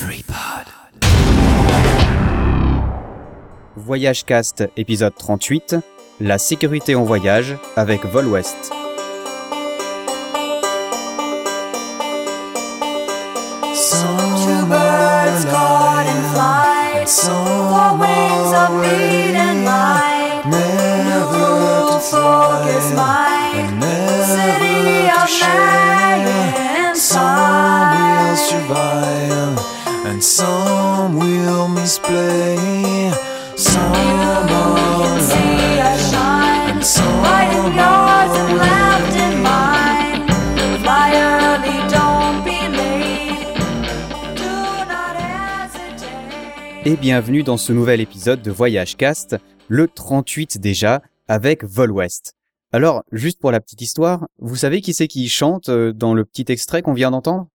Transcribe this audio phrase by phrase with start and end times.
[0.00, 0.66] FreePod.
[3.76, 5.76] Voyage Cast, épisode 38.
[6.20, 8.72] La sécurité en voyage avec Vol West.
[28.48, 29.49] Survive
[30.06, 32.56] and some will misplay.
[33.56, 40.26] Some are See alive us shine, and some right in yours and left in mine.
[40.82, 43.58] Fly early, don't be late.
[44.36, 44.50] Do
[44.88, 46.86] not hesitate.
[46.86, 49.36] Et bienvenue dans ce nouvel épisode de Voyage Cast,
[49.68, 52.34] le 38 déjà, avec Vol West.
[52.72, 56.24] Alors, juste pour la petite histoire, vous savez qui c'est qui chante euh, dans le
[56.24, 57.48] petit extrait qu'on vient d'entendre?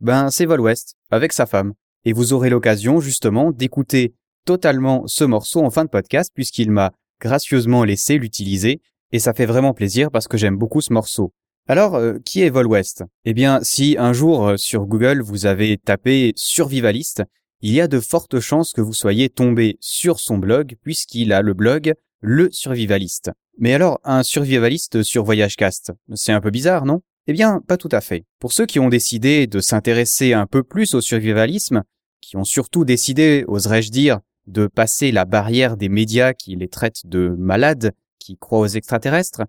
[0.00, 1.72] Ben, c'est Vol West, avec sa femme.
[2.06, 6.92] Et vous aurez l'occasion, justement, d'écouter totalement ce morceau en fin de podcast, puisqu'il m'a
[7.20, 11.32] gracieusement laissé l'utiliser, et ça fait vraiment plaisir parce que j'aime beaucoup ce morceau.
[11.66, 13.02] Alors, euh, qui est Vol West?
[13.24, 17.24] Eh bien, si un jour euh, sur Google vous avez tapé survivaliste,
[17.60, 21.42] il y a de fortes chances que vous soyez tombé sur son blog, puisqu'il a
[21.42, 23.32] le blog Le Survivaliste.
[23.58, 27.00] Mais alors, un survivaliste sur VoyageCast, c'est un peu bizarre, non?
[27.26, 28.24] Eh bien, pas tout à fait.
[28.38, 31.82] Pour ceux qui ont décidé de s'intéresser un peu plus au survivalisme,
[32.26, 37.06] qui ont surtout décidé, oserais-je dire, de passer la barrière des médias qui les traitent
[37.06, 39.42] de malades, qui croient aux extraterrestres,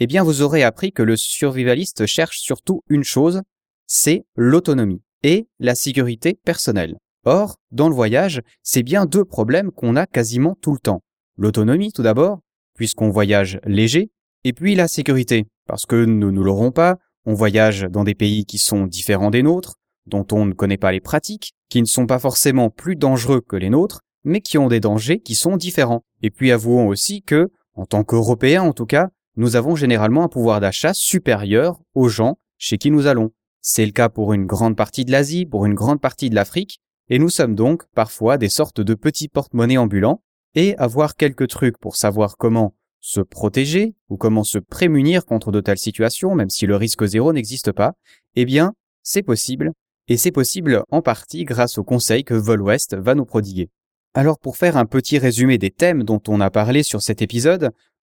[0.00, 3.42] eh bien vous aurez appris que le survivaliste cherche surtout une chose,
[3.86, 6.96] c'est l'autonomie et la sécurité personnelle.
[7.26, 11.02] Or, dans le voyage, c'est bien deux problèmes qu'on a quasiment tout le temps.
[11.36, 12.40] L'autonomie tout d'abord,
[12.74, 14.10] puisqu'on voyage léger,
[14.44, 18.46] et puis la sécurité, parce que nous ne l'aurons pas, on voyage dans des pays
[18.46, 22.06] qui sont différents des nôtres, dont on ne connaît pas les pratiques, qui ne sont
[22.06, 26.04] pas forcément plus dangereux que les nôtres, mais qui ont des dangers qui sont différents.
[26.22, 30.28] Et puis avouons aussi que, en tant qu'Européens en tout cas, nous avons généralement un
[30.28, 33.32] pouvoir d'achat supérieur aux gens chez qui nous allons.
[33.60, 36.80] C'est le cas pour une grande partie de l'Asie, pour une grande partie de l'Afrique,
[37.08, 40.22] et nous sommes donc parfois des sortes de petits porte-monnaies ambulants,
[40.54, 45.60] et avoir quelques trucs pour savoir comment se protéger ou comment se prémunir contre de
[45.60, 47.94] telles situations, même si le risque zéro n'existe pas,
[48.36, 48.72] eh bien,
[49.02, 49.72] c'est possible,
[50.08, 53.70] et c'est possible en partie grâce aux conseils que Vol West va nous prodiguer.
[54.14, 57.70] Alors pour faire un petit résumé des thèmes dont on a parlé sur cet épisode,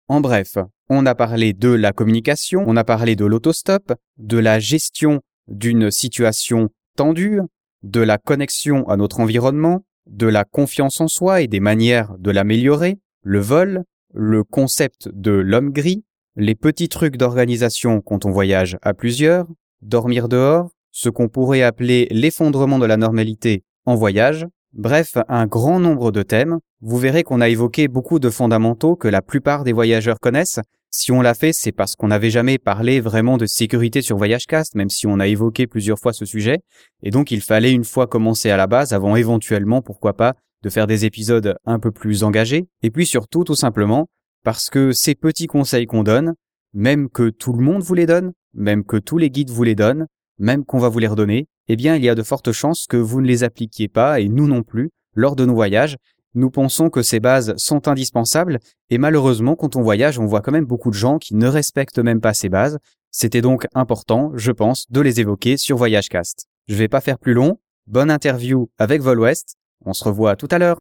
[0.07, 0.57] en bref,
[0.89, 5.91] on a parlé de la communication, on a parlé de l'autostop, de la gestion d'une
[5.91, 7.41] situation tendue,
[7.83, 12.31] de la connexion à notre environnement, de la confiance en soi et des manières de
[12.31, 13.83] l'améliorer, le vol,
[14.13, 16.03] le concept de l'homme gris,
[16.35, 19.47] les petits trucs d'organisation quand on voyage à plusieurs,
[19.81, 25.79] dormir dehors, ce qu'on pourrait appeler l'effondrement de la normalité en voyage, bref, un grand
[25.79, 26.59] nombre de thèmes.
[26.81, 30.59] Vous verrez qu'on a évoqué beaucoup de fondamentaux que la plupart des voyageurs connaissent.
[30.91, 34.73] Si on l'a fait, c'est parce qu'on n'avait jamais parlé vraiment de sécurité sur VoyageCast,
[34.75, 36.59] même si on a évoqué plusieurs fois ce sujet.
[37.03, 40.33] Et donc il fallait une fois commencer à la base avant éventuellement, pourquoi pas,
[40.63, 42.67] de faire des épisodes un peu plus engagés.
[42.81, 44.07] Et puis surtout, tout simplement,
[44.43, 46.33] parce que ces petits conseils qu'on donne,
[46.73, 49.75] même que tout le monde vous les donne, même que tous les guides vous les
[49.75, 50.07] donnent,
[50.39, 52.97] même qu'on va vous les redonner, eh bien il y a de fortes chances que
[52.97, 55.97] vous ne les appliquiez pas, et nous non plus, lors de nos voyages.
[56.35, 60.51] Nous pensons que ces bases sont indispensables, et malheureusement quand on voyage, on voit quand
[60.51, 62.79] même beaucoup de gens qui ne respectent même pas ces bases.
[63.11, 66.45] C'était donc important, je pense, de les évoquer sur VoyageCast.
[66.67, 67.59] Je vais pas faire plus long.
[67.87, 69.55] Bonne interview avec Vol West.
[69.83, 70.77] On se revoit tout à l'heure.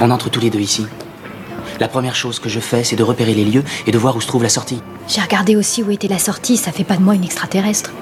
[0.00, 0.86] On entre tous les deux ici.
[1.78, 4.20] La première chose que je fais, c'est de repérer les lieux et de voir où
[4.20, 4.80] se trouve la sortie.
[5.08, 7.92] J'ai regardé aussi où était la sortie, ça fait pas de moi une extraterrestre.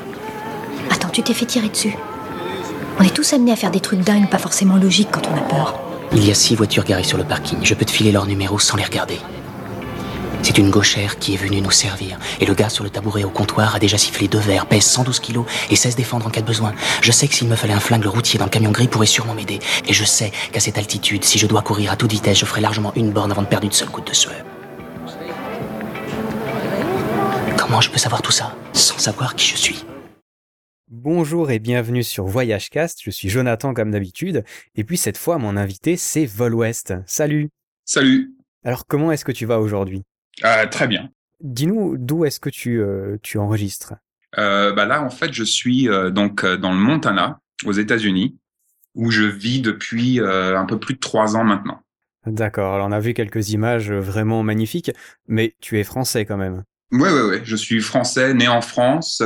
[0.91, 1.97] Attends, tu t'es fait tirer dessus.
[3.01, 5.43] On est tous amenés à faire des trucs dingues, pas forcément logiques quand on a
[5.43, 5.81] peur.
[6.13, 7.59] Il y a six voitures garées sur le parking.
[7.63, 9.19] Je peux te filer leur numéro sans les regarder.
[10.45, 12.19] C'est une gauchère qui est venue nous servir.
[12.39, 15.19] Et le gars sur le tabouret au comptoir a déjà sifflé deux verres, pèse 112
[15.21, 16.75] kilos et sait se défendre en cas de besoin.
[17.01, 19.07] Je sais que s'il me fallait un flingue, le routier dans le camion gris pourrait
[19.07, 19.59] sûrement m'aider.
[19.89, 22.61] Et je sais qu'à cette altitude, si je dois courir à toute vitesse, je ferai
[22.61, 24.35] largement une borne avant de perdre une seule goutte de sueur.
[27.57, 29.87] Comment je peux savoir tout ça sans savoir qui je suis?
[30.91, 35.57] Bonjour et bienvenue sur VoyageCast, je suis Jonathan comme d'habitude, et puis cette fois mon
[35.57, 36.93] invité c'est Vol West.
[37.07, 37.49] Salut
[37.87, 38.35] Salut.
[38.63, 40.05] Alors comment est-ce que tu vas aujourd'hui?
[40.45, 41.11] Euh, très bien.
[41.41, 43.95] Dis-nous d'où est-ce que tu, euh, tu enregistres?
[44.39, 48.37] Euh, bah là, en fait, je suis donc dans le Montana, aux États-Unis,
[48.95, 51.81] où je vis depuis un peu plus de trois ans maintenant.
[52.27, 54.91] D'accord, alors on a vu quelques images vraiment magnifiques,
[55.29, 56.65] mais tu es français quand même.
[56.91, 57.41] Ouais, ouais, ouais.
[57.45, 59.23] Je suis français, né en France,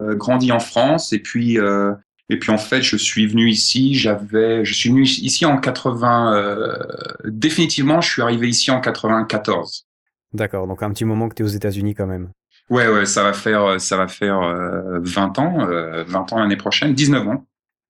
[0.00, 1.58] grandi en France, et puis
[2.30, 6.36] Et puis en fait, je suis venu ici, j'avais, je suis venu ici en 80.
[6.36, 6.76] euh,
[7.24, 9.86] définitivement, je suis arrivé ici en 94.
[10.34, 12.30] D'accord, donc un petit moment que tu es aux États-Unis quand même.
[12.68, 16.56] Ouais, ouais, ça va faire, ça va faire euh, 20 ans, euh, 20 ans l'année
[16.56, 17.46] prochaine, 19 ans.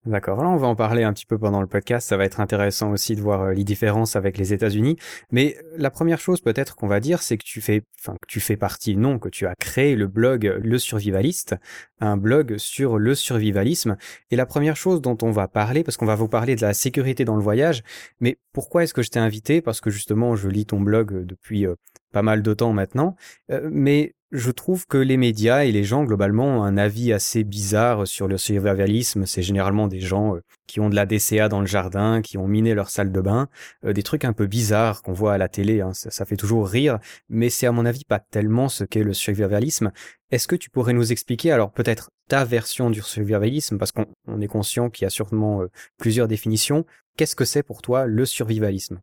[0.06, 2.40] D'accord, là on va en parler un petit peu pendant le podcast, ça va être
[2.40, 4.96] intéressant aussi de voir euh, les différences avec les États-Unis,
[5.32, 8.26] mais euh, la première chose peut-être qu'on va dire, c'est que tu fais enfin que
[8.28, 11.56] tu fais partie non, que tu as créé le blog Le Survivaliste,
[12.00, 13.96] un blog sur le survivalisme.
[14.30, 16.74] Et la première chose dont on va parler parce qu'on va vous parler de la
[16.74, 17.82] sécurité dans le voyage,
[18.20, 19.60] mais pourquoi est-ce que je t'ai invité?
[19.60, 21.74] Parce que justement, je lis ton blog euh, depuis euh,
[22.12, 23.16] pas mal de temps maintenant,
[23.50, 27.44] euh, mais je trouve que les médias et les gens globalement ont un avis assez
[27.44, 29.24] bizarre sur le survivalisme.
[29.24, 32.46] C'est généralement des gens euh, qui ont de la DCA dans le jardin, qui ont
[32.46, 33.48] miné leur salle de bain,
[33.84, 35.80] euh, des trucs un peu bizarres qu'on voit à la télé.
[35.80, 35.94] hein.
[35.94, 36.98] Ça, ça fait toujours rire,
[37.30, 39.92] mais c'est à mon avis pas tellement ce qu'est le survivalisme.
[40.30, 44.42] Est-ce que tu pourrais nous expliquer alors peut-être ta version du survivalisme, parce qu'on on
[44.42, 46.84] est conscient qu'il y a sûrement euh, plusieurs définitions.
[47.16, 49.00] Qu'est-ce que c'est pour toi le survivalisme?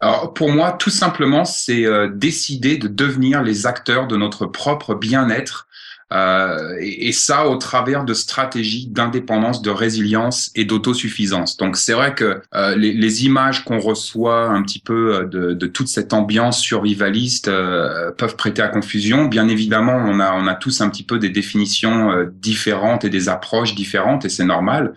[0.00, 4.94] Alors pour moi, tout simplement, c'est euh, décider de devenir les acteurs de notre propre
[4.94, 5.68] bien-être,
[6.10, 11.58] euh, et, ça au travers de stratégies d'indépendance, de résilience et d'autosuffisance.
[11.58, 15.52] Donc c'est vrai que euh, les, les images qu'on reçoit un petit peu euh, de,
[15.52, 19.26] de toute cette ambiance survivaliste euh, peuvent prêter à confusion.
[19.26, 23.10] Bien évidemment, on a on a tous un petit peu des définitions euh, différentes et
[23.10, 24.94] des approches différentes, et c'est normal.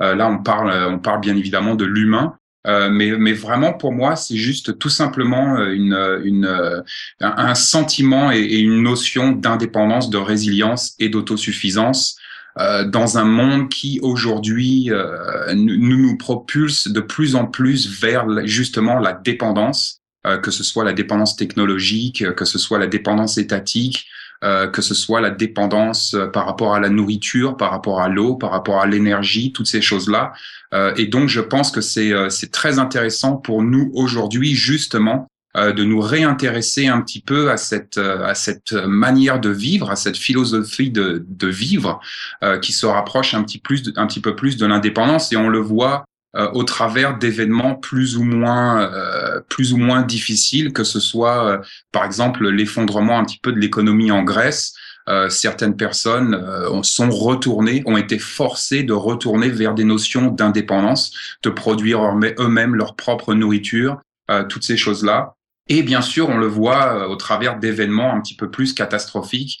[0.00, 2.36] Euh, là, on parle on parle bien évidemment de l'humain.
[2.66, 5.94] Euh, mais, mais vraiment, pour moi, c'est juste tout simplement euh, une,
[6.24, 6.80] une, euh,
[7.20, 12.18] un un sentiment et, une notion d'indépendance, de résilience et d'autosuffisance
[12.58, 18.26] euh, dans un monde qui aujourd'hui euh, nous, nous propulse de plus en plus vers
[18.44, 23.38] justement la dépendance, euh, que ce soit la dépendance technologique, que ce soit la dépendance
[23.38, 24.06] étatique,
[24.42, 28.08] euh, que ce soit la dépendance euh, par rapport à la nourriture, par rapport à
[28.08, 30.32] l'eau, par rapport à l'énergie, toutes ces choses-là.
[30.74, 35.84] Euh, et donc, je pense que c'est euh, très intéressant pour nous aujourd'hui, justement, de
[35.84, 40.90] nous réintéresser un petit peu à cette à cette manière de vivre, à cette philosophie
[40.90, 42.00] de de vivre
[42.42, 45.30] euh, qui se rapproche un petit plus un petit peu plus de l'indépendance.
[45.30, 46.06] Et on le voit
[46.36, 51.46] euh, au travers d'événements plus ou moins euh, plus ou moins difficiles, que ce soit
[51.46, 51.58] euh,
[51.92, 54.74] par exemple l'effondrement un petit peu de l'économie en Grèce.
[55.08, 60.28] Euh, certaines personnes euh, ont- sont retournées, ont été forcées de retourner vers des notions
[60.30, 61.12] d'indépendance,
[61.42, 63.98] de produire eux- eux-mêmes leur propre nourriture,
[64.30, 65.34] euh, toutes ces choses-là.
[65.68, 69.60] Et bien sûr, on le voit au travers d'événements un petit peu plus catastrophiques,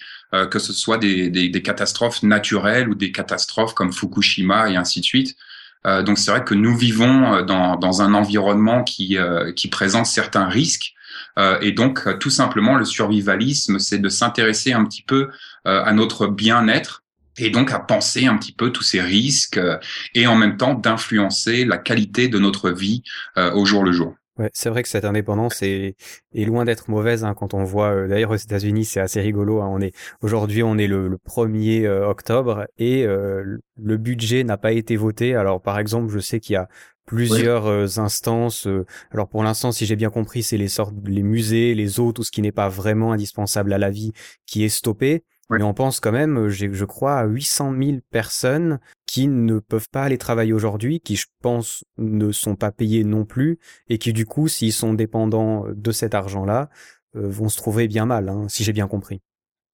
[0.50, 5.00] que ce soit des, des, des catastrophes naturelles ou des catastrophes comme Fukushima et ainsi
[5.00, 5.36] de suite.
[5.86, 9.68] Euh, donc c'est vrai que nous vivons euh, dans, dans un environnement qui, euh, qui
[9.68, 10.94] présente certains risques.
[11.38, 15.30] Euh, et donc tout simplement, le survivalisme, c'est de s'intéresser un petit peu
[15.64, 17.04] à notre bien-être
[17.38, 19.60] et donc à penser un petit peu tous ces risques
[20.14, 23.02] et en même temps d'influencer la qualité de notre vie
[23.36, 24.16] au jour le jour.
[24.38, 25.94] Ouais, c'est vrai que cette indépendance est,
[26.34, 27.90] est loin d'être mauvaise hein, quand on voit.
[27.92, 29.60] euh, D'ailleurs, aux États-Unis, c'est assez rigolo.
[29.60, 29.92] hein, on est
[30.22, 34.96] aujourd'hui, on est le, le 1er euh, octobre et euh, le budget n'a pas été
[34.96, 35.34] voté.
[35.34, 36.66] Alors, par exemple, je sais qu'il y a
[37.04, 38.66] plusieurs instances.
[38.66, 42.12] euh, alors, pour l'instant, si j'ai bien compris, c'est les sortes, les musées, les eaux,
[42.12, 44.12] tout ce qui n'est pas vraiment indispensable à la vie,
[44.46, 45.24] qui est stoppé.
[45.52, 45.58] Ouais.
[45.58, 49.88] Mais on pense quand même, euh, je crois, à 800 000 personnes qui ne peuvent
[49.90, 54.12] pas aller travailler aujourd'hui, qui, je pense, ne sont pas payées non plus et qui
[54.12, 56.70] du coup, s'ils sont dépendants de cet argent-là,
[57.16, 59.20] euh, vont se trouver bien mal, hein, si j'ai bien compris.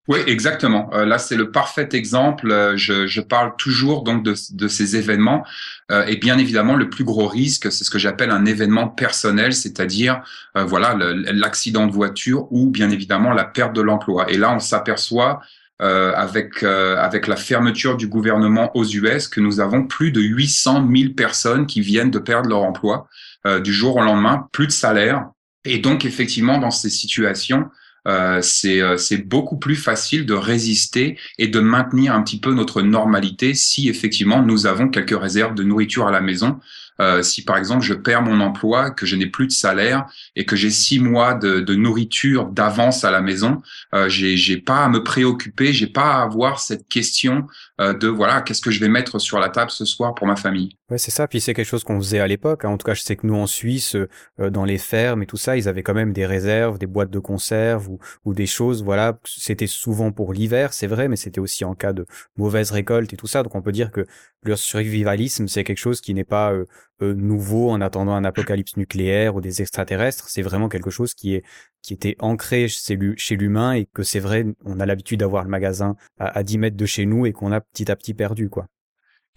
[0.08, 0.88] Oui, exactement.
[0.94, 2.50] Euh, là, c'est le parfait exemple.
[2.50, 5.44] Euh, je, je parle toujours donc de, de ces événements.
[5.92, 9.52] Euh, et bien évidemment, le plus gros risque, c'est ce que j'appelle un événement personnel,
[9.52, 10.22] c'est-à-dire
[10.56, 14.30] euh, voilà l'accident de voiture ou bien évidemment la perte de l'emploi.
[14.30, 15.42] Et là, on s'aperçoit
[15.80, 20.20] euh, avec euh, avec la fermeture du gouvernement aux US que nous avons plus de
[20.20, 23.08] 800 000 personnes qui viennent de perdre leur emploi
[23.46, 25.30] euh, du jour au lendemain, plus de salaire.
[25.64, 27.68] Et donc effectivement, dans ces situations,
[28.08, 32.80] euh, euh, c'est beaucoup plus facile de résister et de maintenir un petit peu notre
[32.80, 36.58] normalité si effectivement nous avons quelques réserves de nourriture à la maison.
[37.00, 40.44] Euh, si par exemple je perds mon emploi, que je n'ai plus de salaire et
[40.44, 43.62] que j'ai six mois de, nourriture d'avance à la maison,
[43.94, 47.46] euh, j'ai pas à me préoccuper, j'ai pas à avoir cette question
[47.80, 50.36] euh, de voilà qu'est-ce que je vais mettre sur la table ce soir pour ma
[50.36, 50.77] famille.
[50.90, 51.28] Ouais, c'est ça.
[51.28, 52.64] Puis c'est quelque chose qu'on faisait à l'époque.
[52.64, 52.70] hein.
[52.70, 55.36] En tout cas, je sais que nous en Suisse, euh, dans les fermes et tout
[55.36, 58.82] ça, ils avaient quand même des réserves, des boîtes de conserve ou, ou des choses.
[58.82, 62.06] Voilà, c'était souvent pour l'hiver, c'est vrai, mais c'était aussi en cas de
[62.38, 63.42] mauvaise récolte et tout ça.
[63.42, 64.06] Donc on peut dire que
[64.42, 66.64] le survivalisme, c'est quelque chose qui n'est pas euh,
[67.02, 70.30] euh, nouveau en attendant un apocalypse nucléaire ou des extraterrestres.
[70.30, 71.42] C'est vraiment quelque chose qui est
[71.82, 75.96] qui était ancré chez l'humain et que c'est vrai, on a l'habitude d'avoir le magasin
[76.18, 78.66] à, à 10 mètres de chez nous et qu'on a petit à petit perdu, quoi.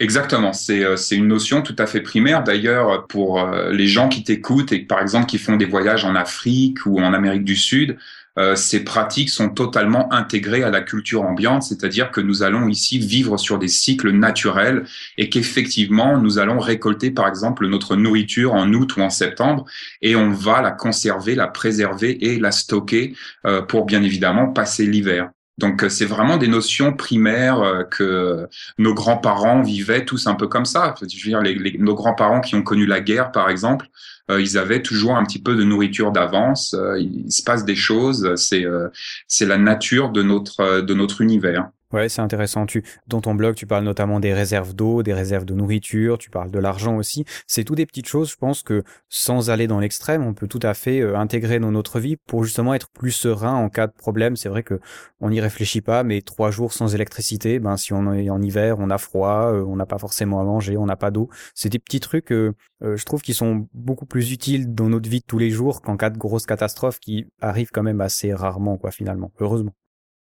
[0.02, 2.44] Exactement, c'est euh, c'est une notion tout à fait primaire.
[2.44, 6.16] D'ailleurs, pour euh, les gens qui t'écoutent et par exemple qui font des voyages en
[6.16, 7.98] Afrique ou en Amérique du Sud,
[8.40, 12.98] euh, ces pratiques sont totalement intégrées à la culture ambiante, c'est-à-dire que nous allons ici
[12.98, 14.86] vivre sur des cycles naturels
[15.20, 19.66] et qu'effectivement nous allons récolter par exemple notre nourriture en août ou en septembre
[20.02, 23.14] et on va la conserver, la préserver et la stocker
[23.46, 25.30] euh, pour bien évidemment passer l'hiver.
[25.62, 30.48] Donc euh, c'est vraiment des notions primaires euh, que nos grands-parents vivaient tous un peu
[30.48, 30.94] comme ça.
[31.00, 33.88] Je veux dire, les, les- nos grands-parents qui ont connu la guerre, par exemple,
[34.30, 36.74] euh, ils avaient toujours un petit peu de nourriture d'avance.
[36.74, 38.36] euh, il se passe des choses.
[38.36, 38.90] C'est euh,
[39.28, 41.70] c'est la nature de notre euh, de notre univers.
[41.94, 42.66] Ouais, c'est intéressant.
[42.66, 46.30] Tu, dans ton blog, tu parles notamment des réserves d'eau, des réserves de nourriture, tu
[46.30, 47.26] parles de l'argent aussi.
[47.48, 50.62] C'est tout des petites choses, je pense que sans aller dans l'extrême, on peut tout
[50.64, 53.92] à fait euh, intégrer dans notre vie pour justement être plus serein en cas de
[53.92, 54.38] problème.
[54.38, 54.80] C'est vrai que
[55.20, 58.78] on n'y réfléchit pas, mais trois jours sans électricité, ben si on est en hiver,
[58.80, 61.30] on a froid, euh, on n'a pas forcément à manger, on n'a pas d'eau.
[61.56, 65.20] C'est des petits trucs, euh, je trouve, qui sont beaucoup plus utiles dans notre vie
[65.20, 68.78] de tous les jours qu'en cas de grosse catastrophe qui arrive quand même assez rarement,
[68.78, 69.32] quoi, finalement.
[69.40, 69.74] Heureusement.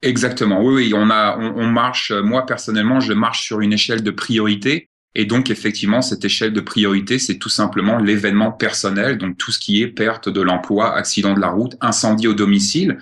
[0.02, 0.62] Exactement.
[0.62, 0.92] Oui, oui.
[0.94, 2.10] On a on, on marche.
[2.12, 4.88] euh, Moi personnellement, je marche sur une échelle de priorité.
[5.14, 9.58] Et donc, effectivement, cette échelle de priorité, c'est tout simplement l'événement personnel, donc tout ce
[9.58, 12.98] qui est perte de l'emploi, accident de la route, incendie au domicile.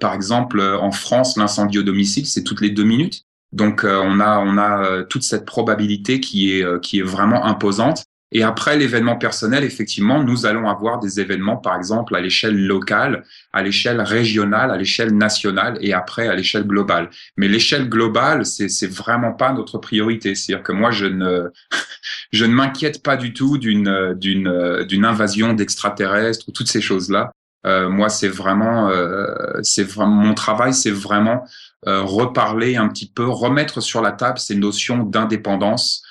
[0.00, 3.22] Par exemple, euh, en France, l'incendie au domicile, c'est toutes les deux minutes.
[3.52, 8.04] Donc, euh, on a on a toute cette probabilité qui est qui est vraiment imposante.
[8.32, 13.24] Et après l'événement personnel, effectivement, nous allons avoir des événements, par exemple, à l'échelle locale,
[13.52, 17.08] à l'échelle régionale, à l'échelle nationale et après à l'échelle globale.
[17.36, 20.34] Mais l'échelle globale, c'est c'est vraiment pas notre priorité.
[20.34, 21.50] C'est-à-dire que moi, je ne
[22.32, 27.32] je ne m'inquiète pas du tout d'une d'une d'une invasion d'extraterrestres ou toutes ces choses-là.
[27.66, 29.26] Euh, moi, c'est vraiment euh,
[29.62, 31.44] c'est vraiment mon travail, c'est vraiment
[31.86, 36.02] euh, reparler un petit peu, remettre sur la table ces notions d'indépendance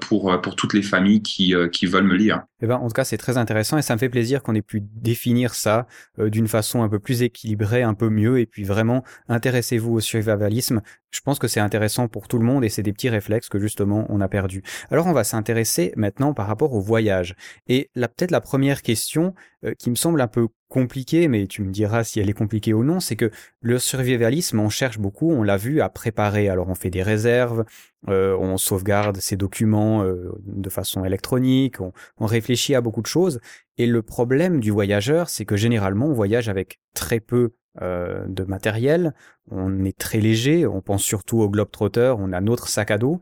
[0.00, 2.44] pour pour toutes les familles qui euh, qui veulent me lire.
[2.62, 4.62] Eh ben, en tout cas, c'est très intéressant et ça me fait plaisir qu'on ait
[4.62, 5.86] pu définir ça
[6.18, 8.38] euh, d'une façon un peu plus équilibrée, un peu mieux.
[8.38, 10.80] Et puis vraiment, intéressez-vous au survivalisme.
[11.10, 13.58] Je pense que c'est intéressant pour tout le monde et c'est des petits réflexes que
[13.58, 14.62] justement on a perdus.
[14.90, 17.34] Alors, on va s'intéresser maintenant par rapport au voyage.
[17.68, 21.70] Et peut-être la première question euh, qui me semble un peu compliquée, mais tu me
[21.70, 25.42] diras si elle est compliquée ou non, c'est que le survivalisme, on cherche beaucoup, on
[25.42, 26.48] l'a vu, à préparer.
[26.48, 27.64] Alors, on fait des réserves,
[28.08, 33.06] euh, on sauvegarde ses documents euh, de façon électronique, on, on réfléchit à beaucoup de
[33.06, 33.40] choses.
[33.78, 38.42] Et le problème du voyageur, c'est que généralement, on voyage avec très peu euh, de
[38.44, 39.14] matériel,
[39.50, 43.20] on est très léger, on pense surtout au globe-trotter, on a notre sac à dos.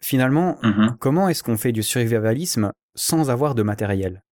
[0.00, 0.96] Finalement, Mhm.
[0.98, 4.22] comment est-ce qu'on fait du survivalisme sans avoir de matériel?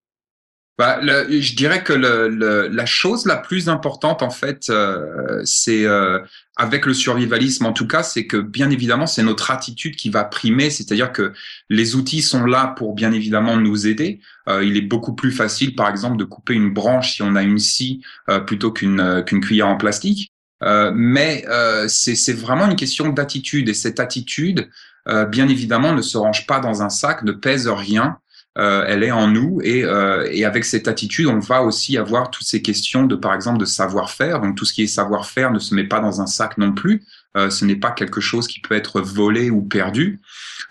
[0.80, 5.84] Bah, je dirais que le, le- la chose la plus importante, en fait, euh, c'est
[5.84, 6.20] euh,
[6.56, 10.24] avec le survivalisme, en tout cas, c'est que bien évidemment, c'est notre attitude qui va
[10.24, 10.70] primer.
[10.70, 11.34] C'est-à-dire que
[11.68, 14.20] les outils sont là pour bien évidemment nous aider.
[14.48, 17.42] Euh, il est beaucoup plus facile, par exemple, de couper une branche si on a
[17.42, 20.32] une scie euh, plutôt qu'une euh, qu'une cuillère en plastique.
[20.62, 21.44] Euh, mais
[21.88, 24.68] c'est vraiment une question d'attitude et cette attitude,
[25.28, 28.18] bien évidemment, ne se range pas dans un sac, ne pèse rien.
[28.58, 32.30] Euh, elle est en nous et, euh, et avec cette attitude, on va aussi avoir
[32.30, 34.40] toutes ces questions de, par exemple, de savoir-faire.
[34.40, 37.04] Donc tout ce qui est savoir-faire ne se met pas dans un sac non plus.
[37.36, 40.20] Euh, ce n'est pas quelque chose qui peut être volé ou perdu.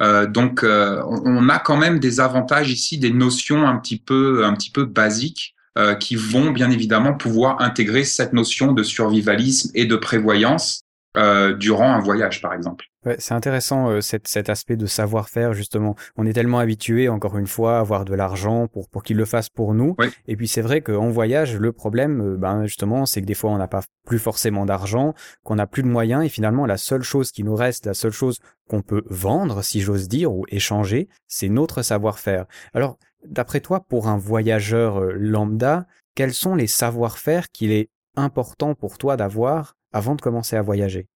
[0.02, 3.98] Euh, donc euh, on, on a quand même des avantages ici, des notions un petit
[3.98, 8.84] peu, un petit peu basiques euh, qui vont bien évidemment pouvoir intégrer cette notion de
[8.84, 10.82] survivalisme et de prévoyance
[11.18, 12.86] euh, durant un voyage, par exemple.
[13.06, 15.96] Ouais, c'est intéressant euh, cet, cet aspect de savoir-faire justement.
[16.18, 19.25] On est tellement habitué, encore une fois, à avoir de l'argent pour pour qu'ils le
[19.25, 19.96] fassent pour nous.
[19.98, 20.08] Oui.
[20.28, 23.50] Et puis c'est vrai qu'en voyage, le problème, euh, ben justement, c'est que des fois
[23.51, 25.13] on n'a pas plus forcément d'argent,
[25.44, 28.12] qu'on n'a plus de moyens, et finalement la seule chose qui nous reste, la seule
[28.12, 28.39] chose
[28.70, 32.46] qu'on peut vendre, si j'ose dire, ou échanger, c'est notre savoir-faire.
[32.74, 38.75] Alors, d'après toi, pour un voyageur euh, lambda, quels sont les savoir-faire qu'il est important
[38.75, 41.08] pour toi d'avoir avant de commencer à voyager?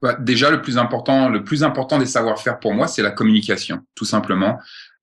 [0.00, 3.80] Bah, déjà, le plus important, le plus important des savoir-faire pour moi, c'est la communication,
[3.94, 4.58] tout simplement.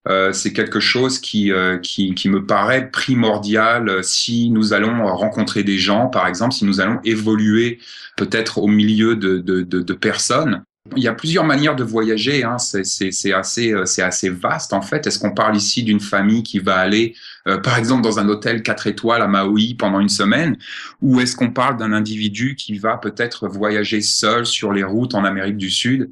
[0.07, 5.05] Euh, c'est quelque chose qui, euh, qui, qui me paraît primordial euh, si nous allons
[5.15, 7.79] rencontrer des gens, par exemple, si nous allons évoluer
[8.15, 10.63] peut-être au milieu de, de personnes.
[10.95, 12.43] Il y a plusieurs manières de voyager.
[12.43, 12.57] Hein.
[12.59, 15.07] C'est, assez, euh, assez vaste en fait.
[15.07, 17.15] Est-ce qu'on parle ici d'une famille qui va aller,
[17.47, 20.57] euh, par exemple, dans un hôtel 4 étoiles à Maui pendant une semaine,
[21.01, 25.25] ou est-ce qu'on parle d'un individu qui va peut-être voyager seul sur les routes en
[25.25, 26.11] Amérique du Sud?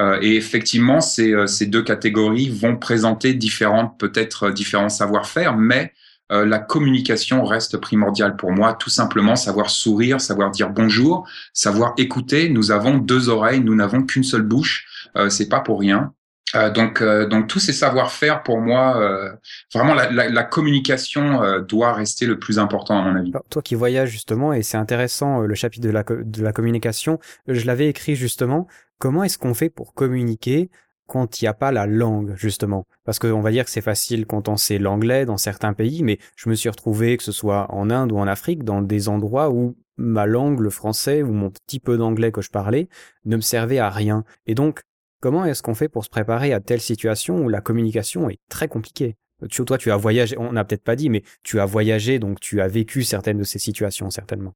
[0.00, 5.56] Euh, et effectivement, ces, euh, ces deux catégories vont présenter différentes, peut-être euh, différents savoir-faire,
[5.56, 5.92] mais
[6.30, 8.74] euh, la communication reste primordiale pour moi.
[8.74, 12.48] Tout simplement, savoir sourire, savoir dire bonjour, savoir écouter.
[12.48, 14.86] Nous avons deux oreilles, nous n'avons qu'une seule bouche.
[15.16, 16.12] Euh, c'est pas pour rien.
[16.54, 19.32] Euh, donc, euh, donc tous ces savoir-faire, pour moi, euh,
[19.74, 23.32] vraiment la, la, la communication euh, doit rester le plus important à mon avis.
[23.48, 27.64] Toi qui voyages justement, et c'est intéressant le chapitre de la, de la communication, je
[27.66, 28.66] l'avais écrit justement,
[28.98, 30.68] comment est-ce qu'on fait pour communiquer
[31.06, 34.26] quand il n'y a pas la langue justement Parce qu'on va dire que c'est facile
[34.26, 37.66] quand on sait l'anglais dans certains pays, mais je me suis retrouvé, que ce soit
[37.70, 41.50] en Inde ou en Afrique, dans des endroits où ma langue, le français, ou mon
[41.50, 42.88] petit peu d'anglais que je parlais,
[43.24, 44.24] ne me servait à rien.
[44.46, 44.80] Et donc,
[45.20, 48.68] comment est-ce qu'on fait pour se préparer à telle situation où la communication est très
[48.68, 49.16] compliquée?
[49.50, 52.40] Tu, toi, tu as voyagé, on n'a peut-être pas dit, mais tu as voyagé, donc
[52.40, 54.54] tu as vécu certaines de ces situations, certainement.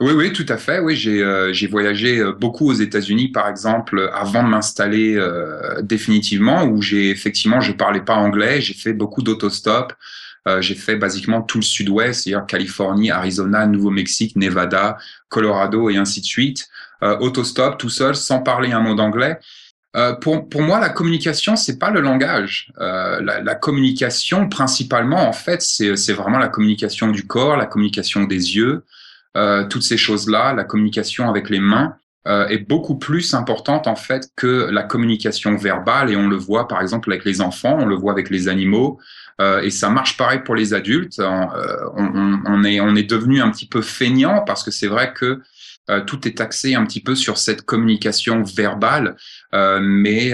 [0.00, 0.80] Oui, oui, tout à fait.
[0.80, 6.64] Oui, j'ai euh, voyagé euh, beaucoup aux États-Unis, par exemple, avant de m'installer euh, définitivement,
[6.64, 9.92] où j'ai effectivement, je parlais pas anglais, j'ai fait beaucoup d'autostop.
[10.48, 14.96] Euh, j'ai fait basiquement tout le Sud-Ouest, c'est-à-dire Californie, Arizona, Nouveau-Mexique, Nevada,
[15.28, 16.68] Colorado et ainsi de suite.
[17.04, 19.38] Euh, autostop, tout seul, sans parler un mot d'anglais.
[19.94, 22.72] Euh, pour, pour moi, la communication, c'est pas le langage.
[22.80, 28.24] Euh, la, la communication, principalement, en fait, c'est vraiment la communication du corps, la communication
[28.24, 28.82] des yeux,
[29.36, 31.96] euh, toutes ces choses-là, la communication avec les mains
[32.26, 36.68] euh, est beaucoup plus importante en fait que la communication verbale et on le voit
[36.68, 39.00] par exemple avec les enfants, on le voit avec les animaux
[39.40, 41.18] euh, et ça marche pareil pour les adultes.
[41.18, 45.40] Euh, on, est on est devenu un petit peu feignant parce que c'est vrai que
[45.90, 49.16] euh, tout est axé un petit peu sur cette communication verbale,
[49.52, 50.32] euh, mais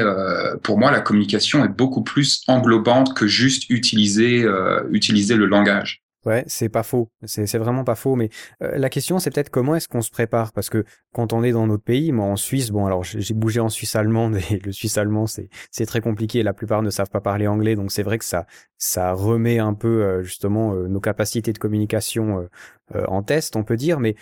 [0.63, 4.47] pour moi la communication est beaucoup plus englobante que juste utiliser
[4.91, 6.03] utiliser le langage.
[6.27, 7.11] Ouais, c'est pas faux.
[7.25, 8.17] C'est vraiment pas faux.
[8.17, 8.29] Mais
[8.63, 10.53] euh, la question, c'est peut-être comment est-ce qu'on se prépare?
[10.53, 10.85] Parce que
[11.15, 13.95] quand on est dans notre pays, moi en Suisse, bon, alors j'ai bougé en Suisse
[13.95, 16.43] allemande et le suisse allemand, c'est très compliqué.
[16.43, 18.47] La plupart ne savent pas parler anglais, donc c'est vrai que ça
[18.79, 22.49] ça remet un peu euh, justement euh, nos capacités de communication
[22.95, 24.01] euh, en test, on peut dire.
[24.01, 24.17] Mais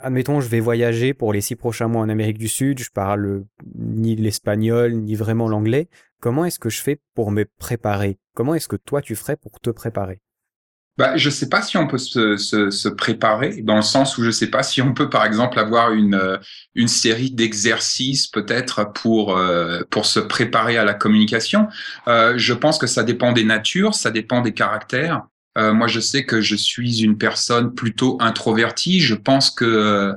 [0.00, 2.78] admettons, je vais voyager pour les six prochains mois en Amérique du Sud.
[2.80, 3.44] Je parle
[3.76, 5.88] ni l'espagnol ni vraiment l'anglais.
[6.20, 8.18] Comment est-ce que je fais pour me préparer?
[8.34, 10.20] Comment est-ce que toi tu ferais pour te préparer?
[10.98, 14.24] Bah, je sais pas si on peut se, se, se préparer dans le sens où
[14.24, 16.38] je sais pas si on peut par exemple avoir une euh,
[16.74, 21.68] une série d'exercices peut-être pour euh, pour se préparer à la communication.
[22.08, 25.22] Euh, je pense que ça dépend des natures, ça dépend des caractères.
[25.58, 29.00] Euh, moi, je sais que je suis une personne plutôt introvertie.
[29.00, 30.14] Je pense que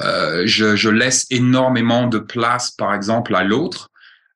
[0.00, 3.90] euh, je, je laisse énormément de place, par exemple, à l'autre.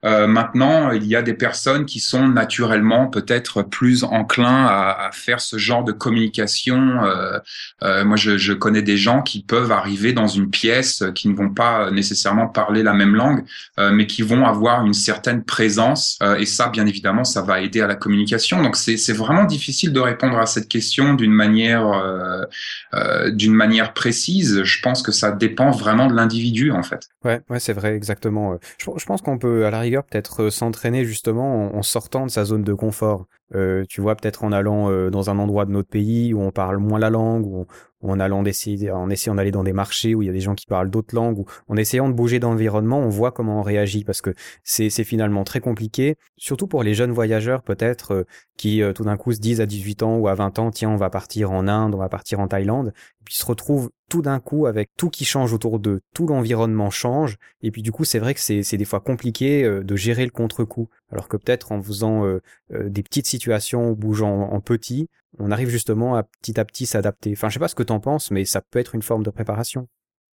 [0.05, 5.41] Euh, maintenant, il y a des personnes qui sont naturellement peut-être plus enclins à, faire
[5.41, 7.05] ce genre de communication.
[7.05, 7.39] Euh,
[7.83, 11.51] euh, moi, je, connais des gens qui peuvent arriver dans une pièce, qui ne vont
[11.51, 13.45] pas nécessairement parler la même langue,
[13.79, 16.19] mais qui vont avoir une certaine présence.
[16.39, 18.63] Et ça, bien évidemment, ça va aider à la communication.
[18.63, 21.85] Donc, c'est vraiment difficile de répondre à cette question d'une manière
[23.29, 24.63] d'une manière précise.
[24.63, 27.09] Je pense que ça dépend vraiment de l'individu, en fait.
[27.25, 28.59] Ouais, ouais, c'est vrai, exactement.
[28.79, 32.65] Je, pense qu'on peut, à la peut-être euh, s'entraîner justement en, sortant de sa zone
[32.65, 33.27] de confort.
[33.55, 36.51] Euh, tu vois, peut-être en allant euh, dans un endroit de notre pays où on
[36.51, 37.67] parle moins la langue, ou
[38.03, 40.55] en allant d'essayer, en essayant d'aller dans des marchés où il y a des gens
[40.55, 44.05] qui parlent d'autres langues, ou en essayant de bouger d'environnement, on voit comment on réagit
[44.05, 48.25] parce que c'est finalement très compliqué, surtout pour les jeunes voyageurs peut-être euh,
[48.57, 50.97] qui tout d'un coup se disent à 18 ans ou à 20 ans, tiens, on
[50.97, 54.39] va partir en Inde, on va partir en Thaïlande, et puis se retrouvent tout d'un
[54.39, 58.21] coup avec tout qui change autour d'eux, tout l'environnement change, et puis du coup c'est
[58.21, 61.83] vrai que c'est des fois compliqué euh, de gérer le contre-coup, alors que peut-être en
[61.83, 62.41] faisant euh,
[62.73, 65.09] euh, des petites situations, ou bougeant en, en petit,
[65.41, 67.33] on arrive justement à petit à petit s'adapter.
[67.33, 69.31] Enfin, je sais pas ce que t'en penses, mais ça peut être une forme de
[69.31, 69.89] préparation.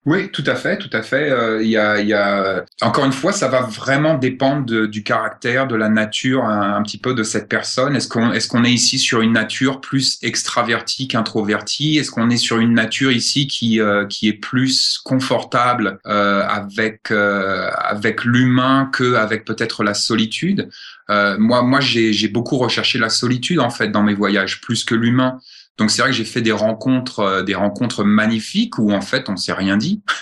[0.07, 1.31] Oui, tout à fait, tout à fait.
[1.31, 5.03] Euh, Il y a, y a, encore une fois, ça va vraiment dépendre de- du
[5.03, 7.95] caractère, de la nature, un, petit peu de cette personne.
[7.95, 11.99] Est-ce qu'on, est-ce qu'on est ici sur une nature plus extravertie qu'introvertie?
[11.99, 17.11] Est-ce qu'on est sur une nature ici qui, euh, qui est plus confortable euh, avec,
[17.11, 20.71] euh, avec l'humain que avec peut-être la solitude?
[21.11, 24.95] Euh, Moi, moi, j'ai beaucoup recherché la solitude en fait dans mes voyages, plus que
[24.95, 25.41] l'humain.
[25.79, 29.29] Donc c'est vrai que j'ai fait des rencontres, euh, des rencontres magnifiques où en fait
[29.29, 30.03] on s'est rien dit.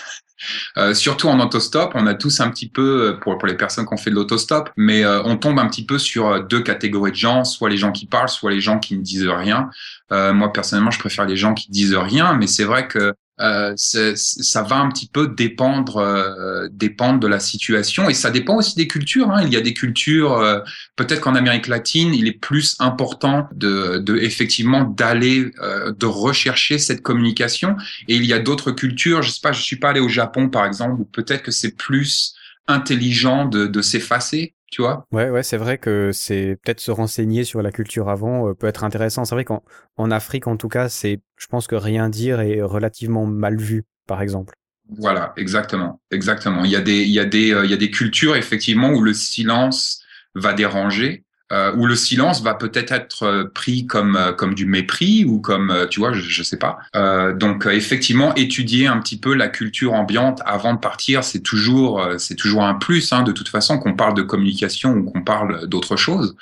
[0.77, 3.85] Euh, surtout en autostop, on a tous un petit peu, euh, pour, pour les personnes
[3.85, 6.61] qui ont fait de l'autostop, mais euh, on tombe un petit peu sur euh, deux
[6.61, 9.69] catégories de gens, soit les gens qui parlent, soit les gens qui ne disent rien.
[10.11, 13.73] Euh, moi personnellement, je préfère les gens qui disent rien, mais c'est vrai que euh,
[13.75, 18.75] ça va un petit peu dépendre, euh, dépendre de la situation et ça dépend aussi
[18.75, 19.31] des cultures.
[19.31, 19.43] Hein.
[19.45, 20.59] Il y a des cultures, euh,
[20.97, 26.79] peut-être qu'en Amérique latine, il est plus important de, de effectivement d'aller, euh, de rechercher
[26.79, 27.77] cette communication.
[28.09, 30.49] Et il y a d'autres cultures, je sais pas, je suis pas allé au Japon
[30.49, 32.35] par exemple, où peut-être que c'est plus
[32.67, 35.05] intelligent de, de s'effacer, tu vois?
[35.11, 38.67] Ouais, ouais, c'est vrai que c'est peut-être se renseigner sur la culture avant euh, peut
[38.67, 39.25] être intéressant.
[39.25, 39.63] C'est vrai qu'en
[39.97, 43.85] en Afrique, en tout cas, c'est, je pense que rien dire est relativement mal vu,
[44.07, 44.53] par exemple.
[44.97, 46.65] Voilà, exactement, exactement.
[46.65, 48.89] Il y a des, il y a des, euh, il y a des cultures effectivement
[48.89, 50.03] où le silence
[50.35, 54.65] va déranger, euh, où le silence va peut-être être euh, pris comme euh, comme du
[54.65, 56.77] mépris ou comme euh, tu vois je, je sais pas.
[56.95, 62.05] Euh, donc effectivement étudier un petit peu la culture ambiante avant de partir c'est toujours
[62.17, 65.67] c'est toujours un plus hein, de toute façon qu'on parle de communication ou qu'on parle
[65.67, 66.35] d'autre chose.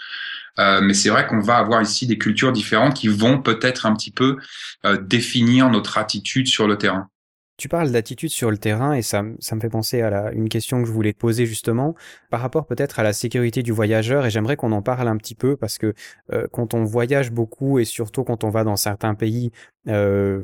[0.60, 3.94] Euh, mais c'est vrai qu'on va avoir ici des cultures différentes qui vont peut-être un
[3.94, 4.38] petit peu
[5.02, 7.10] définir notre attitude sur le terrain
[7.58, 10.48] Tu parles d'attitude sur le terrain et ça, ça me fait penser à la, une
[10.48, 11.96] question que je voulais te poser justement
[12.30, 15.34] par rapport peut-être à la sécurité du voyageur et j'aimerais qu'on en parle un petit
[15.34, 15.96] peu parce que
[16.32, 19.52] euh, quand on voyage beaucoup et surtout quand on va dans certains pays,
[19.88, 20.44] euh,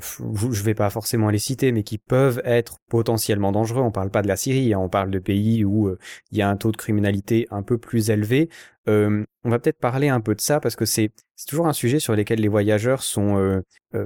[0.51, 3.81] je vais pas forcément les citer mais qui peuvent être potentiellement dangereux.
[3.81, 5.99] On parle pas de la Syrie, hein, on parle de pays où euh,
[6.31, 8.49] il y a un taux de criminalité un peu plus élevé.
[8.87, 11.11] Euh, on va peut-être parler un peu de ça parce que c'est
[11.47, 13.61] toujours un sujet sur lequel les voyageurs sont euh,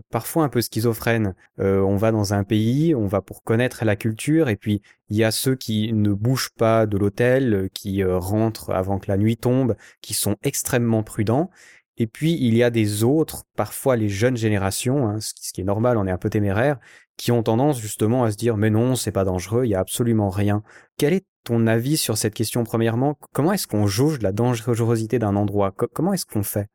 [0.10, 1.36] parfois un peu schizophrènes.
[1.58, 5.24] On va dans un pays, on va pour connaître la culture, et puis il y
[5.24, 9.76] a ceux qui ne bougent pas de l'hôtel, qui rentrent avant que la nuit tombe,
[10.02, 11.52] qui sont extrêmement prudents.
[11.98, 15.64] Et puis il y a des autres, parfois les jeunes générations, hein, ce, qui, est
[15.64, 16.78] normal, on est un peu téméraire,
[17.18, 19.80] qui ont tendance justement à se dire mais non, c'est pas dangereux, il y a
[19.80, 20.64] absolument rien.
[20.98, 23.18] Quel est ton avis sur cette question premièrement?
[23.34, 25.72] Comment est-ce qu'on jauge la dangerosité d'un endroit?
[25.72, 26.68] Co- Comment est-ce qu'on fait?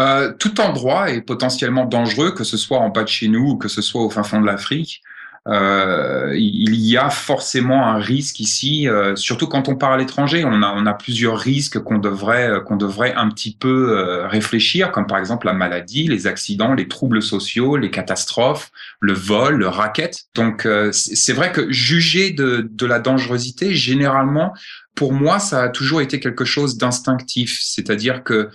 [0.00, 3.56] Euh, tout endroit est potentiellement dangereux, que ce soit en bas de chez nous ou
[3.56, 5.02] que ce soit au fin fond de l'Afrique.
[5.48, 10.44] Euh, il y a forcément un risque ici, euh, surtout quand on part à l'étranger.
[10.44, 14.28] On a, on a plusieurs risques qu'on devrait, euh, qu'on devrait un petit peu euh,
[14.28, 19.56] réfléchir, comme par exemple la maladie, les accidents, les troubles sociaux, les catastrophes, le vol,
[19.56, 20.26] le racket.
[20.36, 24.54] Donc euh, c'est vrai que juger de, de la dangerosité, généralement,
[24.94, 27.58] pour moi, ça a toujours été quelque chose d'instinctif.
[27.62, 28.50] C'est-à-dire que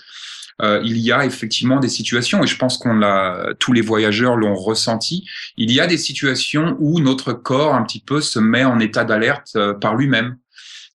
[0.61, 4.35] euh, il y a effectivement des situations, et je pense qu'on l'a, tous les voyageurs
[4.35, 5.25] l'ont ressenti.
[5.55, 9.03] Il y a des situations où notre corps un petit peu se met en état
[9.03, 10.37] d'alerte euh, par lui-même.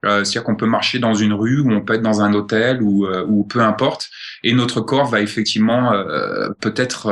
[0.04, 2.82] Euh, C'est-à-dire qu'on peut marcher dans une rue, ou on peut être dans un hôtel,
[2.82, 4.10] ou, euh, ou peu importe,
[4.42, 7.06] et notre corps va effectivement euh, peut-être,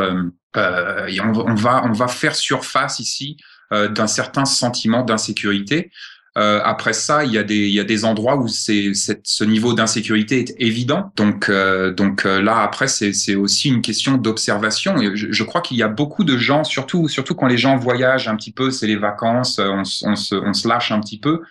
[0.56, 3.36] euh, on, on va, on va faire surface ici
[3.70, 5.92] d'un certain sentiment d'insécurité.
[6.38, 9.44] Euh, après ça, il y a des il y a des endroits où c'est ce
[9.44, 11.12] niveau d'insécurité est évident.
[11.16, 14.96] Donc euh, donc euh, là après c'est aussi une question d'observation.
[15.14, 18.28] Je, je crois qu'il y a beaucoup de gens, surtout surtout quand les gens voyagent
[18.28, 21.42] un petit peu, c'est les vacances, on, on se on se lâche un petit peu.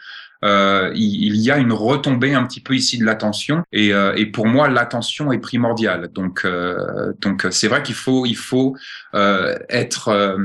[0.43, 4.13] Euh, il, il y a une retombée un petit peu ici de l'attention et, euh,
[4.15, 6.09] et pour moi l'attention est primordiale.
[6.13, 8.75] Donc euh, donc c'est vrai qu'il faut il faut
[9.15, 10.37] euh, être euh,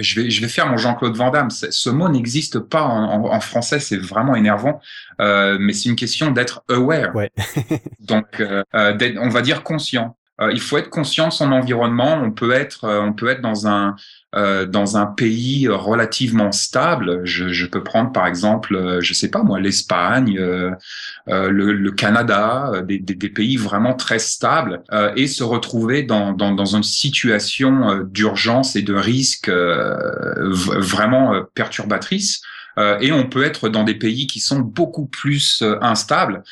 [0.00, 1.50] je vais je vais faire mon Jean-Claude Van Damme.
[1.50, 4.80] Ce mot n'existe pas en, en, en français c'est vraiment énervant.
[5.20, 7.14] Euh, mais c'est une question d'être aware.
[7.14, 7.30] Ouais.
[8.00, 11.50] donc euh, euh, d'être on va dire conscient Euh, il faut être conscient de son
[11.52, 12.20] environnement.
[12.22, 13.96] On peut être euh, on peut être dans un
[14.36, 17.22] euh, dans un pays euh, relativement stable.
[17.24, 20.38] Je, je peux prendre par exemple je sais pas moi l'Espagne
[21.26, 24.82] le, le Canada des, des, des pays vraiment très stables
[25.16, 32.42] et se retrouver dans, dans, dans une situation d'urgence et de risque vraiment perturbatrice.
[33.00, 36.42] Et on peut être dans des pays qui sont beaucoup plus instables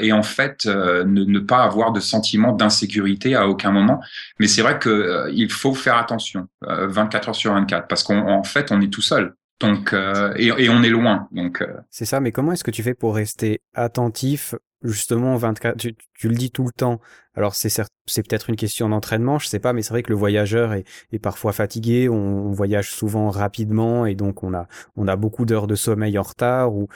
[0.00, 4.00] et en fait euh, ne, ne pas avoir de sentiment d'insécurité à aucun moment.
[4.38, 8.02] Mais c'est vrai que euh, il faut faire attention euh, 24 heures sur 24 parce
[8.02, 9.34] qu'en en fait on est tout seul.
[9.60, 11.28] Donc euh, et, et on est loin.
[11.32, 15.76] Donc euh, C'est ça, mais comment est-ce que tu fais pour rester attentif justement 24
[15.76, 17.00] tu, tu le dis tout le temps.
[17.34, 20.16] Alors c'est c'est peut-être une question d'entraînement, je sais pas, mais c'est vrai que le
[20.16, 25.08] voyageur est, est parfois fatigué, on, on voyage souvent rapidement et donc on a on
[25.08, 26.88] a beaucoup d'heures de sommeil en retard ou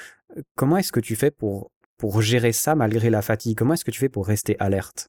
[0.56, 1.70] comment est-ce que tu fais pour
[2.02, 5.06] pour gérer ça malgré la fatigue Comment est-ce que tu fais pour rester alerte?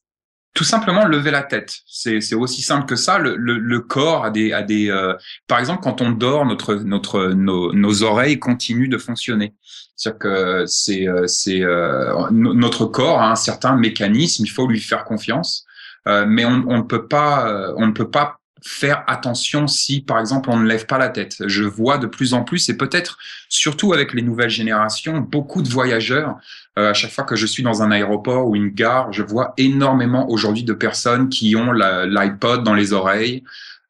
[0.54, 1.78] Tout simplement lever la tête.
[1.88, 3.18] C'est aussi simple que ça.
[3.18, 4.52] Le, corps a des
[4.90, 5.14] euh,
[5.48, 9.56] par exemple quand on dort notre notre nos, oreilles continuent de fonctionner.
[9.96, 14.44] C'est-à-dire que c'est euh, c'est euh, no- notre corps a un certain mécanisme.
[14.44, 15.66] Il faut lui faire confiance.
[16.06, 20.56] Mais on, ne peut pas on ne peut pas faire attention si par exemple on
[20.56, 21.36] ne lève pas la tête.
[21.46, 25.68] Je vois de plus en plus et peut-être surtout avec les nouvelles générations beaucoup de
[25.68, 26.36] voyageurs
[26.78, 29.54] euh, à chaque fois que je suis dans un aéroport ou une gare, je vois
[29.58, 33.44] énormément aujourd'hui de personnes qui ont l'iPod dans les oreilles,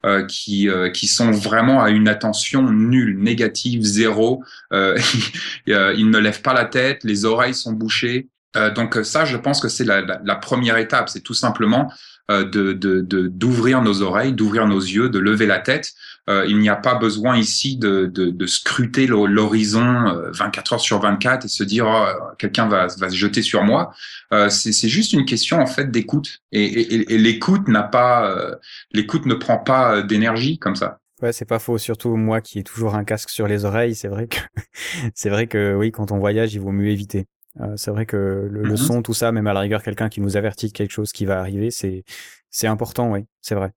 [0.05, 4.43] euh, qui euh, qui sont vraiment à une attention nulle, négative, zéro.
[4.71, 4.99] Euh,
[5.69, 8.27] euh, ils ne lèvent pas la tête, les oreilles sont bouchées.
[8.55, 11.09] Euh, donc ça, je pense que c'est la, première étape.
[11.09, 11.91] C'est tout simplement
[12.29, 15.93] de de- d'ouvrir nos oreilles, d'ouvrir nos yeux, de lever la tête.
[16.27, 20.73] Euh, il n'y a pas besoin ici de, de, de scruter l'ho- l'horizon euh, 24
[20.73, 22.07] heures sur 24 et se dire oh,
[22.39, 23.93] quelqu'un va, va se jeter sur moi.
[24.33, 28.55] Euh, c'est juste une question en fait d'écoute et, et, et l'écoute n'a pas euh,
[28.91, 30.99] l'écoute ne prend pas euh, d'énergie comme ça.
[31.21, 31.77] Ouais, c'est pas faux.
[31.77, 34.37] Surtout moi qui ai toujours un casque sur les oreilles, c'est vrai que
[35.13, 37.27] c'est vrai que oui, quand on voyage, il vaut mieux éviter.
[37.61, 38.17] Euh, c'est vrai que
[38.51, 38.77] le, le Mhm.
[38.77, 41.25] son, tout ça, même à la rigueur, quelqu'un qui nous avertit de quelque chose qui
[41.25, 42.03] va arriver, c'est
[42.49, 43.71] c'est important, oui, c'est vrai.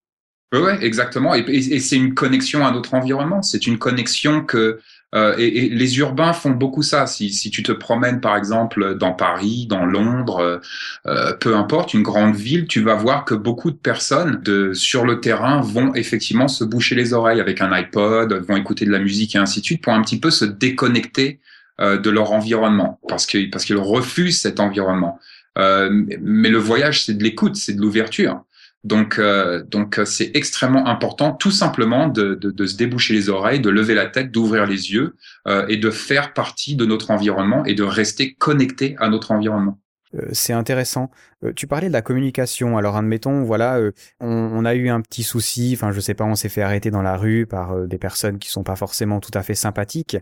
[0.54, 1.34] Oui, ouais, exactement.
[1.34, 3.42] Et, et- et c'est une connexion à notre environnement.
[3.42, 4.78] C'est une connexion que
[5.14, 7.06] euh, et, et les urbains font beaucoup ça.
[7.06, 10.60] Si, si tu te promènes par exemple dans Paris, dans Londres,
[11.06, 15.04] euh, peu importe, une grande ville, tu vas voir que beaucoup de personnes de sur
[15.04, 18.98] le terrain vont effectivement se boucher les oreilles avec un iPod, vont écouter de la
[19.00, 21.40] musique et ainsi de suite pour un petit peu se déconnecter
[21.80, 25.18] de leur environnement parce que parce qu'ils refusent cet environnement.
[25.58, 28.44] Euh, mais le voyage, c'est de l'écoute, c'est de l'ouverture.
[28.84, 33.28] Donc, euh, donc euh, c'est extrêmement important, tout simplement, de, de, de se déboucher les
[33.28, 35.16] oreilles, de lever la tête, d'ouvrir les yeux
[35.48, 39.80] euh, et de faire partie de notre environnement et de rester connecté à notre environnement.
[40.14, 41.10] Euh, c'est intéressant.
[41.44, 42.78] Euh, tu parlais de la communication.
[42.78, 45.72] Alors, admettons, voilà, euh, on, on a eu un petit souci.
[45.74, 48.38] Enfin, je sais pas, on s'est fait arrêter dans la rue par euh, des personnes
[48.38, 50.16] qui sont pas forcément tout à fait sympathiques.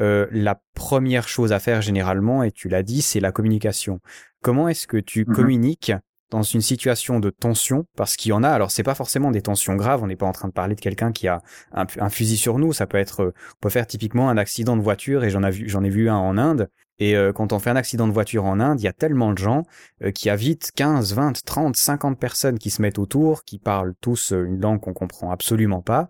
[0.00, 4.00] Euh, la première chose à faire généralement, et tu l'as dit, c'est la communication.
[4.42, 5.34] Comment est-ce que tu Mhm.
[5.34, 5.92] communiques
[6.30, 7.84] dans une situation de tension?
[7.96, 8.48] Parce qu'il y en a.
[8.48, 10.02] Alors, c'est pas forcément des tensions graves.
[10.02, 12.58] On n'est pas en train de parler de quelqu'un qui a un, un fusil sur
[12.58, 12.72] nous.
[12.72, 15.24] Ça peut être, on peut faire typiquement un accident de voiture.
[15.24, 16.68] Et j'en ai vu, j'en ai vu un en Inde.
[16.98, 19.32] Et euh, quand on fait un accident de voiture en Inde, il y a tellement
[19.32, 19.64] de gens
[20.02, 24.32] euh, qui invitent 15, 20, 30, 50 personnes qui se mettent autour, qui parlent tous
[24.32, 26.08] euh, une langue qu'on comprend absolument pas.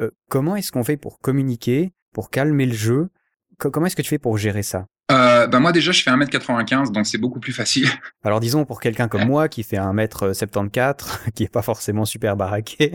[0.00, 3.10] Euh, comment est-ce qu'on fait pour communiquer, pour calmer le jeu?
[3.58, 4.86] Co- Comment est-ce que tu fais pour gérer ça?
[5.10, 7.86] Euh, ben moi déjà, je fais 1m95, donc c'est beaucoup plus facile.
[8.24, 12.92] Alors disons pour quelqu'un comme moi qui fait 1m74, qui est pas forcément super baraqué.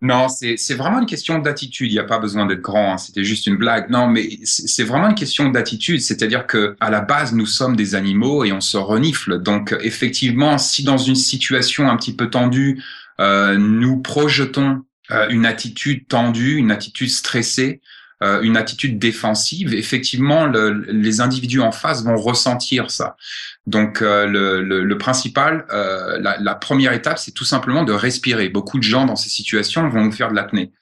[0.00, 1.90] Non, c'est vraiment une question d'attitude.
[1.90, 2.92] Il n'y a pas besoin d'être grand.
[2.92, 3.90] hein, C'était juste une blague.
[3.90, 6.00] Non, mais c'est c'est vraiment une question d'attitude.
[6.00, 9.42] C'est-à-dire que à la base, nous sommes des animaux et on se renifle.
[9.42, 12.80] Donc, effectivement, si dans une situation un petit peu tendue,
[13.20, 17.80] euh, nous projetons euh, une attitude tendue, une attitude stressée,
[18.22, 23.16] euh, une attitude défensive, effectivement, le- les individus en face vont ressentir ça.
[23.66, 27.92] Donc, euh, le, le, le principal, euh, la, la première étape, c'est tout simplement de
[27.92, 28.48] respirer.
[28.48, 30.72] Beaucoup de gens dans ces situations vont faire de l'apnée.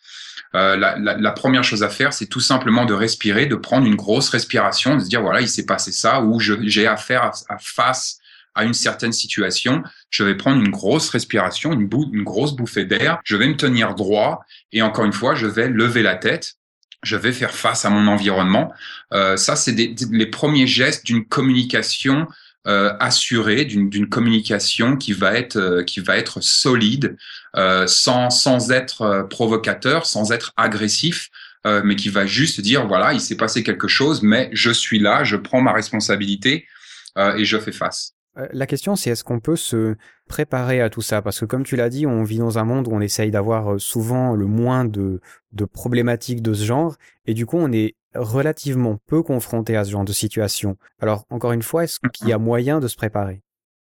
[0.55, 3.87] Euh, la, la, la première chose à faire, c'est tout simplement de respirer, de prendre
[3.87, 7.33] une grosse respiration, de se dire voilà, il s'est passé ça, ou j'ai affaire à,
[7.49, 8.18] à face
[8.55, 12.87] à une certaine situation, je vais prendre une grosse respiration, une, bou- une grosse bouffée
[12.87, 16.55] d'air, je vais me tenir droit et encore une fois, je vais lever la tête,
[17.02, 18.72] je vais faire face à mon environnement.
[19.12, 22.26] Euh, ça, c'est des- des- les premiers gestes d'une communication
[22.66, 27.16] euh, assurée, d'une communication qui va être euh, qui va être solide,
[27.87, 31.30] sans sans être provocateur, sans être agressif,
[31.85, 35.22] mais qui va juste dire voilà, il s'est passé quelque chose, mais je suis là,
[35.24, 36.66] je prends ma responsabilité
[37.16, 38.15] et je fais face.
[38.38, 39.96] Euh, La question, c'est est-ce qu'on peut se
[40.29, 41.22] préparer à tout ça?
[41.22, 43.75] Parce que comme tu l'as dit, on vit dans un monde où on essaye d'avoir
[43.75, 45.20] euh, souvent le moins de,
[45.53, 46.96] de problématiques de ce genre,
[47.27, 50.77] et du coup, on est relativement peu confronté à ce genre de situation.
[51.01, 53.42] Alors, encore une fois, est-ce qu'il y a moyen de se préparer?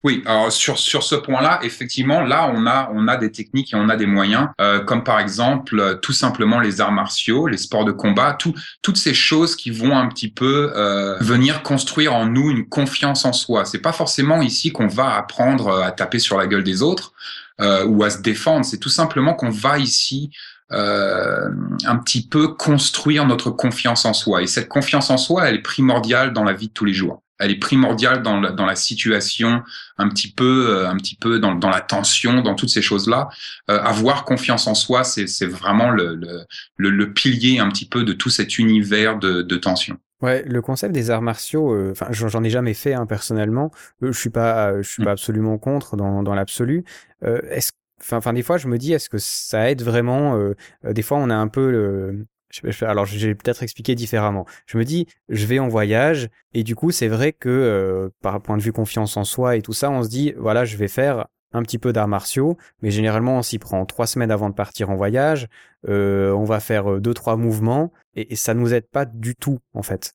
[0.05, 3.75] Oui, alors sur sur ce point-là, effectivement, là on a on a des techniques et
[3.75, 7.57] on a des moyens, euh, comme par exemple euh, tout simplement les arts martiaux, les
[7.57, 12.15] sports de combat, tout, toutes ces choses qui vont un petit peu euh, venir construire
[12.15, 13.65] en nous une confiance en soi.
[13.65, 17.11] C'est pas forcément ici qu'on va apprendre euh, à taper sur la gueule des autres
[17.59, 18.63] euh, ou à se défendre.
[18.63, 20.31] C'est tout simplement qu'on va ici
[20.71, 21.49] euh,
[21.85, 24.43] un petit peu construire notre confiance en soi.
[24.43, 27.21] Et cette confiance en soi, elle est primordiale dans la vie de tous les jours.
[27.39, 29.63] Elle est primordiale dans la, dans la situation,
[29.97, 33.29] un petit peu, euh, un petit peu dans, dans la tension, dans toutes ces choses-là.
[33.69, 36.43] Euh, avoir confiance en soi, c'est vraiment le, le,
[36.77, 39.97] le, le pilier un petit peu de tout cet univers de, de tension.
[40.21, 43.71] Ouais, le concept des arts martiaux, euh, enfin, j'en j'en ai jamais fait hein, personnellement.
[44.03, 45.05] Euh, je suis pas, euh, je suis Mm.
[45.05, 46.83] pas absolument contre dans, dans l'absolu.
[47.21, 47.71] Est-ce,
[48.01, 51.17] enfin, enfin, des fois, je me dis, est-ce que ça aide vraiment euh, Des fois,
[51.19, 54.45] on a un peu le, je- alors, j'ai peut-être expliqué différemment.
[54.65, 58.41] Je me dis, je vais en voyage et du coup, c'est vrai que euh, par
[58.41, 60.87] point de vue confiance en soi et tout ça, on se dit, voilà, je vais
[60.87, 64.53] faire un petit peu d'arts martiaux, mais généralement, on s'y prend trois semaines avant de
[64.53, 65.47] partir en voyage.
[65.87, 69.35] Euh, on va faire euh, deux trois mouvements et, et ça nous aide pas du
[69.35, 70.13] tout en fait.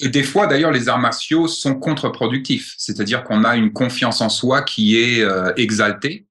[0.00, 2.74] Et des fois, d'ailleurs, les arts martiaux sont contre-productifs.
[2.76, 5.24] C'est-à-dire qu'on a une confiance en soi qui est
[5.56, 6.26] exaltée.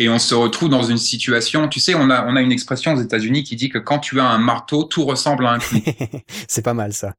[0.00, 2.94] Et on se retrouve dans une situation, tu sais, on a, on a une expression
[2.94, 5.78] aux États-Unis qui dit que quand tu as un marteau, tout ressemble à un clou.
[6.48, 7.12] c'est pas mal ça.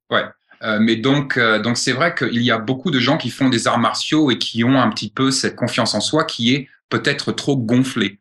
[0.64, 3.50] Euh, mais donc, euh, donc c'est vrai qu'il y a beaucoup de gens qui font
[3.50, 6.70] des arts martiaux et qui ont un petit peu cette confiance en soi qui est
[6.90, 8.20] peut-être trop gonflée,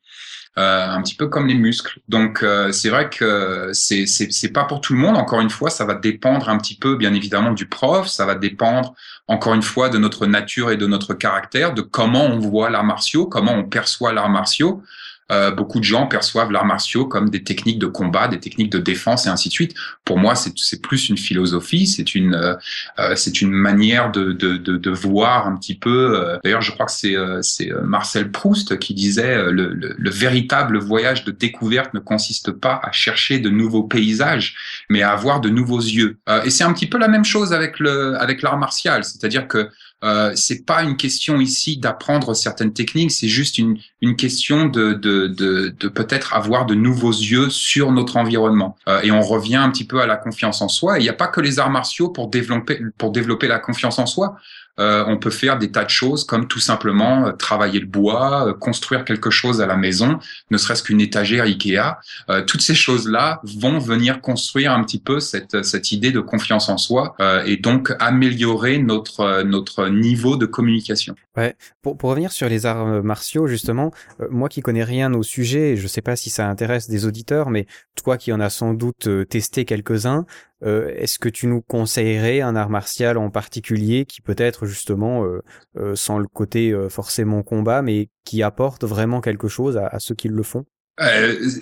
[0.61, 2.01] euh, un petit peu comme les muscles.
[2.09, 5.17] Donc, euh, c'est vrai que c'est c'est pas pour tout le monde.
[5.17, 8.07] Encore une fois, ça va dépendre un petit peu, bien évidemment, du prof.
[8.09, 8.95] Ça va dépendre
[9.27, 12.85] encore une fois de notre nature et de notre caractère, de comment on voit l'art
[12.85, 14.83] martiaux, comment on perçoit l'art martiaux.
[15.31, 18.79] Euh, beaucoup de gens perçoivent l'art martiaux comme des techniques de combat, des techniques de
[18.79, 19.75] défense et ainsi de suite.
[20.05, 22.55] Pour moi, c'est plus une philosophie, c'est une euh,
[22.99, 26.19] euh, c'est une manière de, de, de, de voir un petit peu.
[26.19, 30.79] euh, D'ailleurs, je crois que c'est c'est Marcel Proust qui disait le, le, le véritable
[30.79, 34.55] voyage de découverte ne consiste pas à chercher de nouveaux paysages,
[34.89, 36.19] mais à avoir de nouveaux yeux.
[36.45, 39.69] Et c'est un petit peu la même chose avec le avec l'art martial, c'est-à-dire que
[40.03, 44.95] euh, c'est pas une question ici d'apprendre certaines techniques, c'est juste une, une question de,
[44.95, 48.77] de, de, de peut-être avoir de nouveaux yeux sur notre environnement.
[48.89, 50.99] Euh, et on revient un petit peu à la confiance en soi.
[50.99, 54.07] Il n'y a pas que les arts martiaux pour développer, pour développer la confiance en
[54.07, 54.37] soi.
[54.81, 58.49] Euh, on peut faire des tas de choses comme tout simplement euh, travailler le bois,
[58.49, 60.19] euh, construire quelque chose à la maison,
[60.51, 61.99] ne serait-ce qu'une étagère Ikea.
[62.31, 66.69] Euh, toutes ces choses-là vont venir construire un petit peu cette, cette idée de confiance
[66.69, 71.15] en soi euh, et donc améliorer notre, notre niveau de communication.
[71.83, 73.93] Pour, pour revenir sur les arts martiaux, justement,
[74.31, 77.49] moi qui connais rien au sujet, et je sais pas si ça intéresse des auditeurs,
[77.49, 77.67] mais
[77.97, 80.27] toi qui en as sans doute testé quelques-uns,
[80.63, 85.43] euh, est-ce que tu nous conseillerais un art martial en particulier qui peut-être justement, euh,
[85.79, 90.15] euh, sans le côté euh, forcément combat, mais qui apporte vraiment quelque chose à, ceux
[90.15, 90.65] qui le font?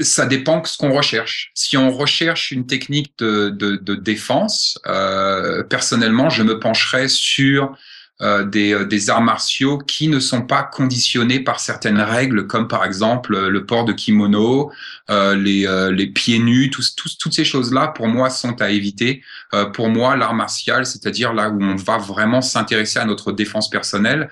[0.01, 1.53] Ça dépend de ce qu'on recherche.
[1.55, 4.81] Si on recherche une technique de, de, de défense,
[5.71, 7.77] personnellement, je me pencherais sur
[8.20, 12.66] euh, des, euh, des arts martiaux qui ne sont pas conditionnés par certaines règles, comme
[12.66, 14.72] par exemple euh, le port de kimono,
[15.09, 18.70] euh, les, euh, les pieds nus, tous, tous, toutes ces choses-là, pour moi, sont à
[18.70, 19.22] éviter.
[19.54, 23.70] Euh, pour moi, l'art martial, c'est-à-dire là où on va vraiment s'intéresser à notre défense
[23.70, 24.31] personnelle,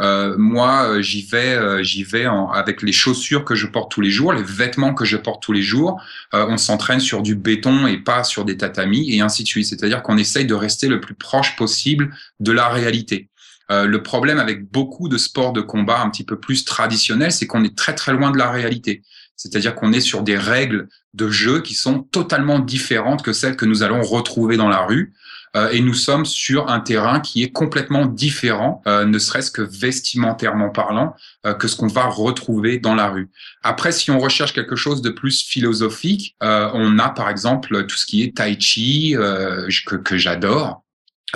[0.00, 3.90] euh, moi, euh, j'y vais, euh, j'y vais en- avec les chaussures que je porte
[3.90, 6.00] tous les jours, les vêtements que je porte tous les jours.
[6.34, 9.66] Euh, on s'entraîne sur du béton et pas sur des tatamis et ainsi de suite.
[9.66, 13.28] C'est-à-dire qu'on essaye de rester le plus proche possible de la réalité.
[13.70, 17.46] Euh, le problème avec beaucoup de sports de combat un petit peu plus traditionnels, c'est
[17.46, 19.02] qu'on est très très loin de la réalité.
[19.36, 23.66] C'est-à-dire qu'on est sur des règles de jeu qui sont totalement différentes que celles que
[23.66, 25.12] nous allons retrouver dans la rue.
[25.56, 29.62] Euh, et nous sommes sur un terrain qui est complètement différent, euh, ne serait-ce que
[29.62, 31.14] vestimentairement parlant,
[31.46, 33.30] euh, que ce qu'on va retrouver dans la rue.
[33.62, 37.96] Après, si on recherche quelque chose de plus philosophique, euh, on a par exemple tout
[37.96, 40.82] ce qui est tai chi euh, que, que j'adore.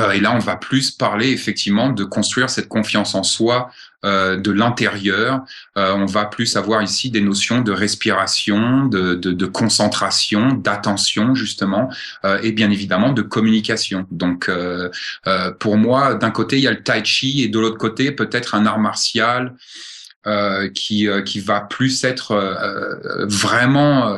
[0.01, 3.71] Euh, et là, on va plus parler effectivement de construire cette confiance en soi
[4.05, 5.43] euh, de l'intérieur.
[5.77, 11.35] Euh, on va plus avoir ici des notions de respiration, de, de, de concentration, d'attention
[11.35, 11.91] justement,
[12.25, 14.07] euh, et bien évidemment de communication.
[14.11, 14.89] Donc, euh,
[15.27, 18.13] euh, pour moi, d'un côté, il y a le tai chi et de l'autre côté,
[18.13, 19.55] peut-être un art martial.
[20.27, 24.17] euh, qui euh, qui va plus être euh, vraiment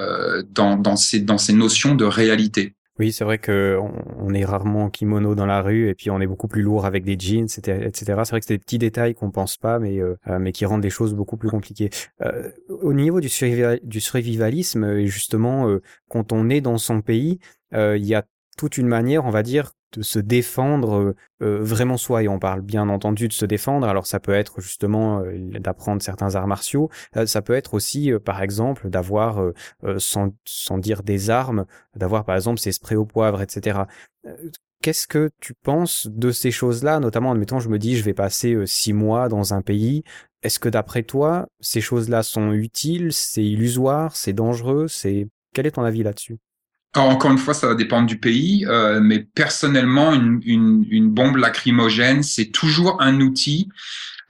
[0.51, 2.75] dans dans ces dans ces notions de réalité.
[3.01, 3.77] Oui, c'est vrai que
[4.21, 6.87] on, est rarement en kimono dans la rue et puis on est beaucoup plus lourd
[6.87, 7.91] avec des jeans, etc.
[8.25, 10.65] C'est vrai que c'est des petits détails qu'on pense pas, mais euh, euh, mais qui
[10.65, 11.91] rendent les choses beaucoup plus compliquées.
[12.23, 15.69] Euh, au niveau du, survival- du survivalisme, justement,
[16.09, 17.41] quand on est dans son pays,
[17.73, 18.25] il y a
[18.57, 22.23] toute une manière, on va dire, de se défendre euh, euh, vraiment soi.
[22.23, 23.87] Et on parle bien entendu de se défendre.
[23.87, 26.91] Alors ça peut être justement euh, d'apprendre certains arts martiaux.
[27.17, 29.41] Euh, ça peut être aussi, par exemple, d'avoir,
[29.99, 33.81] sans, sans dire des armes, d'avoir par exemple ces sprays au poivre, etc.
[34.83, 38.67] Qu'est-ce que tu penses de ces choses-là, notamment admettons, je me dis, je vais passer
[38.67, 40.05] six mois dans un pays.
[40.43, 45.73] Est-ce que d'après toi, ces choses-là sont utiles, c'est illusoire, c'est dangereux, c'est quel est
[45.73, 46.39] ton avis là-dessus?
[46.97, 52.47] Encore une fois, ça va dépendre du pays, euh, mais personnellement, une, bombe lacrymogène, c'est
[52.47, 53.69] toujours un outil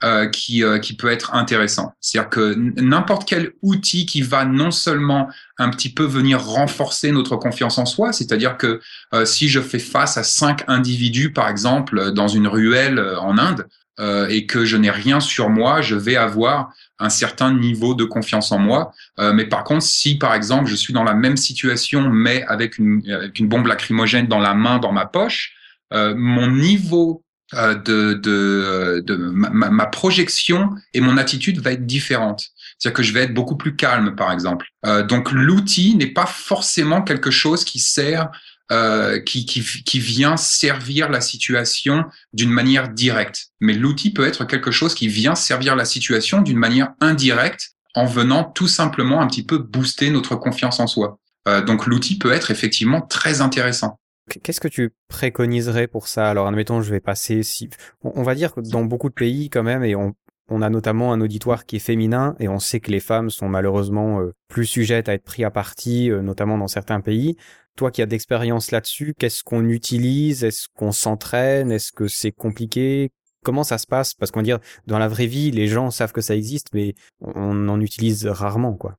[0.03, 1.93] euh, qui, euh, qui peut être intéressant.
[2.01, 7.35] C'est-à-dire que n'importe quel outil qui va non seulement un petit peu venir renforcer notre
[7.35, 8.81] confiance en soi, c'est-à-dire que
[9.25, 13.67] si je fais face à cinq individus, par exemple, dans une ruelle en Inde,
[13.99, 18.03] euh, et que je n'ai rien sur moi, je vais avoir un certain niveau de
[18.05, 18.91] confiance en moi.
[19.19, 22.77] Euh, mais par contre, si par exemple je suis dans la même situation, mais avec
[22.77, 25.53] une, avec une bombe lacrymogène dans la main, dans ma poche,
[25.93, 31.85] euh, mon niveau euh, de, de, de ma, ma- projection et mon attitude va être
[31.85, 32.49] différente.
[32.77, 34.65] C'est-à-dire que je vais être beaucoup plus calme, par exemple.
[34.85, 38.29] Euh, donc l'outil n'est pas forcément quelque chose qui sert,
[38.71, 43.49] euh, qui, qui, qui vient servir la situation d'une manière directe.
[43.59, 48.05] Mais l'outil peut être quelque chose qui vient servir la situation d'une manière indirecte en
[48.05, 51.19] venant tout simplement un petit peu booster notre confiance en soi.
[51.47, 53.99] Euh, donc l'outil peut être effectivement très intéressant.
[54.41, 56.27] Qu'est-ce que tu préconiserais pour ça?
[56.27, 57.69] Alors, admettons, je vais passer si,
[58.01, 60.15] on, va dire que dans beaucoup de pays quand même, et on,
[60.49, 63.49] on a notamment un auditoire qui est féminin, et on sait que les femmes sont
[63.49, 67.35] malheureusement euh, plus sujettes à être pris à partie, euh, notamment dans certains pays.
[67.75, 70.43] Toi qui as d'expérience là-dessus, qu'est-ce qu'on utilise?
[70.43, 71.71] Est-ce qu'on s'entraîne?
[71.71, 73.11] Est-ce que c'est compliqué?
[73.43, 74.13] Comment ça se passe?
[74.13, 77.67] Parce qu'on dire, dans la vraie vie, les gens savent que ça existe, mais on
[77.67, 78.95] en utilise rarement, quoi.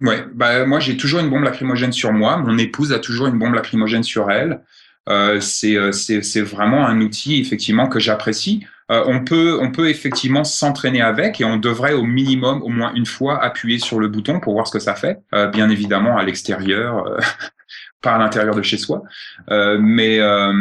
[0.00, 2.36] Ouais, bah moi j'ai toujours une bombe lacrymogène sur moi.
[2.36, 4.60] Mon épouse a toujours une bombe lacrymogène sur elle.
[5.08, 8.66] Euh, c'est vraiment un outil effectivement que j'apprécie.
[8.90, 12.92] Euh, on peut on peut effectivement s'entraîner avec et on devrait au minimum au moins
[12.94, 15.20] une fois appuyer sur le bouton pour voir ce que ça fait.
[15.34, 17.06] Euh, bien évidemment à l'extérieur.
[17.06, 17.18] euh,
[18.02, 19.02] pas à l'intérieur de chez soi,
[19.50, 20.52] Euh, mais euh,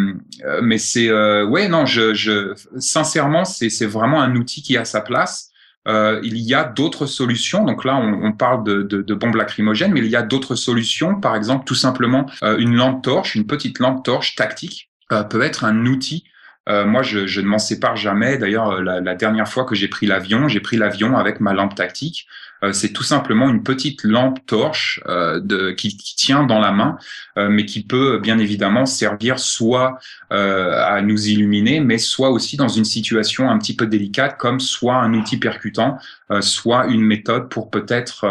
[0.46, 1.12] euh, mais c'est
[1.44, 5.50] ouais non je je sincèrement c'est c'est vraiment un outil qui a sa place.
[5.86, 7.66] Euh, il y a d'autres solutions.
[7.66, 10.56] Donc là, on, on parle de, de, de bombes lacrymogènes, mais il y a d'autres
[10.56, 11.20] solutions.
[11.20, 15.42] Par exemple, tout simplement euh, une lampe torche, une petite lampe torche tactique euh, peut
[15.42, 16.24] être un outil.
[16.70, 18.38] Euh, moi, je, je ne m'en sépare jamais.
[18.38, 21.54] D'ailleurs, euh, la, la dernière fois que j'ai pris l'avion, j'ai pris l'avion avec ma
[21.54, 22.28] lampe tactique.
[22.64, 26.72] Euh, c'est tout simplement une petite lampe torche euh, de, qui, qui tient dans la
[26.72, 26.98] main,
[27.38, 30.00] euh, mais qui peut bien évidemment servir soit
[30.32, 34.62] euh, à nous illuminer, mais soit aussi dans une situation un petit peu délicate, comme
[34.62, 35.98] soit un outil percutant,
[36.40, 38.26] soit une méthode pour peut-être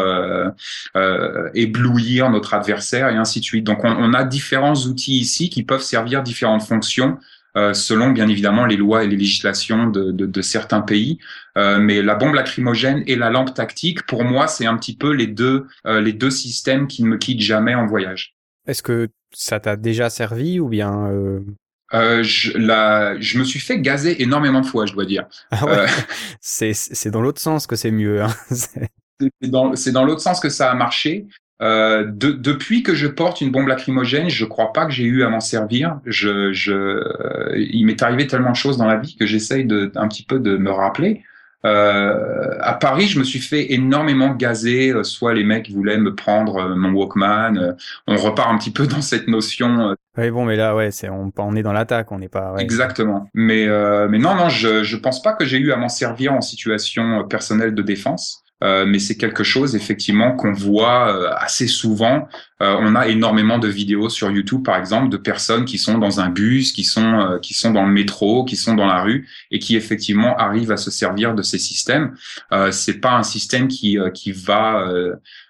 [1.55, 3.64] éblouir notre adversaire et ainsi de suite.
[3.64, 7.18] Donc on, on a différents outils ici qui peuvent servir différentes fonctions.
[7.57, 11.18] Euh, selon bien évidemment les lois et les législations de, de, de certains pays,
[11.59, 15.12] Euh, mais la bombe lacrymogène et la lampe tactique, pour moi, c'est un petit peu
[15.12, 18.34] les deux euh, les deux systèmes qui ne me quittent jamais en voyage.
[18.66, 21.40] Est-ce que ça t'a déjà servi ou bien euh,
[21.94, 25.26] Euh, je, la, je me suis fait gazer énormément de fois, je dois dire.
[25.50, 25.86] ah ouais, Euh,
[26.40, 28.22] c'est c'est dans l'autre sens que c'est mieux.
[28.22, 28.34] Hein.
[28.50, 28.88] C'est-
[29.42, 31.26] dans, c'est dans l'autre sens que ça a marché.
[31.62, 35.22] Euh, de- depuis que je porte une bombe lacrymogène, je crois pas que j'ai eu
[35.22, 36.00] à m'en servir.
[36.06, 39.92] Je, je, euh, il m'est arrivé tellement de choses dans la vie que j'essaye de,
[39.94, 41.22] un petit peu de me rappeler.
[41.64, 44.90] Euh, à Paris, je me suis fait énormément gazer.
[44.90, 47.76] euh, Soit les mecs voulaient me prendre mon Walkman.
[48.08, 51.32] on repart un petit peu dans cette notion Ouais, bon, mais là, ouais, c'est on,
[51.38, 52.52] on est dans l'attaque, on n'est pas.
[52.52, 52.62] ouais.
[52.62, 53.28] Exactement.
[53.34, 56.32] Mais euh, mais non non, je je pense pas que j'ai eu à m'en servir
[56.34, 58.41] en situation personnelle de défense.
[58.62, 62.28] Euh, mais c'est quelque chose effectivement qu'on voit euh, assez souvent.
[62.62, 66.20] Euh, on a énormément de vidéos sur YouTube, par exemple, de personnes qui sont dans
[66.20, 69.28] un bus, qui sont euh, qui sont dans le métro, qui sont dans la rue
[69.50, 72.14] et qui effectivement arrivent à se servir de ces systèmes.
[72.52, 74.86] Euh, c'est pas un système qui qui va.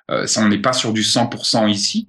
[0.09, 2.09] On n'est pas sur du 100% ici,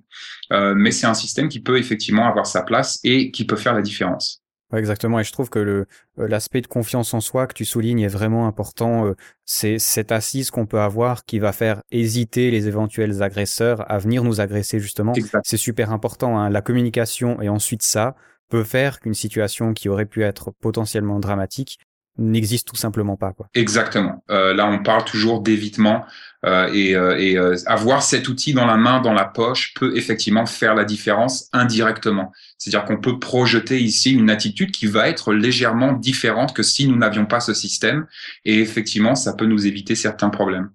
[0.52, 3.82] mais c'est un système qui peut effectivement avoir sa place et qui peut faire la
[3.82, 4.43] différence.
[4.74, 5.20] Exactement.
[5.20, 5.86] Et je trouve que le
[6.20, 9.06] euh, l'aspect de confiance en soi que tu soulignes est vraiment important.
[9.06, 9.16] euh,
[9.46, 14.24] C'est cette assise qu'on peut avoir qui va faire hésiter les éventuels agresseurs à venir
[14.24, 15.14] nous agresser justement.
[15.44, 16.40] C'est super important.
[16.40, 16.50] Hein.
[16.50, 18.16] La communication et ensuite ça
[18.50, 21.80] peut faire qu'une situation qui aurait pu être potentiellement dramatique
[22.18, 23.34] n'existe tout simplement pas.
[23.34, 23.48] Quoi.
[23.54, 24.24] Exactement.
[24.30, 26.06] Euh, là, on parle toujours d'évitement
[26.46, 29.96] euh, et, euh, et euh, avoir cet outil dans la main, dans la poche, peut
[29.98, 32.32] effectivement faire la différence indirectement.
[32.58, 36.98] C'est-à-dire qu'on peut projeter ici une attitude qui va être légèrement différente que si nous
[36.98, 38.06] n'avions pas ce système.
[38.46, 40.70] Et effectivement, ça peut nous éviter certains problèmes.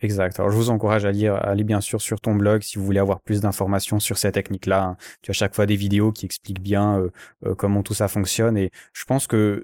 [0.00, 0.38] Exact.
[0.38, 2.84] Alors je vous encourage à lire, à aller bien sûr sur ton blog si vous
[2.84, 4.82] voulez avoir plus d'informations sur ces techniques-là.
[4.82, 4.96] hein.
[5.22, 7.10] Tu as chaque fois des vidéos qui expliquent bien euh,
[7.46, 9.62] euh, comment tout ça fonctionne et je pense que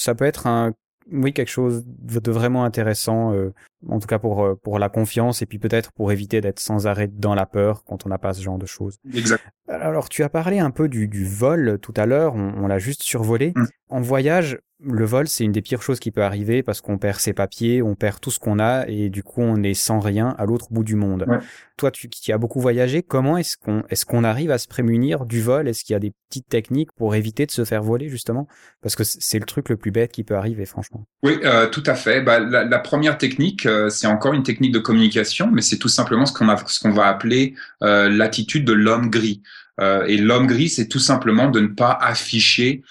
[0.00, 0.72] ça peut être un
[1.12, 3.52] oui quelque chose de vraiment intéressant euh,
[3.88, 6.86] en tout cas pour euh, pour la confiance et puis peut-être pour éviter d'être sans
[6.86, 8.98] arrêt dans la peur quand on n'a pas ce genre de choses.
[9.12, 9.44] Exact.
[9.68, 12.78] Alors, tu as parlé un peu du, du vol tout à l'heure, on, on l'a
[12.78, 13.52] juste survolé.
[13.56, 13.64] Mm.
[13.88, 17.18] En voyage, le vol, c'est une des pires choses qui peut arriver parce qu'on perd
[17.18, 20.34] ses papiers, on perd tout ce qu'on a et du coup, on est sans rien
[20.38, 21.24] à l'autre bout du monde.
[21.28, 21.38] Ouais.
[21.76, 25.26] Toi, tu qui as beaucoup voyagé, comment est-ce qu'on est-ce qu'on arrive à se prémunir
[25.26, 25.68] du vol?
[25.68, 28.48] Est-ce qu'il y a des petites techniques pour éviter de se faire voler justement?
[28.82, 31.04] Parce que c'est le truc le plus bête qui peut arriver, franchement.
[31.22, 32.22] Oui, euh, tout à fait.
[32.22, 35.88] Bah, la, la première technique, euh, c'est encore une technique de communication, mais c'est tout
[35.88, 39.42] simplement ce qu'on a, ce qu'on va appeler euh, l'attitude de l'homme gris.
[39.80, 42.82] Euh, et l'homme gris, c'est tout simplement de ne pas afficher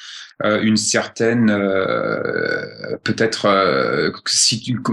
[0.43, 3.47] euh, une certaine, euh, peut-être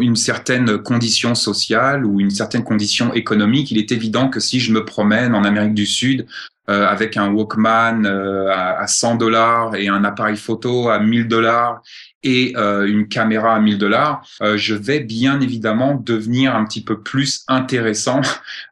[0.00, 3.70] une, certaine condition sociale ou une certaine condition économique.
[3.70, 6.26] Il est évident que si je me promène en Amérique du Sud
[6.68, 11.80] avec un Walkman à, à 100 dollars et un appareil photo à 1000 dollars
[12.26, 16.82] et euh, une caméra à 1000 dollars, euh, je vais bien évidemment devenir un petit
[16.82, 18.20] peu plus intéressant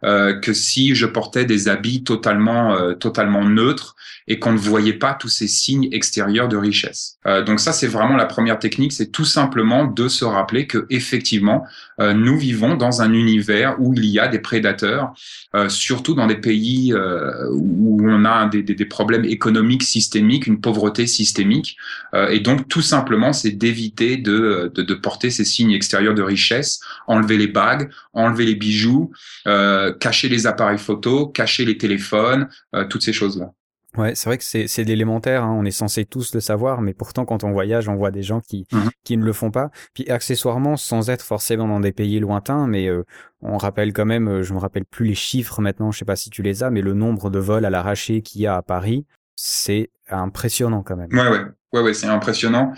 [0.05, 3.95] euh, que si je portais des habits totalement euh, totalement neutres
[4.27, 7.19] et qu'on ne voyait pas tous ces signes extérieurs de richesse.
[7.47, 11.67] Donc ça c'est vraiment la première technique, c'est tout simplement de se rappeler que effectivement
[11.99, 15.13] nous vivons dans un univers où il y a des prédateurs,
[15.55, 20.47] euh, surtout dans des pays euh, où on a des, des, des problèmes économiques systémiques,
[20.47, 21.77] une pauvreté systémique,
[22.15, 26.23] euh, et donc tout simplement c'est d'éviter de, de, de porter ces signes extérieurs de
[26.23, 29.13] richesse, enlever les bagues, enlever les bijoux,
[29.47, 33.53] euh, cacher les appareils photo, cacher les téléphones, euh, toutes ces choses-là.
[33.97, 36.95] Ouais, c'est vrai que c'est c'est l'élémentaire, hein, on est censé tous le savoir, mais
[36.95, 38.91] pourtant quand on voyage, on voit des gens qui Mhm.
[39.05, 39.71] qui ne le font pas.
[39.95, 43.05] Puis accessoirement, sans être forcément dans des pays lointains, mais euh,
[43.41, 46.17] on rappelle quand même, euh, je me rappelle plus les chiffres maintenant, je sais pas
[46.17, 48.63] si tu les as, mais le nombre de vols à l'arraché qu'il y a à
[48.63, 51.13] Paris, c'est impressionnant quand même.
[51.13, 52.73] Ouais, ouais, ouais, ouais, c'est impressionnant.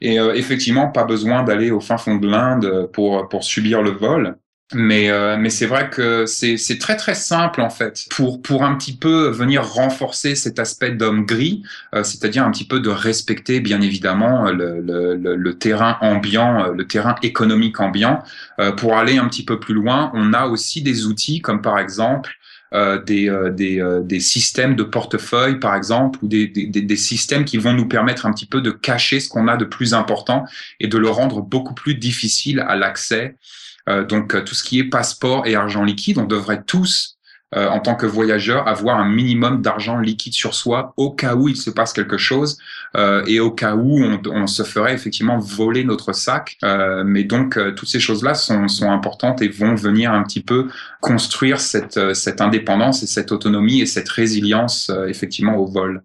[0.00, 3.90] Et euh, effectivement, pas besoin d'aller au fin fond de l'Inde pour pour subir le
[3.90, 4.36] vol.
[4.72, 8.74] Mais euh, mais c'est vrai que c'est très très simple en fait pour pour un
[8.76, 11.62] petit peu venir renforcer cet aspect d'homme gris,
[11.94, 16.64] euh, c'est-à-dire un petit peu de respecter bien évidemment le le, le, le terrain ambiant,
[16.64, 18.22] euh, le terrain économique ambiant.
[18.58, 21.78] Euh, pour aller un petit peu plus loin, on a aussi des outils comme par
[21.78, 22.34] exemple
[22.74, 26.96] euh, des, euh, des, euh, des systèmes de portefeuille, par exemple, ou des, des, des
[26.96, 29.94] systèmes qui vont nous permettre un petit peu de cacher ce qu'on a de plus
[29.94, 30.44] important
[30.80, 33.36] et de le rendre beaucoup plus difficile à l'accès.
[33.88, 37.14] Euh, donc, euh, tout ce qui est passeport et argent liquide, on devrait tous,
[37.56, 41.48] euh, en tant que voyageurs, avoir un minimum d'argent liquide sur soi au cas où
[41.48, 42.58] il se passe quelque chose
[42.96, 46.56] euh, et au cas où on, on se ferait effectivement voler notre sac.
[46.64, 50.42] Euh, mais donc, euh, toutes ces choses-là sont, sont importantes et vont venir un petit
[50.42, 50.68] peu
[51.00, 56.02] construire cette, cette indépendance et cette autonomie et cette résilience effectivement au vol.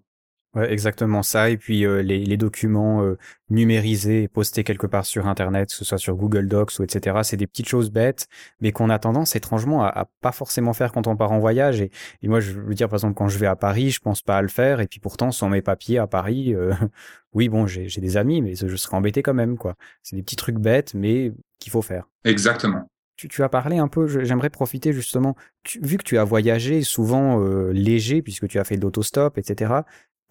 [0.56, 1.52] Ouais, exactement ça.
[1.52, 3.20] Et puis euh, les, les documents euh,
[3.52, 7.24] numérisés et postés quelque part sur Internet, que ce soit sur Google Docs ou etc.
[7.24, 8.28] C'est des petites choses bêtes,
[8.60, 11.82] mais qu'on a tendance étrangement à, à pas forcément faire quand on part en voyage.
[11.82, 11.91] Et,
[12.24, 14.38] et moi, je veux dire, par exemple, quand je vais à Paris, je pense pas
[14.38, 14.80] à le faire.
[14.80, 16.74] Et puis pourtant, sans mes papiers à Paris, euh,
[17.34, 19.76] oui, bon, j'ai des amis, mais je serais embêté quand même, quoi.
[20.02, 22.06] C'est des petits trucs bêtes, mais qu'il faut faire.
[22.24, 22.89] Exactement.
[23.18, 26.84] Tu, tu as parlé un peu, j'aimerais profiter justement, tu- vu que tu as voyagé
[26.84, 29.84] souvent euh, léger, puisque tu as fait de l'autostop, etc.,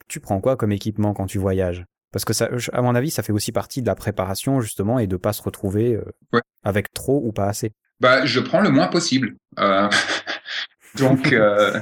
[0.09, 1.85] tu prends quoi comme équipement quand tu voyages?
[2.13, 5.07] Parce que ça, à mon avis, ça fait aussi partie de la préparation justement et
[5.07, 6.41] de pas se retrouver euh, Ouais.
[6.65, 7.73] avec trop ou pas assez.
[8.01, 9.37] Bah, je prends le moins possible.
[9.59, 9.89] Euh,
[10.99, 11.81] donc, euh,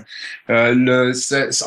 [0.48, 1.12] le,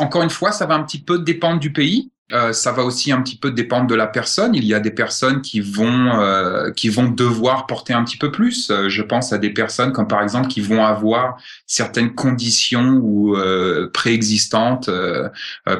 [0.01, 2.11] encore une fois, ça va un petit peu dépendre du pays.
[2.31, 4.53] Euh, ça va aussi un petit peu dépendre de la personne.
[4.53, 8.31] Il y a des personnes qui vont euh, qui vont devoir porter un petit peu
[8.31, 8.69] plus.
[8.69, 13.35] Euh, je pense à des personnes comme par exemple qui vont avoir certaines conditions ou
[13.35, 15.29] euh, préexistantes, euh,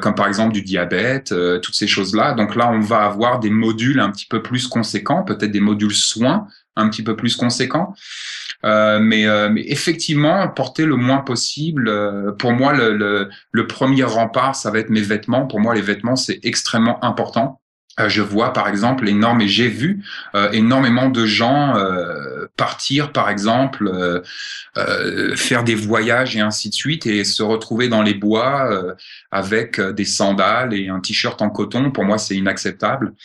[0.02, 2.34] comme par exemple du diabète, toutes ces choses-là.
[2.34, 5.94] Donc là, on va avoir des modules un petit peu plus conséquents, peut-être des modules
[5.94, 6.48] soins
[6.80, 7.94] un petit peu plus conséquents.
[8.66, 11.88] Euh, mais, euh, mais effectivement, porter le moins possible.
[11.88, 15.48] euh, pour moi, le, premier rempart, ça va être mes vêtements.
[15.48, 17.62] Pour moi, les vêtements, c'est extrêmement important.
[18.08, 20.06] Je vois, par exemple, énorme et j'ai vu
[20.54, 21.76] énormément de gens
[22.56, 23.92] partir, par exemple,
[25.36, 28.70] faire des voyages et ainsi de suite, et se retrouver dans les bois
[29.32, 31.92] avec des sandales et un t-shirt en coton.
[31.92, 33.16] Pour moi, c'est inacceptable.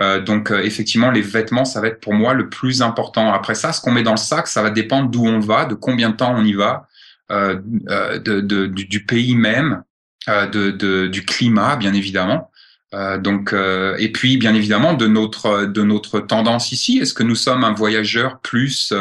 [0.00, 3.32] Euh, donc euh, effectivement, les vêtements, ça va être pour moi le plus important.
[3.32, 5.74] Après ça, ce qu'on met dans le sac, ça va dépendre d'où on va, de
[5.74, 6.86] combien de temps on y va,
[7.30, 7.58] euh,
[7.90, 9.82] euh, de, de- du, pays même,
[10.28, 12.50] euh, de, de- du climat, bien évidemment.
[12.94, 13.52] Euh, donc
[13.98, 16.98] et puis bien évidemment de notre de notre tendance ici.
[16.98, 18.94] Est-ce que nous sommes un voyageur plus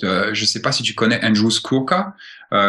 [0.00, 2.14] de, je sais pas si tu connais Andrew Skurka,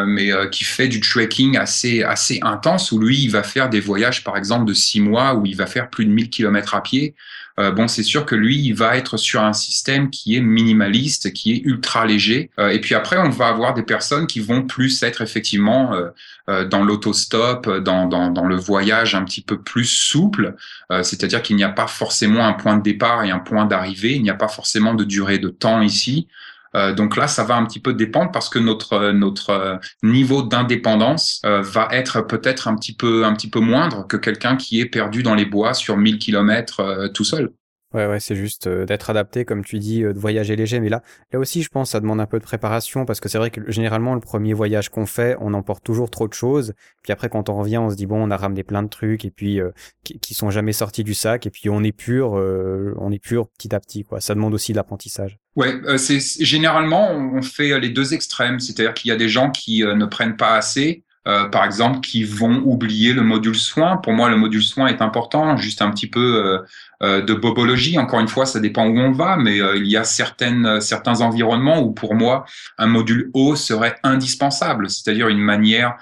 [0.05, 4.21] mais qui fait du trekking assez assez intense où lui il va faire des voyages
[4.25, 7.15] par exemple de six mois où il va faire plus de 1000 kilomètres à pied.
[7.59, 11.33] Euh, bon, c'est sûr que lui, il va être sur un système qui est minimaliste,
[11.33, 12.49] qui est ultra léger.
[12.59, 16.09] Euh, et puis après, on va avoir des personnes qui vont plus être effectivement euh,
[16.49, 20.55] euh, dans l'autostop, dans, dans, dans le voyage un petit peu plus souple.
[20.91, 24.15] Euh, C'est-à-dire qu'il n'y a pas forcément un point de départ et un point d'arrivée.
[24.15, 26.27] Il n'y a pas forcément de durée de temps ici.
[26.75, 30.43] Euh, donc là, ça va un petit peu dépendre parce que notre notre euh, niveau
[30.43, 34.79] d'indépendance euh, va être peut-être un petit peu un petit peu moindre que quelqu'un qui
[34.79, 37.51] est perdu dans les bois sur 1000 kilomètres euh, tout seul.
[37.93, 40.79] Ouais, ouais, c'est juste euh, d'être adapté, comme tu dis, euh, de voyager léger.
[40.79, 43.39] Mais là, là aussi, je pense, ça demande un peu de préparation parce que c'est
[43.39, 46.73] vrai que généralement, le premier voyage qu'on fait, on emporte toujours trop de choses.
[47.01, 49.25] Puis après, quand on revient, on se dit bon, on a ramené plein de trucs
[49.25, 49.71] et puis euh,
[50.03, 53.19] qui, qui sont jamais sortis du sac et puis on est pur, euh, on est
[53.19, 54.21] pur petit à petit, quoi.
[54.21, 55.39] Ça demande aussi de l'apprentissage.
[55.55, 59.51] Ouais, euh, c'est généralement on fait les deux extrêmes, c'est-à-dire qu'il y a des gens
[59.51, 63.97] qui euh, ne prennent pas assez, euh, par exemple, qui vont oublier le module soin.
[63.97, 66.57] Pour moi, le module soin est important, juste un petit peu euh,
[67.01, 67.97] euh, de bobologie.
[67.97, 70.79] Encore une fois, ça dépend où on va, mais euh, il y a certaines euh,
[70.81, 72.43] certains environnements où pour moi
[72.77, 75.95] un module eau serait indispensable, c'est-à-dire une manière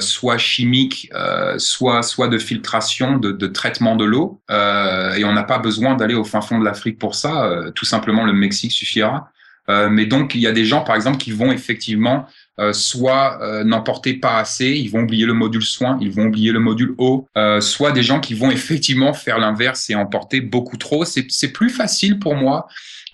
[0.00, 1.10] soit chimique,
[1.58, 4.40] soit soit de filtration, de, de traitement de l'eau.
[4.50, 7.50] Et on n'a pas besoin d'aller au fin fond de l'Afrique pour ça.
[7.74, 9.30] tout simplement, le Mexique suffira.
[9.68, 12.26] Mais donc, il y a des gens, par exemple, qui vont effectivement
[12.60, 16.52] euh, soit euh, n'emporter pas assez, ils vont oublier le module soin, ils vont oublier
[16.52, 20.76] le module eau, euh, soit des gens qui vont effectivement faire l'inverse et emporter beaucoup
[20.76, 21.04] trop.
[21.04, 22.66] C'est plus facile pour moi.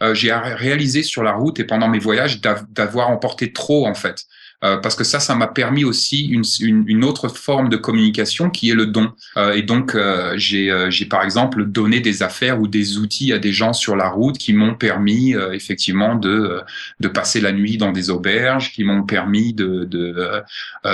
[0.03, 3.87] Euh, J'ai ré- réalisé sur la route et pendant mes voyages d'av- d'avoir emporté trop
[3.87, 4.25] en fait.
[4.65, 8.51] Euh, parce que ça, ça m'a permis aussi une, une, une, autre forme de communication
[8.51, 9.13] qui est le don.
[9.37, 13.39] Euh, et donc, euh, j'ai, euh, par exemple donné des affaires ou des outils à
[13.39, 16.61] des gens sur la route qui m'ont permis euh, effectivement de,
[17.01, 19.89] de passer la nuit dans des auberges, qui m'ont permis de,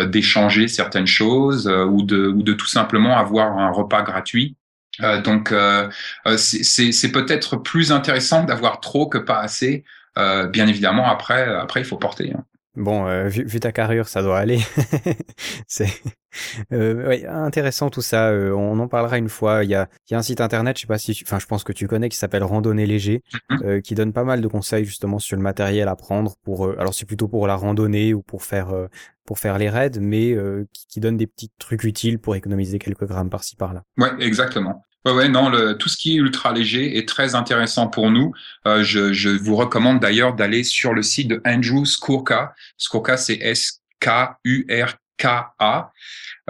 [0.06, 4.56] d'échanger certaines choses ou de ou de tout simplement avoir un repas gratuit.
[5.02, 5.88] Euh, donc, euh,
[6.36, 9.84] c'est peut-être plus intéressant d'avoir trop que pas assez.
[10.18, 12.32] Euh, bien évidemment, après, après, il faut porter.
[12.32, 12.44] Hein.
[12.76, 14.60] Bon, euh, vu, vu, ta carrure, ça doit aller.
[15.66, 15.88] c'est
[16.72, 18.28] euh, ouais, intéressant tout ça.
[18.30, 19.64] Euh, on en parlera une fois.
[19.64, 21.24] Il y a, il y a un site internet, je sais pas si, tu...
[21.26, 23.22] enfin, je pense que tu connais, qui s'appelle Randonnée léger,
[23.62, 26.66] euh, qui donne pas mal de conseils justement sur le matériel à prendre pour.
[26.66, 28.88] euh, alors c'est plutôt pour la randonnée ou pour faire euh,
[29.24, 32.78] pour faire les raids, mais euh, qui, qui donne des petits trucs utiles pour économiser
[32.78, 33.82] quelques grammes par-ci par-là.
[33.98, 34.84] Ouais, exactement.
[35.06, 38.32] Ouais, ouais, non, le, tout ce qui est ultra léger est très intéressant pour nous.
[38.66, 42.54] Euh, je, je vous recommande d'ailleurs d'aller sur le site de Andrew Skurka.
[42.76, 43.92] Skurka, c'est S-K-U-R-K-A.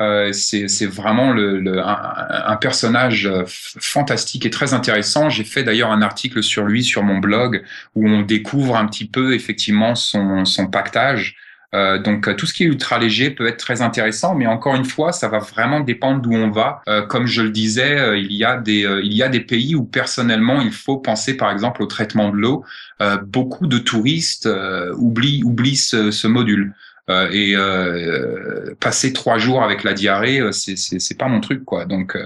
[0.01, 5.29] Euh, c'est vraiment le, le, un, un personnage euh, fantastique et très intéressant.
[5.29, 7.63] J'ai fait d'ailleurs un article sur lui sur mon blog
[7.95, 11.37] où on découvre un petit peu effectivement son, son pactage.
[11.77, 14.85] Euh, donc tout ce qui est ultra léger peut être très intéressant, mais encore une
[14.85, 16.81] fois, ça va vraiment dépendre d'où on va.
[16.89, 19.41] Euh, comme je le disais, euh, il y a des euh, il y a des
[19.41, 22.65] pays où personnellement il faut penser par exemple au traitement de l'eau.
[23.03, 24.49] Euh, beaucoup de touristes
[24.97, 26.75] oublient oublient ce, ce module.
[27.33, 27.55] et
[28.81, 31.85] passer trois jours avec la diarrhée, c'est c'est pas mon truc quoi.
[31.85, 32.17] Donc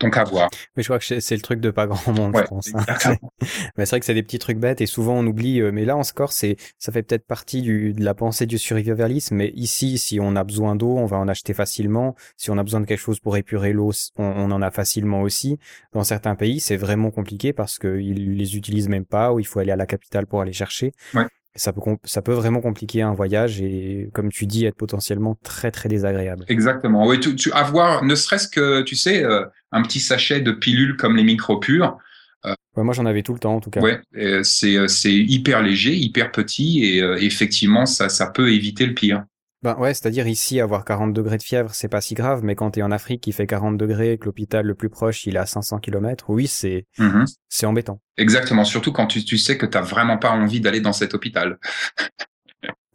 [0.00, 0.50] donc à voir.
[0.76, 2.70] Mais je crois que c'est le truc de pas grand monde, ouais, je pense.
[2.74, 3.16] Hein.
[3.76, 5.60] mais c'est vrai que c'est des petits trucs bêtes et souvent on oublie.
[5.72, 9.36] Mais là, en score, c'est ça fait peut-être partie du, de la pensée du survivalisme.
[9.36, 12.14] Mais ici, si on a besoin d'eau, on va en acheter facilement.
[12.36, 15.22] Si on a besoin de quelque chose pour épurer l'eau, on, on, en a facilement
[15.22, 15.58] aussi.
[15.92, 19.58] Dans certains pays, c'est vraiment compliqué parce qu'ils les utilisent même pas ou il faut
[19.58, 20.92] aller à la capitale pour aller chercher.
[21.14, 21.26] Ouais.
[21.58, 25.70] Ça peut, ça peut vraiment compliquer un voyage et, comme tu dis, être potentiellement très
[25.70, 26.44] très désagréable.
[26.48, 27.06] Exactement.
[27.06, 30.96] Oui, tu, tu avoir, ne serait-ce que, tu sais, euh, un petit sachet de pilules
[30.96, 31.98] comme les micropures.
[32.46, 33.80] Euh, ouais, moi, j'en avais tout le temps, en tout cas.
[33.80, 34.00] Ouais,
[34.44, 39.24] c'est c'est hyper léger, hyper petit et euh, effectivement, ça ça peut éviter le pire.
[39.62, 42.70] Ben ouais, c'est-à-dire ici, avoir 40 degrés de fièvre, c'est pas si grave, mais quand
[42.70, 45.46] t'es en Afrique, il fait 40 degrés, que l'hôpital le plus proche, il est à
[45.46, 47.36] 500 km, oui, c'est mm -hmm.
[47.48, 48.00] c'est embêtant.
[48.16, 51.58] Exactement, surtout quand tu, tu sais que t'as vraiment pas envie d'aller dans cet hôpital.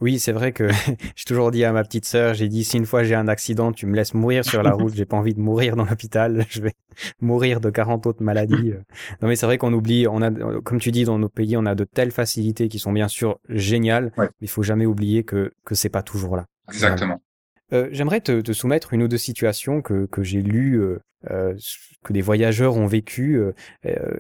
[0.03, 0.67] Oui, c'est vrai que
[1.15, 3.71] j'ai toujours dit à ma petite sœur, j'ai dit si une fois j'ai un accident,
[3.71, 6.61] tu me laisses mourir sur la route, j'ai pas envie de mourir dans l'hôpital, je
[6.61, 6.73] vais
[7.21, 8.73] mourir de 40 autres maladies.
[9.21, 10.29] Non mais c'est vrai qu'on oublie, on a
[10.61, 13.39] comme tu dis dans nos pays, on a de telles facilités qui sont bien sûr
[13.49, 14.27] géniales, ouais.
[14.41, 16.45] mais il faut jamais oublier que que c'est pas toujours là.
[16.69, 17.21] Exactement.
[17.73, 20.99] Euh, J'aimerais te, te, soumettre une ou deux situations que, que j'ai lues, euh,
[21.31, 21.55] euh,
[22.03, 23.53] que des voyageurs ont vécues, euh,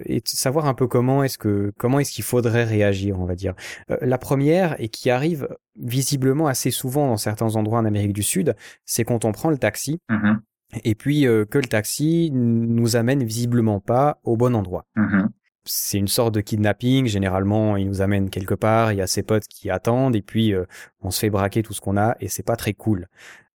[0.05, 3.53] et savoir un peu comment est-ce que comment est-ce qu'il faudrait réagir, on va dire.
[4.01, 5.47] La première et qui arrive
[5.79, 9.57] visiblement assez souvent dans certains endroits en Amérique du Sud, c'est quand on prend le
[9.57, 9.99] taxi.
[10.09, 10.39] Mm -hmm.
[10.83, 14.85] Et puis que le taxi nous amène visiblement pas au bon endroit.
[14.95, 15.27] Mm -hmm
[15.65, 17.05] c'est une sorte de kidnapping.
[17.07, 20.53] Généralement, il nous amène quelque part, il y a ses potes qui attendent, et puis
[20.53, 20.65] euh,
[21.01, 23.07] on se fait braquer tout ce qu'on a, et c'est pas très cool.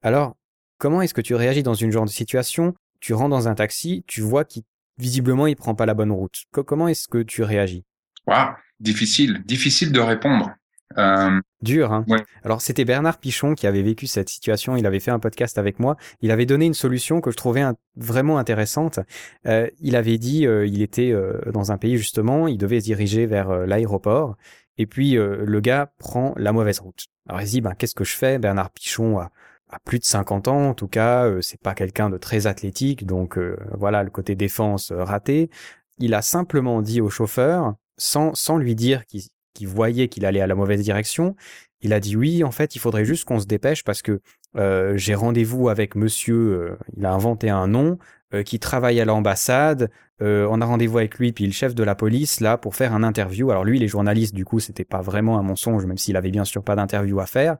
[0.02, 0.36] Alors,
[0.78, 2.74] comment est-ce que tu réagis dans une genre de situation?
[3.00, 4.62] Tu rentres dans un taxi, tu vois qu'il
[4.98, 6.44] visiblement il prend pas la bonne route.
[6.50, 7.84] comment est-ce que tu réagis?
[8.26, 10.50] Waouh, difficile, difficile de répondre.
[10.96, 11.40] Euh...
[11.60, 12.24] Dur, hein ouais.
[12.44, 14.76] Alors c'était Bernard Pichon qui avait vécu cette situation.
[14.76, 15.96] Il avait fait un podcast avec moi.
[16.22, 19.00] Il avait donné une solution que je trouvais un, vraiment intéressante.
[19.46, 22.84] Euh, il avait dit, euh, il était euh, dans un pays justement, il devait se
[22.86, 24.36] diriger vers euh, l'aéroport.
[24.78, 27.06] Et puis euh, le gars prend la mauvaise route.
[27.28, 28.38] Alors il se dit, ben qu'est-ce que je fais?
[28.38, 29.30] Bernard Pichon a,
[29.70, 33.04] a, plus de 50 ans, en tout cas, euh, c'est pas quelqu'un de très athlétique,
[33.04, 35.50] donc euh, voilà le côté défense raté.
[35.98, 39.22] Il a simplement dit au chauffeur, sans sans lui dire qu'il
[39.54, 41.34] qui voyait qu'il allait à la mauvaise direction,
[41.80, 44.20] il a dit oui, en fait, il faudrait juste qu'on se dépêche parce que
[44.56, 47.98] euh, j'ai rendez-vous avec monsieur, euh, il a inventé un nom,
[48.34, 49.90] euh, qui travaille à l'ambassade,
[50.20, 53.04] on a rendez-vous avec lui, puis le chef de la police, là, pour faire un
[53.04, 53.52] interview.
[53.52, 56.44] Alors lui, les journalistes, du coup, c'était pas vraiment un mensonge, même s'il avait bien
[56.44, 57.56] sûr pas d'interview à faire.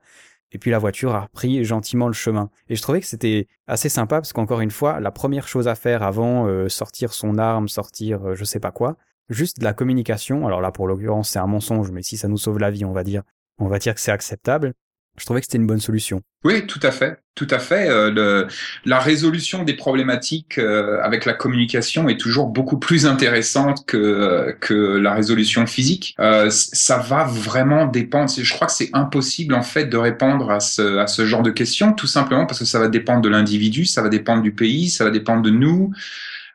[0.51, 2.51] Et puis la voiture a repris gentiment le chemin.
[2.69, 5.77] Et je trouvais que c'était assez sympa parce qu'encore une fois, la première chose à
[5.77, 8.97] faire avant sortir son arme, sortir je sais pas quoi,
[9.29, 10.47] juste de la communication.
[10.47, 12.93] Alors là, pour l'occurrence, c'est un mensonge, mais si ça nous sauve la vie, on
[12.93, 13.23] va dire,
[13.59, 14.75] on va dire que c'est acceptable.
[15.19, 16.23] Je trouvais que c'était une bonne solution.
[16.45, 17.89] Oui, tout à fait, tout à fait.
[17.89, 18.47] Euh, le,
[18.85, 24.53] la résolution des problématiques euh, avec la communication est toujours beaucoup plus intéressante que euh,
[24.61, 26.17] que la résolution physique.
[26.51, 28.31] ça va vraiment dépendre.
[28.31, 31.51] Je crois que c'est impossible en fait de répondre à ce à ce genre de
[31.51, 34.89] questions, tout simplement parce que ça va dépendre de l'individu, ça va dépendre du pays,
[34.89, 35.93] ça va dépendre de nous.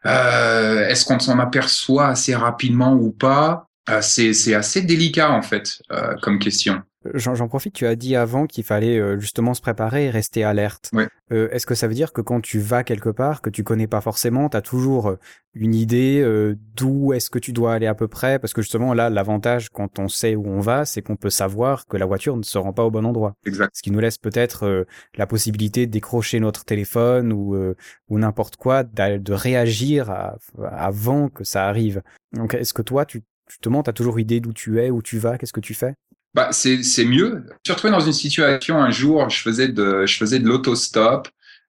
[0.06, 3.68] Euh, Est-ce qu'on s'en aperçoit assez rapidement ou pas?
[3.89, 6.82] Euh, C'est assez délicat en fait euh, comme question.
[7.14, 10.43] J'en j'en profite, tu as dit avant qu'il fallait euh, justement se préparer et rester
[10.43, 10.89] alerte.
[10.93, 11.08] Ouais.
[11.32, 13.88] Euh, Est-ce que ça veut dire que quand tu vas quelque part, que tu connais
[13.88, 15.20] pas forcément, tu as toujours euh,
[15.56, 18.39] une idée euh, d'où est-ce que tu dois aller à peu près?
[18.39, 21.88] Parce que justement là, l'avantage quand on sait où on va, c'est qu'on peut savoir
[21.88, 23.36] que la voiture ne se rend pas au bon endroit.
[23.45, 23.72] Exact.
[23.76, 24.84] Ce qui nous laisse peut-être euh,
[25.16, 27.76] la possibilité de décrocher notre téléphone ou, euh,
[28.10, 30.38] ou n'importe quoi, de réagir à-
[30.72, 32.01] avant que ça arrive.
[32.34, 35.18] Donc est-ce que toi, tu, justement, tu as toujours idée d'où tu es, où tu
[35.18, 35.93] vas, qu'est-ce que tu fais?
[36.34, 37.30] Bah, c'est c'est mieux.
[37.30, 40.48] Je me suis retrouvé dans une situation un jour, je faisais de je faisais de
[40.48, 41.28] l'autostop.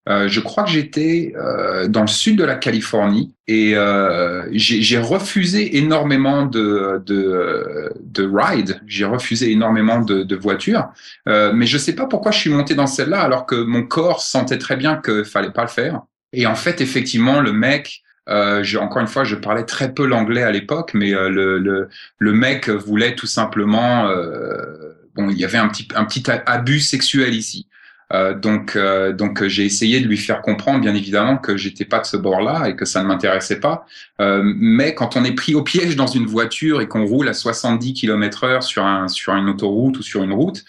[0.08, 4.98] Euh, je crois que j'étais euh, dans le sud de la Californie et euh, j'ai
[4.98, 8.80] refusé énormément de de de rides.
[8.86, 10.88] J'ai refusé énormément de, de voitures,
[11.28, 14.20] Euh, mais je sais pas pourquoi je suis monté dans celle-là alors que mon corps
[14.22, 16.02] sentait très bien qu'il fallait pas le faire.
[16.32, 20.42] Et en fait, effectivement, le mec, euh, encore une fois, je parlais très peu l'anglais
[20.42, 25.44] à l'époque, mais euh, le, le le mec voulait tout simplement euh, bon il y
[25.44, 27.66] avait un petit un petit abus sexuel ici.
[28.12, 31.86] Euh, donc euh, donc euh, j'ai essayé de lui faire comprendre bien évidemment que j'étais
[31.86, 33.86] pas de ce bord-là et que ça ne m'intéressait pas.
[34.20, 37.34] Euh, mais quand on est pris au piège dans une voiture et qu'on roule à
[37.34, 40.64] 70 km heure sur un sur une autoroute ou sur une route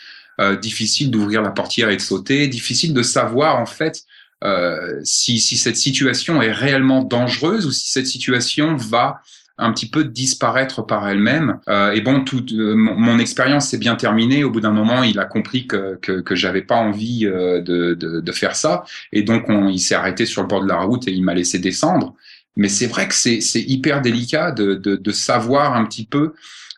[0.61, 4.03] difficile d'ouvrir la portière et de sauter difficile de savoir en fait
[4.43, 9.21] euh, si si cette situation est réellement dangereuse ou si cette situation va
[9.57, 11.59] un petit peu disparaître par elle-même.
[11.69, 14.43] Euh, et bon, tout, euh, mon, expérience s'est bien terminée.
[14.43, 17.93] Au bout d'un moment, il a compris que que, que j'avais pas envie euh, de,
[17.93, 18.83] de, de faire ça,
[19.13, 21.33] et donc on, il s'est arrêté sur le bord de la route et il m'a
[21.33, 22.15] laissé descendre.
[22.57, 26.33] Mais c'est vrai que c'est c'est hyper délicat de, de de savoir un petit peu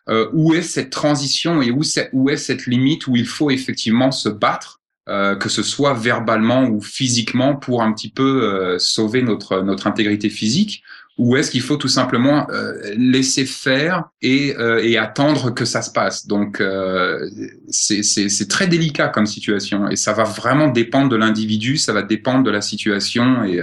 [0.08, 3.50] euh, où est cette transition et où c'est où est cette limite où il faut
[3.50, 4.77] effectivement se battre.
[5.08, 9.86] Euh, que ce soit verbalement ou physiquement pour un petit peu euh, sauver notre notre
[9.86, 10.82] intégrité physique
[11.16, 15.80] ou est-ce qu'il faut tout simplement euh, laisser faire et, euh, et attendre que ça
[15.80, 16.26] se passe?
[16.26, 17.26] Donc euh,
[17.70, 22.44] c'est très délicat comme situation et ça va vraiment dépendre de l'individu, ça va dépendre
[22.44, 23.60] de la situation et,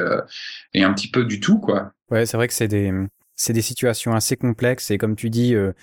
[0.73, 1.91] et un petit peu du tout quoi.
[2.09, 2.91] Ouais, c'est vrai que c'est des,
[3.35, 5.73] c'est des situations assez complexes et comme tu dis, euh,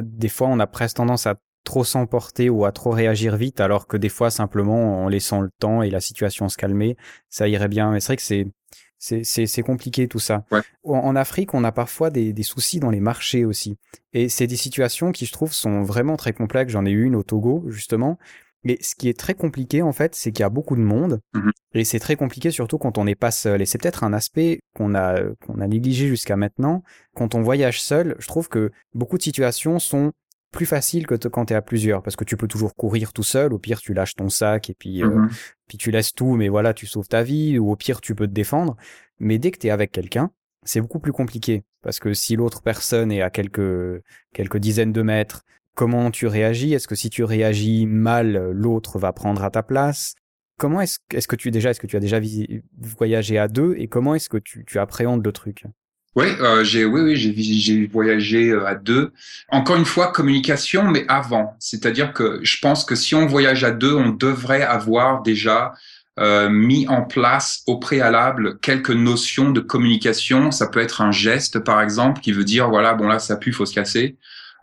[0.00, 3.86] des fois on a presque tendance à trop s'emporter ou à trop réagir vite, alors
[3.86, 6.96] que des fois simplement en laissant le temps et la situation se calmer,
[7.28, 7.92] ça irait bien.
[7.92, 8.46] Mais c'est vrai que c'est
[8.98, 10.44] c'est compliqué tout ça.
[10.52, 10.60] Ouais.
[10.84, 13.76] En, en Afrique, on a parfois des des soucis dans les marchés aussi,
[14.12, 16.72] et c'est des situations qui je trouve sont vraiment très complexes.
[16.72, 18.18] J'en ai eu une au Togo justement.
[18.62, 21.20] Mais ce qui est très compliqué en fait, c'est qu'il y a beaucoup de monde
[21.32, 21.50] Mhm.
[21.72, 23.62] et c'est très compliqué surtout quand on n'est pas seul.
[23.62, 26.82] Et c'est peut-être un aspect qu'on a qu'on a négligé jusqu'à maintenant.
[27.14, 30.12] Quand on voyage seul, je trouve que beaucoup de situations sont
[30.52, 33.12] plus faciles que te- quand tu es à plusieurs parce que tu peux toujours courir
[33.12, 33.52] tout seul.
[33.52, 35.30] Au pire, tu lâches ton sac et puis euh, Mhm.
[35.68, 38.26] puis tu laisses tout, mais voilà, tu sauves ta vie, ou au pire, tu peux
[38.26, 38.76] te défendre.
[39.18, 40.30] Mais dès que tu es avec quelqu'un,
[40.64, 41.62] c'est beaucoup plus compliqué.
[41.82, 44.02] Parce que si l'autre personne est à quelques,
[44.34, 45.42] quelques dizaines de mètres,
[45.76, 46.74] comment tu réagis?
[46.74, 50.14] Est-ce que si tu réagis mal, l'autre va prendre à ta place?
[50.58, 52.20] Comment est-ce est-ce que tu déjà est-ce que tu as déjà
[52.98, 53.74] voyagé à deux?
[53.78, 55.64] Et comment est-ce que tu, tu appréhendes le truc?
[56.16, 59.12] Oui, euh, j'ai oui oui j'ai voyagé euh, à deux.
[59.48, 61.54] Encore une fois communication, mais avant.
[61.60, 65.72] C'est-à-dire que je pense que si on voyage à deux, on devrait avoir déjà
[66.18, 70.50] euh, mis en place au préalable quelques notions de communication.
[70.50, 73.52] Ça peut être un geste, par exemple, qui veut dire voilà bon là ça pue,
[73.52, 74.16] faut se casser.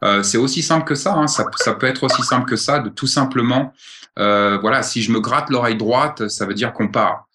[0.04, 1.28] Euh, c'est aussi simple que ça, hein.
[1.28, 1.46] ça.
[1.56, 3.74] Ça peut être aussi simple que ça, de tout simplement
[4.20, 7.27] euh, voilà si je me gratte l'oreille droite, ça veut dire qu'on part.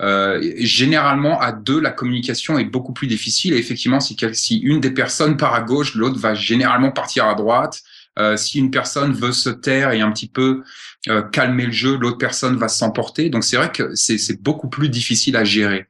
[0.00, 3.52] Euh, généralement, à deux, la communication est beaucoup plus difficile.
[3.54, 7.34] Et effectivement, si, si une des personnes part à gauche, l'autre va généralement partir à
[7.34, 7.82] droite.
[8.18, 10.62] Euh, si une personne veut se taire et un petit peu
[11.08, 13.30] euh, calmer le jeu, l'autre personne va s'emporter.
[13.30, 15.86] Donc c'est vrai que c'est beaucoup plus difficile à gérer.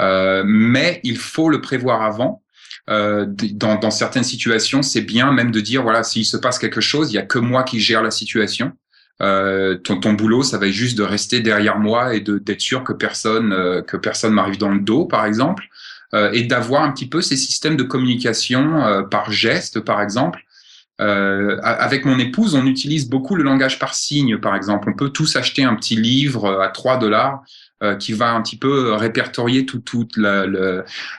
[0.00, 2.42] Euh, mais il faut le prévoir avant.
[2.88, 6.80] Euh, dans, dans certaines situations, c'est bien même de dire voilà, s'il se passe quelque
[6.80, 8.72] chose, il y a que moi qui gère la situation.
[9.22, 12.60] Euh, ton, ton boulot, ça va être juste de rester derrière moi et de d'être
[12.60, 15.68] sûr que personne euh, que personne m'arrive dans le dos, par exemple,
[16.14, 20.40] euh, et d'avoir un petit peu ces systèmes de communication euh, par geste, par exemple.
[21.00, 24.90] Euh, avec mon épouse, on utilise beaucoup le langage par signe, par exemple.
[24.90, 27.42] On peut tous acheter un petit livre euh, à 3 dollars
[27.98, 30.44] qui va un petit peu répertorier tout- toute la,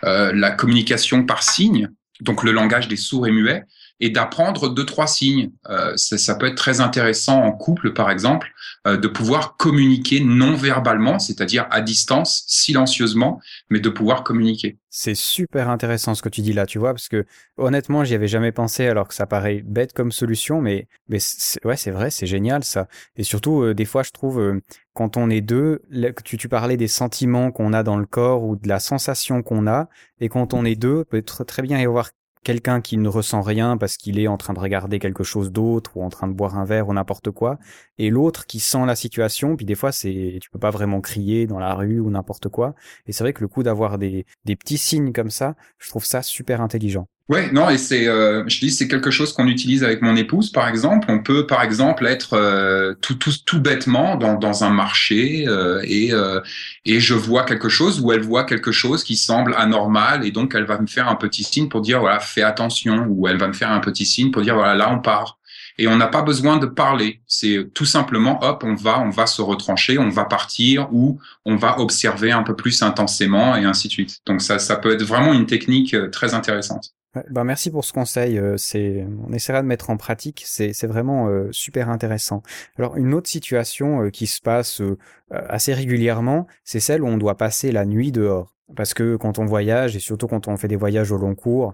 [0.04, 1.90] la communication par signe,
[2.20, 3.64] donc le langage des sourds et muets,
[4.02, 5.52] et d'apprendre deux trois signes.
[5.70, 8.52] Euh, ça, ça peut être très intéressant en couple, par exemple,
[8.88, 13.40] euh, de pouvoir communiquer non verbalement, c'est-à-dire à distance, silencieusement,
[13.70, 14.80] mais de pouvoir communiquer.
[14.90, 17.26] C'est super intéressant ce que tu dis là, tu vois, parce que
[17.58, 21.20] honnêtement, j'y avais jamais pensé alors que ça paraît bête comme solution, mais, mais
[21.64, 22.88] ouais, c'est vrai, c'est génial ça.
[23.16, 24.60] Et surtout, euh, des fois, je trouve, euh,
[24.94, 25.82] quand on est deux,
[26.26, 29.68] tu, tu parlais des sentiments qu'on a dans le corps ou de la sensation qu'on
[29.68, 29.88] a,
[30.20, 32.10] et quand on est deux, peut être très bien y avoir
[32.44, 35.96] quelqu'un qui ne ressent rien parce qu'il est en train de regarder quelque chose d'autre
[35.96, 37.60] ou en train de boire un verre ou n'importe quoi,
[37.98, 39.56] et l'autre qui sent la situation.
[39.56, 42.76] Puis des fois, c'est tu peux pas vraiment crier dans la rue ou n'importe quoi.
[43.08, 46.06] Et c'est vrai que le coup d'avoir des des petits signes comme ça, je trouve
[46.06, 47.08] ça super intelligent.
[47.32, 50.52] Ouais, non, et c'est, euh, je dis, c'est quelque chose qu'on utilise avec mon épouse,
[50.52, 51.08] par exemple.
[51.10, 55.82] On peut, par exemple, être euh, tout, tout, tout bêtement dans, dans un marché euh,
[55.86, 56.42] et euh,
[56.84, 60.56] et je vois quelque chose ou elle voit quelque chose qui semble anormal et donc
[60.56, 63.48] elle va me faire un petit signe pour dire voilà, fais attention ou elle va
[63.48, 65.40] me faire un petit signe pour dire voilà, là on part.
[65.78, 67.22] Et on n'a pas besoin de parler.
[67.28, 71.56] C'est tout simplement, hop, on va, on va se retrancher, on va partir ou on
[71.56, 74.20] va observer un peu plus intensément et ainsi de suite.
[74.26, 76.94] Donc ça, ça peut être vraiment une technique euh, très intéressante.
[77.30, 78.38] Bah merci pour ce conseil.
[78.38, 80.44] euh, C'est, on essaiera de mettre en pratique.
[80.46, 82.42] C'est, c'est vraiment euh, super intéressant.
[82.78, 84.98] Alors une autre situation euh, qui se passe euh,
[85.30, 88.56] assez régulièrement, c'est celle où on doit passer la nuit dehors.
[88.78, 91.74] Parce que quand on voyage et surtout quand on fait des voyages au long cours,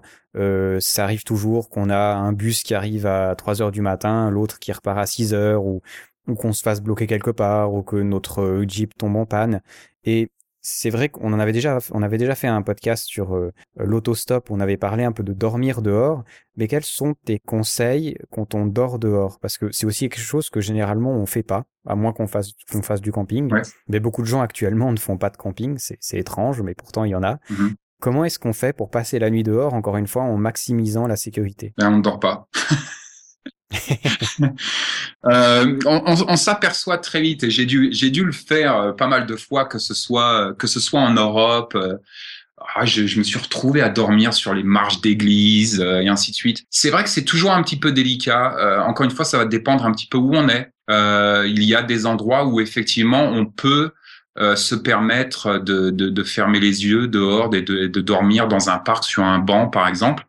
[0.80, 4.58] ça arrive toujours qu'on a un bus qui arrive à 3 heures du matin, l'autre
[4.58, 5.80] qui repart à 6 heures ou
[6.26, 9.62] ou qu'on se fasse bloquer quelque part ou que notre Jeep tombe en panne.
[10.04, 10.28] Et
[10.70, 14.50] c'est vrai qu'on en avait déjà, on avait déjà fait un podcast sur euh, l'autostop.
[14.50, 16.24] On avait parlé un peu de dormir dehors.
[16.56, 19.38] Mais quels sont tes conseils quand on dort dehors?
[19.40, 22.52] Parce que c'est aussi quelque chose que généralement on fait pas, à moins qu'on fasse
[22.70, 23.50] qu'on fasse du camping.
[23.50, 23.62] Ouais.
[23.88, 25.78] Mais beaucoup de gens actuellement ne font pas de camping.
[25.78, 27.38] C'est étrange, mais pourtant il y en a.
[27.48, 27.74] Mhm.
[28.00, 31.16] Comment est-ce qu'on fait pour passer la nuit dehors, encore une fois, en maximisant la
[31.16, 31.72] sécurité?
[31.78, 32.46] Ben, on ne dort pas.
[35.26, 39.64] Euh, on s'aperçoit très vite et j'ai dû le faire euh, pas mal de fois
[39.64, 41.74] que ce soit soit en Europe.
[41.74, 41.96] euh,
[42.74, 46.36] ah, je, me suis retrouvé à dormir sur les marches d'église euh, et ainsi de
[46.36, 46.64] suite.
[46.70, 48.56] C'est vrai que c'est toujours un petit peu délicat.
[48.58, 50.70] Euh, encore une fois, ça va dépendre un petit peu où on est.
[50.90, 53.92] Euh, il y a des endroits où effectivement on peut
[54.38, 59.22] euh, se permettre de, fermer les yeux dehors et de dormir dans un parc sur
[59.22, 60.26] un banc, par exemple.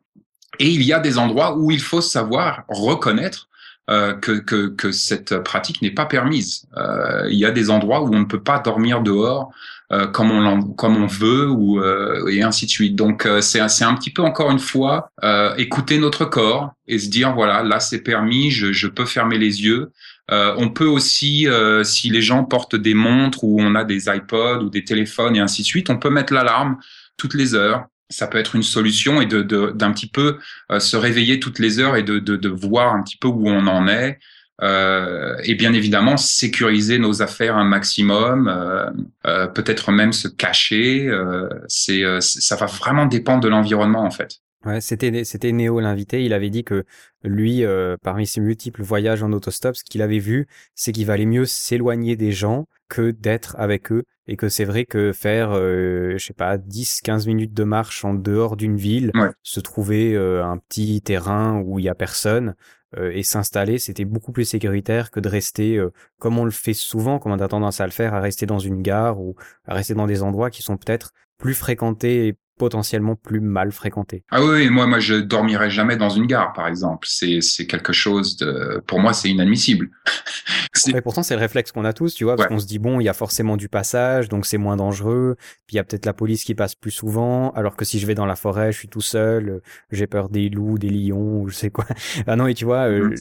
[0.60, 3.48] Et il y a des endroits où il faut savoir reconnaître
[3.90, 6.68] euh, que, que, que cette pratique n'est pas permise.
[6.78, 9.52] Euh, il y a des endroits où on ne peut pas dormir dehors
[9.92, 12.96] euh, comme on comme on veut ou euh, et ainsi de suite.
[12.96, 17.10] Donc euh, c'est un petit peu encore une fois euh, écouter notre corps et se
[17.10, 19.92] dire voilà là c'est permis, je, je peux fermer les yeux.
[20.32, 21.48] On peut aussi,
[21.84, 25.40] si les gens portent des montres ou on a des iPods ou des téléphones et
[25.40, 26.78] ainsi de suite, on peut mettre l'alarme
[27.18, 27.88] toutes les heures.
[28.10, 30.40] Ça peut être une solution et de d'un petit peu
[30.72, 33.48] euh, se réveiller toutes les heures et de, de, de voir un petit peu où
[33.50, 34.20] on en est.
[34.62, 38.90] Euh, et bien évidemment sécuriser nos affaires un maximum, euh,
[39.26, 41.08] euh, peut-être même se cacher.
[41.08, 44.40] Euh, euh, c'est- ça va vraiment dépendre de l'environnement en fait.
[44.66, 46.26] Ouais, c'était c'était Néo l'invité.
[46.26, 46.84] Il avait dit que
[47.24, 51.26] lui, euh, parmi ses multiples voyages en autostop, ce qu'il avait vu, c'est qu'il valait
[51.26, 56.18] mieux s'éloigner des gens que d'être avec eux, et que c'est vrai que faire, euh,
[56.18, 59.30] je sais pas, 10-15 minutes de marche en dehors d'une ville, Ouais.
[59.44, 62.56] se trouver euh, un petit terrain où il y a personne
[63.00, 65.80] et s'installer, c'était beaucoup plus sécuritaire que de rester,
[66.18, 68.58] comme on le fait souvent, comme on a tendance à le faire, à rester dans
[68.58, 69.36] une gare ou
[69.68, 74.24] à rester dans des endroits qui sont peut-être plus fréquentés et potentiellement plus mal fréquentés.
[74.30, 77.08] Ah oui, moi, moi, je dormirai jamais dans une gare, par exemple.
[77.10, 79.90] C'est, c'est quelque chose de, pour moi, c'est inadmissible.
[80.96, 82.56] Et pourtant, c'est le réflexe qu'on a tous, tu vois, parce Ouais.
[82.56, 85.36] qu'on se dit, bon, il y a forcément du passage, donc c'est moins dangereux,
[85.68, 88.06] puis il y a peut-être la police qui passe plus souvent, alors que si je
[88.06, 91.50] vais dans la forêt, je suis tout seul, j'ai peur des loups, des lions, ou
[91.50, 91.86] je sais quoi.
[92.28, 93.16] Ah non, et tu vois, euh, Mhm.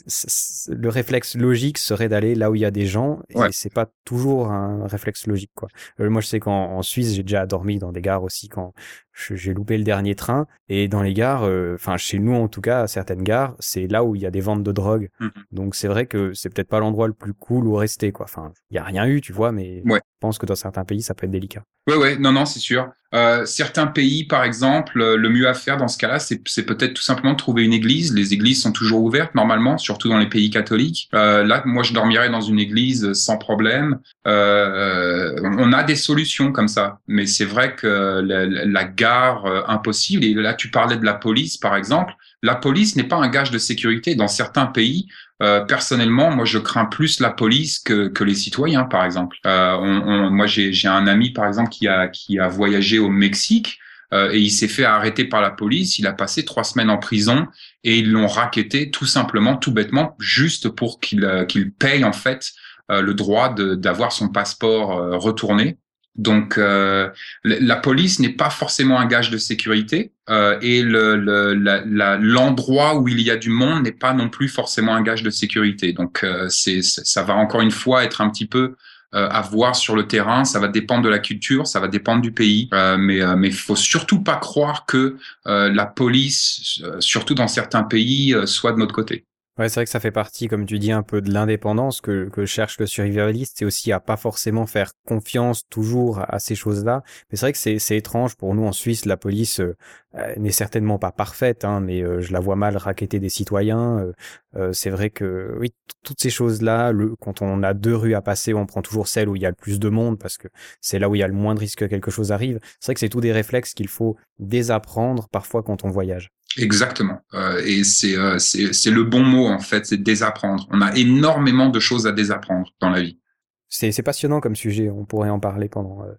[0.77, 3.49] le réflexe logique serait d'aller là où il y a des gens, et Ouais.
[3.51, 5.69] c'est pas toujours un réflexe logique, quoi.
[5.99, 8.73] Euh, moi, je sais qu'en en Suisse, j'ai déjà dormi dans des gares aussi quand
[9.19, 12.61] j'ai loupé le dernier train, et dans les gares, euh, enfin, chez nous en tout
[12.61, 15.09] cas, à certaines gares, c'est là où il y a des ventes de drogue.
[15.19, 15.31] Mhm.
[15.51, 18.25] Donc c'est vrai que c'est peut-être pas l'endroit le plus cool où rester quoi.
[18.25, 20.01] Enfin, il y a rien eu, tu vois, mais Ouais.
[20.19, 21.63] Pense que dans certains pays ça peut être délicat.
[21.87, 22.87] Ouais, ouais, non, non, c'est sûr.
[23.15, 26.93] Euh, certains pays, par exemple, euh, le mieux à faire dans ce cas-là, c'est, peut-être
[26.93, 28.13] tout simplement de trouver une église.
[28.13, 31.09] Les églises sont toujours ouvertes normalement, surtout dans les pays catholiques.
[31.15, 33.97] Euh, là, moi, je dormirais dans une église sans problème.
[34.27, 39.45] Euh, on a des solutions comme ça, mais c'est vrai que la, la- la gare
[39.47, 40.23] euh, impossible.
[40.23, 42.13] Et là, tu parlais de la police, par exemple.
[42.41, 44.15] La police n'est pas un gage de sécurité.
[44.15, 45.07] Dans certains pays,
[45.43, 49.37] euh, personnellement, moi, je crains plus la police que, que les citoyens, par exemple.
[49.45, 53.09] Euh, on, on- moi, j'ai un ami, par exemple, qui a qui a voyagé au
[53.09, 53.77] Mexique
[54.13, 55.99] euh, et il s'est fait arrêter par la police.
[55.99, 57.47] Il a passé trois semaines en prison
[57.83, 62.13] et ils l'ont raquetté tout simplement, tout bêtement, juste pour qu'il euh, qu'il paye en
[62.13, 62.51] fait
[62.91, 65.77] euh, le droit d'avoir son passeport euh, retourné.
[66.15, 67.09] Donc, euh,
[67.43, 73.07] la police n'est pas forcément un gage de sécurité euh, et le- le- l'endroit où
[73.07, 75.93] il y a du monde n'est pas non plus forcément un gage de sécurité.
[75.93, 78.75] Donc, euh, c'est ça va encore une fois être un petit peu
[79.15, 80.43] euh, à voir sur le terrain.
[80.43, 83.49] Ça va dépendre de la culture, ça va dépendre du pays, euh, mais euh, mais
[83.51, 89.25] faut surtout pas croire que la police, surtout dans certains pays, soit de notre côté.
[89.59, 92.29] Ouais, c'est vrai que ça fait partie, comme tu dis, un peu de l'indépendance que,
[92.45, 97.03] cherche le survivaliste et aussi à pas forcément faire confiance toujours à ces choses-là.
[97.29, 99.75] Mais c'est vrai que c'est, c'est étrange pour nous en Suisse, la police euh,
[100.15, 104.13] euh, n'est certainement pas parfaite, hein, mais euh, je la vois mal raqueter des citoyens.
[104.55, 108.21] Euh, c'est vrai que oui, toutes ces choses-là, le, quand on a deux rues à
[108.21, 110.47] passer, on prend toujours celle où il y a le plus de monde parce que
[110.79, 112.59] c'est là où il y a le moins de risque que quelque chose arrive.
[112.79, 116.31] C'est vrai que c'est tous des réflexes qu'il faut désapprendre parfois quand on voyage.
[116.57, 117.19] Exactement.
[117.33, 120.67] Euh, et c'est euh, le bon mot en fait, c'est désapprendre.
[120.71, 123.19] On a énormément de choses à désapprendre dans la vie.
[123.67, 126.13] C'est c'est passionnant comme sujet, on pourrait en parler pendant euh,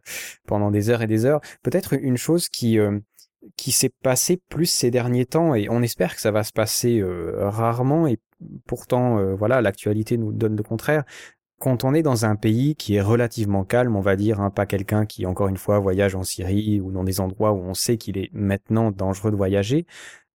[0.46, 1.40] pendant des heures et des heures.
[1.62, 3.00] Peut-être une chose qui euh,
[3.56, 7.00] qui s'est passée plus ces derniers temps et on espère que ça va se passer
[7.00, 8.18] euh, rarement et
[8.66, 11.04] pourtant euh, voilà, l'actualité nous donne le contraire.
[11.58, 14.64] Quand on est dans un pays qui est relativement calme, on va dire, hein, pas
[14.64, 17.98] quelqu'un qui encore une fois voyage en Syrie ou dans des endroits où on sait
[17.98, 19.86] qu'il est maintenant dangereux de voyager,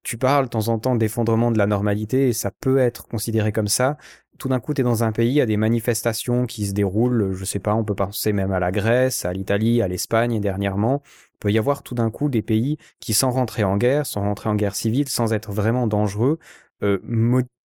[0.06, 3.52] tu parles de temps en temps d'effondrement de la normalité et ça peut être considéré
[3.52, 3.98] comme ça
[4.38, 6.74] tout d'un coup, tu es dans un pays, il y a des manifestations qui se
[6.74, 10.40] déroulent, je sais pas, on peut penser même à la Grèce, à l'Italie, à l'Espagne
[10.40, 11.02] dernièrement.
[11.36, 14.22] Il peut y avoir tout d'un coup des pays qui, sans rentrer en guerre, sans
[14.22, 16.40] rentrer en guerre civile, sans être vraiment dangereux,
[16.84, 17.00] euh,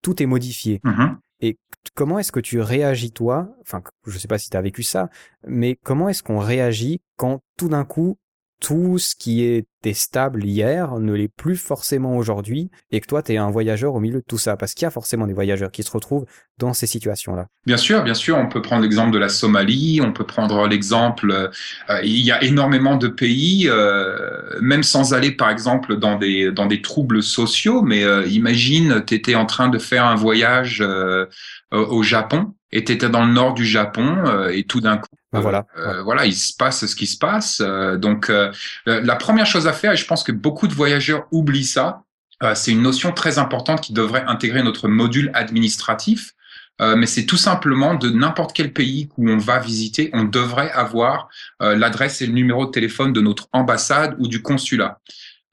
[0.03, 0.80] tout est modifié.
[0.84, 1.18] Mhm.
[1.41, 1.59] Et
[1.95, 3.49] comment est-ce que tu réagis toi?
[3.62, 5.09] Enfin, je sais pas si tu as vécu ça,
[5.47, 8.18] mais comment est-ce qu'on réagit quand tout d'un coup
[8.61, 13.32] tout ce qui était stable hier ne l'est plus forcément aujourd'hui et que toi tu
[13.32, 14.56] es un voyageur au milieu de tout ça.
[14.56, 16.26] Parce qu'il y a forcément des voyageurs qui se retrouvent
[16.58, 17.46] dans ces situations-là.
[17.66, 21.32] Bien sûr, bien sûr, on peut prendre l'exemple de la Somalie, on peut prendre l'exemple,
[21.32, 26.82] euh, il y a énormément de pays, euh, même sans aller par exemple dans des
[26.82, 30.84] troubles sociaux, mais euh, imagine, tu étais en train de faire un voyage
[31.72, 35.08] au Japon et tu étais dans le nord du Japon euh, et tout d'un coup
[35.32, 35.66] Ben voilà.
[35.78, 37.60] euh, voilà, il se passe ce qui se passe.
[37.60, 38.52] Euh, donc, euh,
[38.88, 42.02] euh, la première chose à faire, et je pense que beaucoup de voyageurs oublient ça,
[42.42, 46.32] euh, c'est une notion très importante qui devrait intégrer notre module administratif.
[46.80, 50.70] Euh, mais c'est tout simplement de n'importe quel pays où on va visiter, on devrait
[50.70, 51.28] avoir
[51.60, 54.98] euh, l'adresse et le numéro de téléphone de notre ambassade ou du consulat.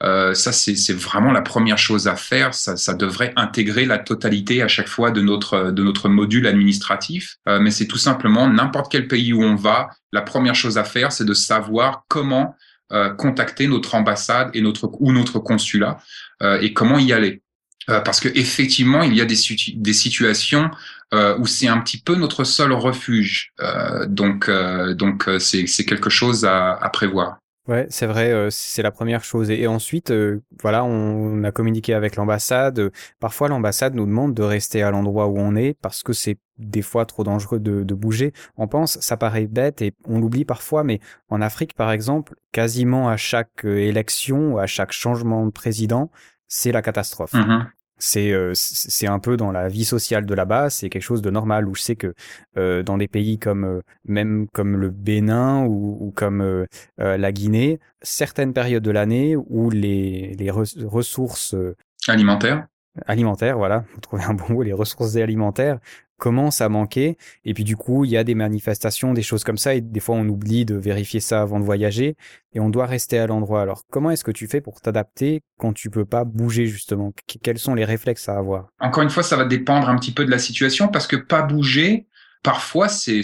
[0.03, 2.53] Euh, ça, c'est vraiment la première chose à faire.
[2.53, 7.37] Ça, ça devrait intégrer la totalité à chaque fois de notre de notre module administratif.
[7.49, 10.83] Euh, mais c'est tout simplement n'importe quel pays où on va, la première chose à
[10.83, 12.55] faire, c'est de savoir comment
[12.91, 15.97] euh, contacter notre ambassade et notre ou notre consulat
[16.43, 17.41] euh, et comment y aller.
[17.89, 20.69] Euh, parce que effectivement, il y a des, situ- des situations
[21.13, 23.51] euh, où c'est un petit peu notre seul refuge.
[23.61, 27.37] Euh, donc, euh, donc c'est c'est quelque chose à, à prévoir.
[27.67, 29.49] Ouais, c'est vrai, euh, c'est la première chose.
[29.49, 32.91] Et, ensuite, euh, voilà, on a communiqué avec l'ambassade.
[33.19, 36.81] Parfois, l'ambassade nous demande de rester à l'endroit où on est parce que c'est des
[36.81, 38.31] fois trop dangereux de, bouger.
[38.55, 43.09] On pense, ça paraît bête et on l'oublie parfois, mais en Afrique, par exemple, quasiment
[43.09, 46.09] à chaque euh, élection, à chaque changement de président,
[46.47, 47.33] c'est la catastrophe.
[47.33, 47.67] Mhm.
[47.99, 51.29] C'est euh, c'est un peu dans la vie sociale de là-bas, c'est quelque chose de
[51.29, 51.67] normal.
[51.67, 52.13] Où je sais que
[52.57, 56.65] euh, dans des pays comme euh, même comme le Bénin ou, ou comme euh,
[56.97, 61.75] la Guinée, certaines périodes de l'année où les les res- ressources euh,
[62.07, 62.67] Alimentaire.
[63.05, 65.79] Alimentaires, voilà, vous trouvez un bon mot, les ressources alimentaires
[66.17, 67.15] commencent à manquer.
[67.45, 69.99] Et puis du coup, il y a des manifestations, des choses comme ça, et des
[69.99, 72.15] fois on oublie de vérifier ça avant de voyager,
[72.53, 73.61] et on doit rester à l'endroit.
[73.61, 77.11] Alors comment est-ce que tu fais pour t'adapter quand tu peux pas bouger justement?
[77.27, 78.69] Qu- Quels sont les réflexes à avoir?
[78.79, 81.43] Encore une fois, ça va dépendre un petit peu de la situation parce que pas
[81.43, 82.07] bouger,
[82.41, 83.21] parfois, c'est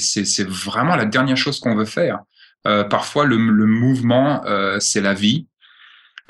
[0.48, 2.20] vraiment la dernière chose qu'on veut faire.
[2.68, 5.48] Euh, parfois, le, le mouvement, euh, c'est la vie.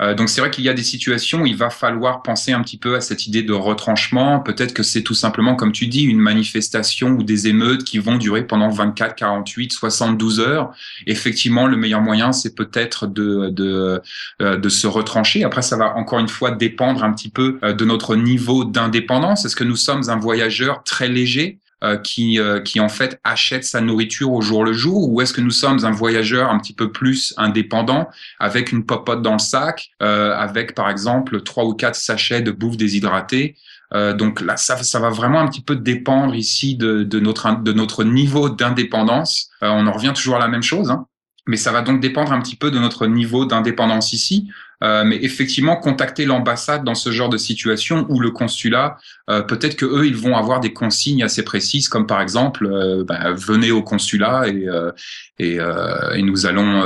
[0.04, 2.62] Euh, donc c'est vrai qu'il y a des situations où il va falloir penser un
[2.62, 4.40] petit peu à cette idée de retranchement.
[4.40, 8.16] Peut-être que c'est tout simplement, comme tu dis, une manifestation ou des émeutes qui vont
[8.16, 10.72] durer pendant 24, 48, 72 heures.
[11.06, 14.00] Effectivement, le meilleur moyen, c'est peut-être de, de,
[14.42, 15.44] euh, de se retrancher.
[15.44, 19.44] Après, ça va encore une fois dépendre un petit peu euh, de notre niveau d'indépendance.
[19.44, 21.58] Est-ce que nous sommes un voyageur très léger?
[22.02, 25.40] Qui, euh, qui en fait achète sa nourriture au jour le jour ou est-ce que
[25.40, 28.08] nous sommes un voyageur un petit peu plus indépendant
[28.38, 32.50] avec une popote dans le sac, euh, avec par exemple trois ou quatre sachets de
[32.50, 33.56] bouffe déshydratée
[33.92, 37.62] euh, donc là, ça, ça va vraiment un petit peu dépendre ici de, de notre
[37.62, 39.50] de notre niveau d'indépendance.
[39.62, 41.06] Euh, on en revient toujours à la même chose, hein,
[41.46, 44.48] mais ça va donc dépendre un petit peu de notre niveau d'indépendance ici.
[44.84, 48.98] Euh, mais effectivement, contacter l'ambassade dans ce genre de situation ou le consulat,
[49.30, 53.02] euh, peut-être que eux, ils vont avoir des consignes assez précises, comme par exemple, euh,
[53.02, 54.92] bah, venez au consulat et euh,
[55.38, 56.82] et, euh, et nous allons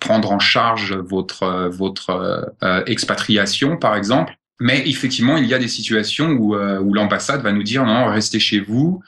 [0.00, 2.54] prendre en charge votre votre
[2.86, 4.34] expatriation, par exemple.
[4.58, 8.40] Mais effectivement, il y a des situations où, où l'ambassade va nous dire non, restez
[8.40, 9.02] chez vous.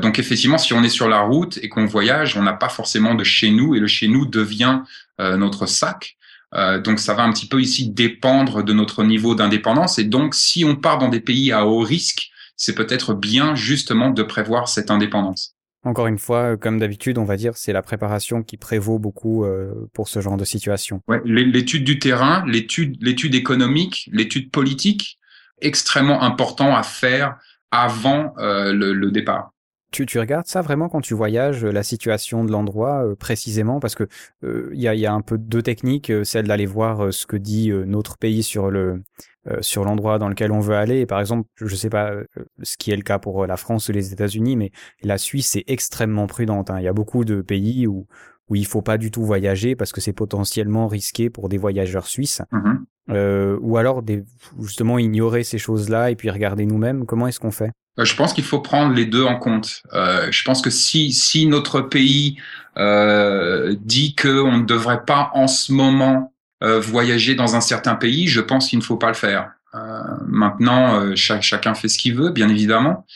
[0.00, 3.14] Donc effectivement, si on est sur la route et qu'on voyage, on n'a pas forcément
[3.14, 4.80] de chez nous et le chez nous devient
[5.18, 6.16] notre sac.
[6.54, 9.98] Euh, donc ça va un petit peu ici dépendre de notre niveau d'indépendance.
[9.98, 14.10] Et donc si on part dans des pays à haut risque, c'est peut-être bien justement
[14.10, 15.56] de prévoir cette indépendance.
[15.84, 19.44] Encore une fois, euh, comme d'habitude, on va dire, c'est la préparation qui prévaut beaucoup
[19.44, 21.00] euh, pour ce genre de situation.
[21.08, 25.18] Ouais, l'étude du terrain, l'étude, l'étude économique, l'étude politique,
[25.60, 27.36] extrêmement important à faire
[27.72, 29.50] avant euh, le, le départ.
[29.92, 33.78] Tu, tu regardes ça vraiment quand tu voyages, euh, la situation de l'endroit euh, précisément,
[33.78, 34.08] parce que
[34.42, 37.12] euh, il y, a, il y a un peu deux techniques, euh, celle d'aller voir
[37.12, 39.02] ce que dit notre pays sur le
[39.48, 41.00] euh, sur l'endroit dans lequel on veut aller.
[41.00, 42.12] Et par exemple, je sais pas
[42.62, 44.70] ce qui est le cas pour la France ou les États-Unis, mais
[45.02, 46.70] la Suisse est extrêmement prudente.
[46.70, 46.78] hein.
[46.78, 48.06] Il y a beaucoup de pays où
[48.48, 52.06] où il faut pas du tout voyager parce que c'est potentiellement risqué pour des voyageurs
[52.06, 52.42] suisses.
[53.10, 54.24] Euh, ou alors des,
[54.60, 57.04] justement ignorer ces choses-là et puis regarder nous-mêmes.
[57.06, 57.70] Comment est-ce qu'on fait?
[57.98, 59.82] Je pense qu'il faut prendre les deux en compte.
[59.92, 62.38] Euh, je pense que si, si notre pays
[62.78, 66.32] euh, dit qu'on ne devrait pas en ce moment
[66.62, 69.52] euh, voyager dans un certain pays, je pense qu'il ne faut pas le faire.
[69.74, 73.06] Euh, maintenant, euh, chaque, chacun fait ce qu'il veut, bien évidemment,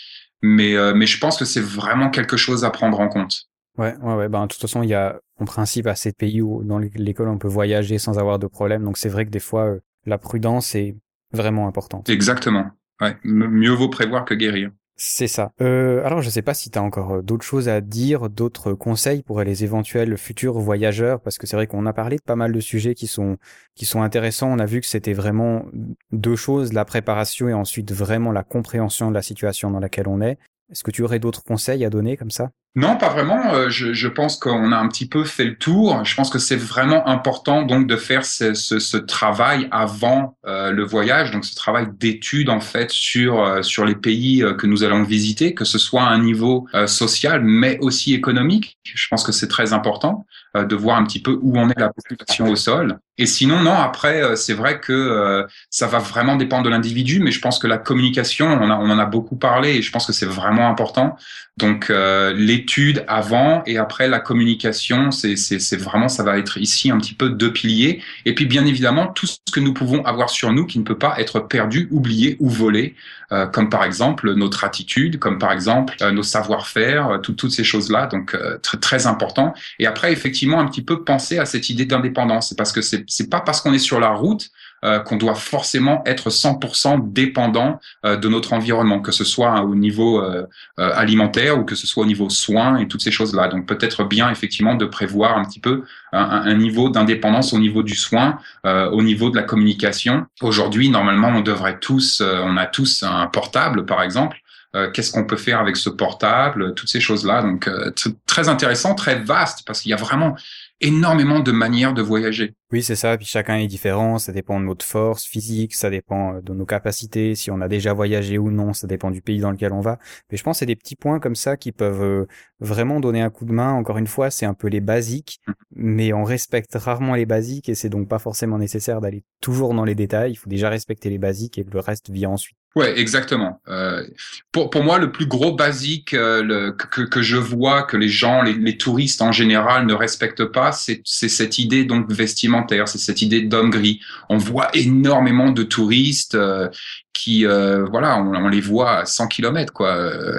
[0.43, 3.45] mais, euh, mais je pense que c'est vraiment quelque chose à prendre en compte.
[3.79, 4.29] Ouais, ouais, ouais.
[4.29, 7.29] Ben, de toute façon, il y a en principe assez de pays où dans lesquels
[7.29, 8.85] on peut voyager sans avoir de problème.
[8.85, 10.97] Donc c'est vrai que des fois, euh, la prudence est
[11.33, 12.09] vraiment importante.
[12.09, 12.71] Exactement.
[13.01, 13.17] Ouais.
[13.25, 14.71] Mieux vaut prévoir que guérir.
[14.99, 15.53] C'est ça.
[15.61, 18.73] Euh, alors, je sais pas si tu as encore euh, d'autres choses à dire, d'autres
[18.73, 22.35] conseils pour les éventuels futurs voyageurs, parce que c'est vrai qu'on a parlé de pas
[22.35, 23.37] mal de sujets qui sont
[23.75, 24.51] qui sont intéressants.
[24.51, 25.67] On a vu que c'était vraiment
[26.13, 30.23] deux choses la préparation et ensuite vraiment la compréhension de la situation dans laquelle on
[30.23, 30.39] est.
[30.71, 32.51] Est-ce que tu aurais d'autres conseils à donner comme ça?
[32.75, 33.55] Non, pas vraiment.
[33.55, 36.05] Euh, Je, je pense qu'on a un petit peu fait le tour.
[36.05, 40.73] Je pense que c'est vraiment important donc de faire ce, ce, ce travail avant euh,
[40.73, 44.67] le voyage, donc ce travail d'étude en fait sur euh, sur les pays euh, que
[44.67, 48.77] nous allons visiter, que ce soit à un niveau euh, social mais aussi économique.
[48.85, 50.27] Je pense que c'est très important
[50.65, 52.99] de voir un petit peu où en est la population au sol.
[53.19, 53.73] Et sinon, non.
[53.73, 57.59] Après, euh, c'est vrai que euh, ça va vraiment dépendre de l'individu, mais je pense
[57.59, 61.17] que la communication, on, en a beaucoup parlé, et je pense que c'est vraiment important.
[61.57, 66.99] Donc euh, l'étude avant et après la communication, c'est vraiment ça va être ici un
[66.99, 68.03] petit peu deux piliers.
[68.27, 70.99] Et puis bien évidemment tout ce que nous pouvons avoir sur nous qui ne peut
[70.99, 72.95] pas être perdu, oublié ou volé,
[73.33, 77.53] euh, comme par exemple notre attitude, comme par exemple euh, nos savoir-faire, euh, tout- toutes
[77.53, 78.07] ces choses là.
[78.07, 79.55] Donc euh, très très important.
[79.79, 82.55] Et après effectivement un petit peu penser à cette idée d'indépendance.
[82.57, 84.51] Parce que c'est c'est pas parce qu'on est sur la route
[84.85, 89.75] euh, qu'on doit forcément être 100% dépendant euh, de notre environnement, que ce soit au
[89.75, 90.45] niveau euh,
[90.77, 93.49] alimentaire ou que ce soit au niveau soins et toutes ces choses-là.
[93.49, 97.83] Donc peut-être bien effectivement de prévoir un petit peu un, un- niveau d'indépendance au niveau
[97.83, 100.27] du soin, au niveau de la communication.
[100.41, 104.39] Aujourd'hui, normalement, on devrait tous, on a tous un portable, par exemple.
[104.75, 107.43] Euh, Qu'est-ce qu'on peut faire avec ce portable Toutes ces choses-là.
[107.43, 110.37] Donc euh, tr- très intéressant, très vaste parce qu'il y a vraiment
[110.81, 112.55] énormément de manières de voyager.
[112.73, 113.17] Oui, c'est ça.
[113.17, 114.19] Puis chacun est différent.
[114.19, 117.69] Ça dépend de notre force physique, ça dépend euh, de nos capacités, si on a
[117.69, 118.73] déjà voyagé ou non.
[118.73, 119.99] Ça dépend du pays dans lequel on va.
[120.31, 122.27] Mais je pense que c'est des petits points comme ça qui peuvent euh,
[122.59, 123.73] vraiment donner un coup de main.
[123.73, 125.41] Encore une fois, c'est un peu les basiques,
[125.77, 129.85] mais on respecte rarement les basiques et c'est donc pas forcément nécessaire d'aller toujours dans
[129.85, 130.33] les détails.
[130.33, 132.57] Il faut déjà respecter les basiques et le reste vient ensuite.
[132.77, 133.63] Ouais, exactement.
[133.69, 134.07] Euh,
[134.53, 138.11] pour, pour moi, le plus gros basique euh, le, que, que je vois que les
[138.11, 142.57] gens, les, les touristes en général ne respectent pas, c'est c'est cette idée donc vestimentaire,
[142.87, 144.01] c'est cette idée d'homme gris.
[144.29, 146.69] On voit énormément de touristes euh,
[147.13, 149.97] qui, euh, voilà, on, les voit à 100 kilomètres, quoi.
[149.97, 150.39] Euh,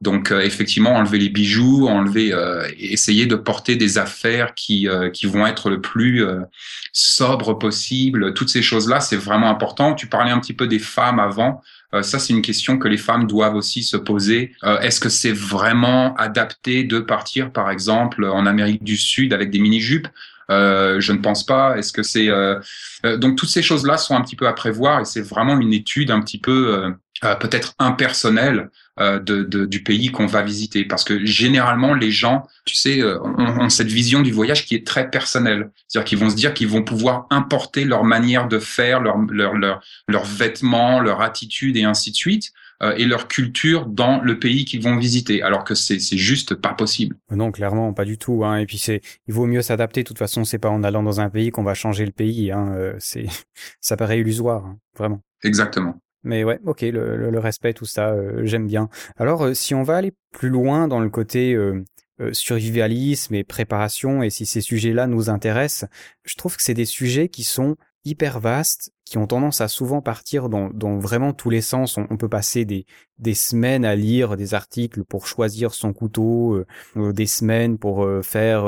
[0.00, 2.32] donc effectivement, enlever les bijoux, enlever,
[2.78, 6.24] essayer de porter des affaires qui qui vont être le plus
[6.92, 8.32] sobre possible.
[8.32, 9.94] Toutes ces choses-là, c'est vraiment important.
[9.94, 11.62] Tu parlais un petit peu des femmes avant.
[12.02, 14.52] Ça, c'est une question que les femmes doivent aussi se poser.
[14.62, 19.58] Est-ce que c'est vraiment adapté de partir, par exemple, en Amérique du Sud avec des
[19.58, 20.06] mini-jupes?
[20.50, 21.76] Euh, Je ne pense pas.
[21.78, 22.58] Est-ce que c'est euh,
[23.04, 25.72] euh, donc toutes ces choses-là sont un petit peu à prévoir et c'est vraiment une
[25.72, 26.90] étude un petit peu euh,
[27.24, 28.70] euh, peut-être impersonnelle
[29.00, 33.60] de, de- du pays qu'on va visiter parce que généralement les gens, tu sais, ont,
[33.60, 35.70] ont cette vision du voyage qui est très personnelle.
[35.86, 39.54] C'est-à-dire qu'ils vont se dire qu'ils vont pouvoir importer leur manière de faire, leur, leur,
[39.54, 42.50] leur, leurs vêtements, leur attitude et ainsi de suite,
[42.96, 46.74] et leur culture dans le pays qu'ils vont visiter, alors que c'est c'est juste pas
[46.74, 47.16] possible.
[47.30, 48.44] Non, clairement, pas du tout.
[48.44, 48.58] Hein.
[48.58, 50.02] Et puis c'est, il vaut mieux s'adapter.
[50.02, 52.52] De toute façon, c'est pas en allant dans un pays qu'on va changer le pays.
[52.52, 52.72] Hein.
[52.76, 53.26] Euh, C'est,
[53.80, 55.20] ça paraît illusoire, hein, vraiment.
[55.42, 56.00] Exactement.
[56.24, 58.88] Mais ouais, ok, le, le, le respect, tout ça, euh, j'aime bien.
[59.16, 61.84] Alors, euh, si on va aller plus loin dans le côté euh,
[62.20, 65.88] euh, survivalisme et préparation, et si ces sujets-là nous intéressent,
[66.24, 67.76] je trouve que c'est des sujets qui sont
[68.08, 71.96] hyper vastes qui ont tendance à souvent partir dans, vraiment tous les sens.
[71.96, 72.84] On, peut passer des,
[73.34, 76.66] semaines à lire des articles pour choisir son couteau, euh,
[76.96, 78.66] euh, des semaines pour euh, faire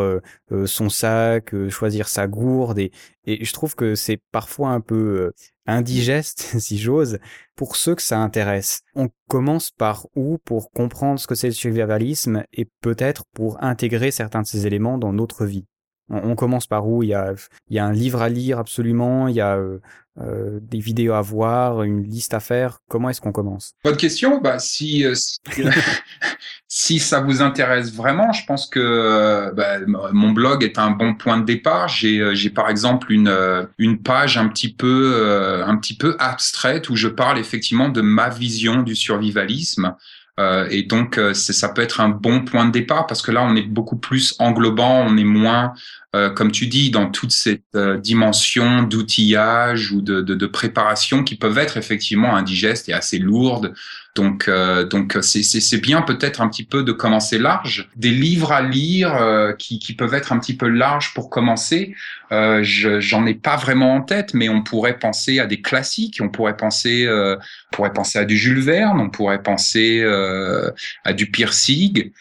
[0.66, 2.78] son sac, choisir sa gourde.
[2.78, 2.92] Et,
[3.24, 5.32] et je trouve que c'est parfois un peu
[5.66, 7.18] indigeste, si j'ose,
[7.54, 8.82] pour ceux que ça intéresse.
[8.94, 14.10] On commence par où pour comprendre ce que c'est le survivalisme et peut-être pour intégrer
[14.10, 15.66] certains de ces éléments dans notre vie?
[16.10, 17.02] On, commence par où?
[17.02, 17.32] Il y, a,
[17.68, 19.78] il y a un livre à lire absolument, il y a euh,
[20.20, 22.80] euh, des vidéos à voir, une liste à faire.
[22.88, 23.72] Comment est-ce qu'on commence?
[23.84, 24.40] Bonne question.
[24.40, 25.40] Bah, si, euh, si,
[26.68, 31.14] si ça vous intéresse vraiment, je pense que euh, bah, mon blog est un bon
[31.14, 31.88] point de départ.
[31.88, 37.08] J'ai, par exemple une, une page un petit peu, un petit peu abstraite où je
[37.08, 39.94] parle effectivement de ma vision du survivalisme.
[40.40, 43.42] Euh, et donc, euh, ça peut être un bon point de départ parce que là,
[43.42, 45.74] on est beaucoup plus englobant, on est moins,
[46.16, 51.22] euh, comme tu dis, dans toute cette euh, dimension d'outillage ou de, de, de préparation
[51.24, 53.72] qui peuvent être effectivement indigestes et assez lourdes.
[54.16, 57.88] Donc, euh, donc c'est c'est bien peut-être un petit peu de commencer large.
[57.94, 61.94] Des livres à lire euh, qui, qui peuvent être un petit peu larges pour commencer.
[62.32, 66.18] Euh, je- J'en ai pas vraiment en tête, mais on pourrait penser à des classiques.
[66.20, 69.00] On pourrait penser, euh, on pourrait penser à du Jules Verne.
[69.00, 70.70] On pourrait penser euh,
[71.04, 72.12] à du Pirsig.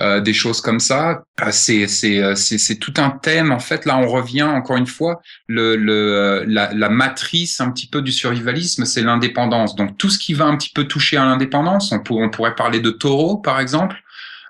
[0.00, 1.22] Euh, des choses comme ça.
[1.40, 1.84] Euh, C'est
[2.20, 3.84] euh, c'est c'est tout un thème en fait.
[3.86, 5.20] Là, on revient encore une fois.
[5.46, 9.76] Le le euh, la, la matrice un petit peu du survivalisme, c'est l'indépendance.
[9.76, 12.80] Donc tout ce qui va un petit peu toucher à l'indépendance, on, on pourrait parler
[12.80, 13.96] de Taureau par exemple.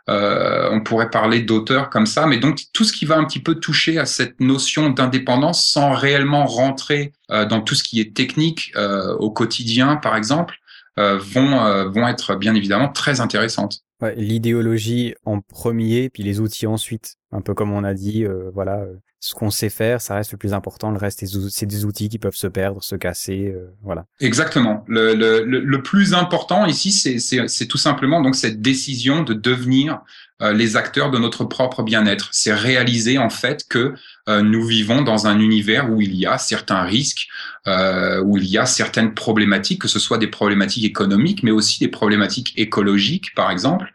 [0.09, 3.41] Euh, on pourrait parler d'auteurs comme ça, mais donc tout ce qui va un petit
[3.41, 8.15] peu toucher à cette notion d'indépendance sans réellement rentrer euh, dans tout ce qui est
[8.15, 10.57] technique euh, au quotidien, par exemple,
[10.97, 13.81] vont vont être bien évidemment très intéressantes.
[14.13, 17.17] L'idéologie en premier, puis les outils ensuite.
[17.33, 20.33] Un peu comme on a dit, euh, voilà, euh, ce qu'on sait faire, ça reste
[20.33, 20.91] le plus important.
[20.91, 24.05] Le reste, c'est des outils qui peuvent se perdre, se casser, euh, voilà.
[24.21, 24.85] Exactement.
[24.87, 30.03] Le, le, le, plus important ici, c'est tout simplement donc cette décision de devenir
[30.43, 32.29] euh, les acteurs de notre propre bien-être.
[32.33, 33.95] C'est réaliser en fait que
[34.29, 37.29] euh, nous vivons dans un univers où il y a certains risques,
[37.67, 41.79] euh, où il y a certaines problématiques, que ce soit des problématiques économiques, mais aussi
[41.79, 43.93] des problématiques écologiques, par exemple.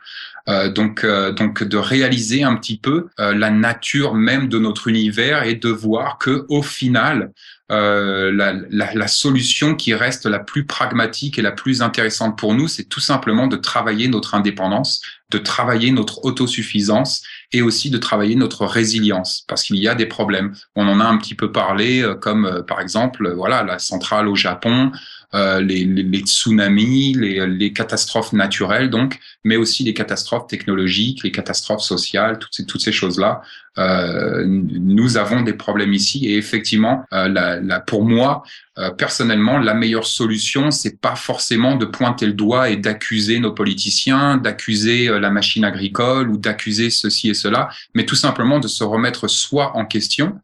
[0.49, 4.87] Euh, donc, euh, donc de réaliser un petit peu euh, la nature même de notre
[4.87, 7.31] univers et de voir que au final,
[7.71, 12.55] euh, la, la, la solution qui reste la plus pragmatique et la plus intéressante pour
[12.55, 17.21] nous, c'est tout simplement de travailler notre indépendance, de travailler notre autosuffisance
[17.51, 20.55] et aussi de travailler notre résilience, parce qu'il y a des problèmes.
[20.75, 24.35] On en a un petit peu parlé, comme euh, par exemple, voilà, la centrale au
[24.35, 24.91] Japon,
[25.33, 31.23] euh, les, les, les tsunamis, les, les catastrophes naturelles, donc, mais aussi les catastrophes technologiques,
[31.23, 33.41] les catastrophes sociales, toutes ces, toutes ces choses-là.
[33.77, 38.43] Euh, nous avons des problèmes ici et effectivement, euh, la, la, pour moi,
[38.77, 43.53] euh, personnellement, la meilleure solution, c'est pas forcément de pointer le doigt et d'accuser nos
[43.53, 48.67] politiciens, d'accuser euh, la machine agricole ou d'accuser ceci et cela, mais tout simplement de
[48.67, 50.39] se remettre soi en question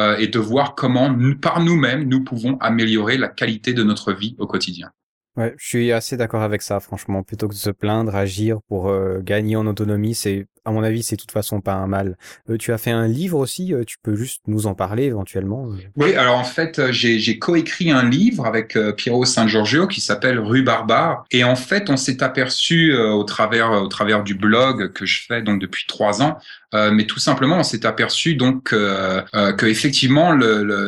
[0.00, 4.34] euh, et de voir comment, par nous-mêmes, nous pouvons améliorer la qualité de notre vie
[4.38, 4.90] au quotidien.
[5.36, 7.22] Ouais, je suis assez d'accord avec ça, franchement.
[7.22, 11.02] Plutôt que de se plaindre, agir pour euh, gagner en autonomie, c'est, à mon avis,
[11.02, 12.16] c'est de toute façon pas un mal.
[12.48, 15.68] Euh, tu as fait un livre aussi, euh, tu peux juste nous en parler éventuellement.
[15.96, 20.38] Oui, alors en fait, euh, j'ai coécrit un livre avec Piero San Giorgio qui s'appelle
[20.38, 21.24] Rue Barbare.
[21.30, 25.42] Et en fait, on s'est aperçu au travers au travers du blog que je fais
[25.42, 26.38] donc depuis trois ans,
[26.72, 30.36] mais tout simplement, on s'est aperçu donc que effectivement,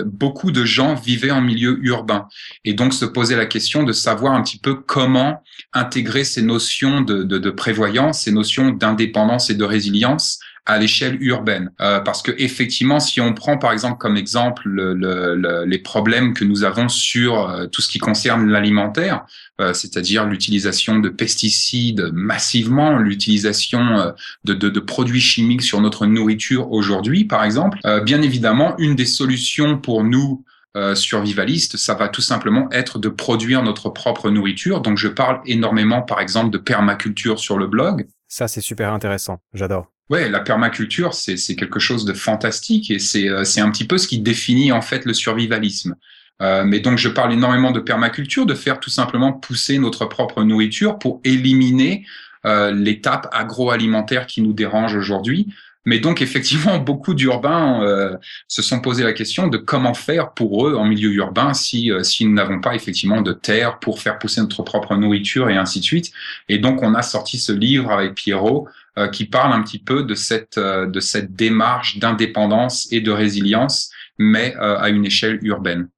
[0.07, 2.29] beaucoup de gens vivaient en milieu urbain
[2.65, 5.43] et donc se posaient la question de savoir un petit peu comment
[5.73, 11.67] intégrer ces notions de, de prévoyance, ces notions d'indépendance et de résilience à l'échelle urbaine.
[11.81, 15.81] Euh, parce que effectivement, si on prend par exemple comme exemple le, le, le- les
[15.93, 19.25] problèmes que nous avons sur euh, tout ce qui concerne l'alimentaire,
[19.61, 24.13] euh, c'est-à-dire l'utilisation de pesticides massivement, l'utilisation euh,
[24.45, 28.95] de, de, de produits chimiques sur notre nourriture aujourd'hui, par exemple, euh, bien évidemment, une
[28.95, 30.45] des solutions pour nous
[30.77, 34.81] euh, survivalistes, ça va tout simplement être de produire notre propre nourriture.
[34.81, 38.07] Donc, je parle énormément, par exemple, de permaculture sur le blog.
[38.33, 39.43] Ça, c'est super intéressant.
[39.53, 39.93] J'adore.
[40.09, 43.99] Ouais, la permaculture, c'est quelque chose de fantastique et c'est euh, c'est un petit peu
[43.99, 45.97] ce qui définit en fait le survivalisme.
[46.41, 50.45] Euh, mais donc je parle énormément de permaculture, de faire tout simplement pousser notre propre
[50.45, 52.07] nourriture pour éliminer
[52.47, 55.53] euh, l'étape agroalimentaire qui nous dérange aujourd'hui.
[55.85, 58.17] Mais donc effectivement, beaucoup d'urbains euh,
[58.49, 62.03] se sont posé la question de comment faire pour eux en milieu urbain si euh,
[62.03, 65.81] si nous n'avons pas effectivement de terre pour faire pousser notre propre nourriture et ainsi
[65.81, 66.13] de suite.
[66.49, 68.69] Et donc on a sorti ce livre avec Pierrot
[68.99, 73.11] euh, qui parle un petit peu de cette euh, de cette démarche d'indépendance et de
[73.11, 75.89] résilience, mais euh, à une échelle urbaine.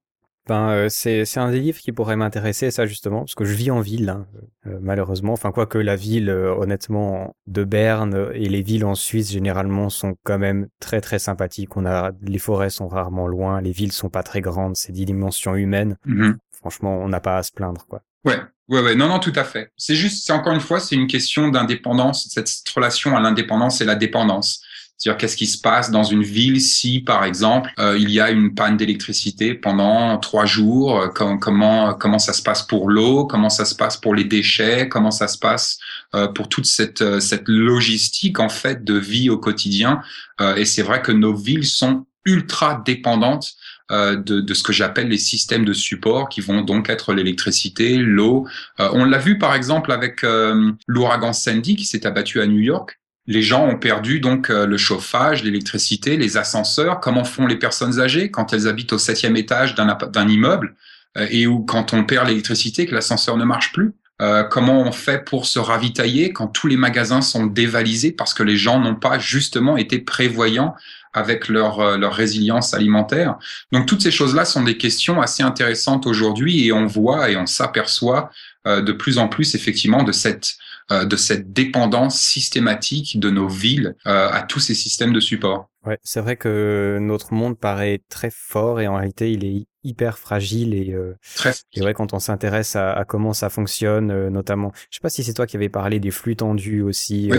[0.47, 3.55] Ben, euh, c'est c'est un des livres qui pourrait m'intéresser, ça justement, parce que je
[3.55, 4.27] vis en ville, hein,
[4.67, 5.33] euh, malheureusement.
[5.33, 10.17] Enfin, quoique la ville, euh, honnêtement, de Berne et les villes en Suisse, généralement, sont
[10.23, 11.77] quand même très très sympathiques.
[11.77, 15.07] On a, les forêts sont rarement loin, les villes sont pas très grandes, c'est des
[15.07, 15.97] dimensions humaines.
[16.05, 16.37] Mhm.
[16.53, 18.03] Franchement, on n'a pas à se plaindre, quoi.
[18.27, 18.39] Ouais,
[18.69, 18.95] ouais, ouais.
[18.95, 19.71] Non, non, tout à fait.
[19.79, 23.85] C'est juste, c'est encore une fois, c'est une question d'indépendance, cette relation à l'indépendance et
[23.87, 24.63] la dépendance.
[24.97, 28.31] C'est-à-dire qu'est-ce qui se passe dans une ville si, par exemple, euh, il y a
[28.31, 33.27] une panne d'électricité pendant trois jours euh, com- Comment comment ça se passe pour l'eau
[33.27, 35.79] Comment ça se passe pour les déchets Comment ça se passe
[36.15, 40.01] euh, pour toute cette euh, cette logistique en fait de vie au quotidien
[40.41, 43.53] Euh, Et c'est vrai que nos villes sont ultra dépendantes
[43.91, 48.47] euh, de, ce que j'appelle les systèmes de support qui vont donc être l'électricité, l'eau.
[48.81, 52.61] Euh, on l'a vu par exemple avec euh, l'ouragan Sandy qui s'est abattu à New
[52.61, 52.99] York.
[53.27, 57.01] Les gens ont perdu donc euh, le chauffage, l'électricité, les ascenseurs.
[57.01, 60.75] Comment font les personnes âgées quand elles habitent au septième étage d'un immeuble
[61.17, 63.95] euh, et où quand on perd l'électricité, que l'ascenseur ne marche plus?
[64.23, 68.43] Euh, Comment on fait pour se ravitailler quand tous les magasins sont dévalisés parce que
[68.43, 70.75] les gens n'ont pas justement été prévoyants
[71.13, 73.37] avec leur euh, leur résilience alimentaire?
[73.73, 77.47] Donc toutes ces choses-là sont des questions assez intéressantes aujourd'hui et on voit et on
[77.47, 78.31] s'aperçoit
[78.67, 80.55] de plus en plus effectivement de cette
[80.91, 85.71] euh, de cette dépendance systématique de nos villes euh, à tous ces systèmes de support.
[85.87, 90.19] Ouais, c'est vrai que notre monde paraît très fort et en réalité, il est hyper
[90.19, 94.31] fragile et euh, Très Et ouais, quand on s'intéresse à, à comment ça fonctionne, euh,
[94.31, 97.31] notamment, je sais pas si c'est toi qui avais parlé des flux tendus aussi.
[97.31, 97.39] Oui.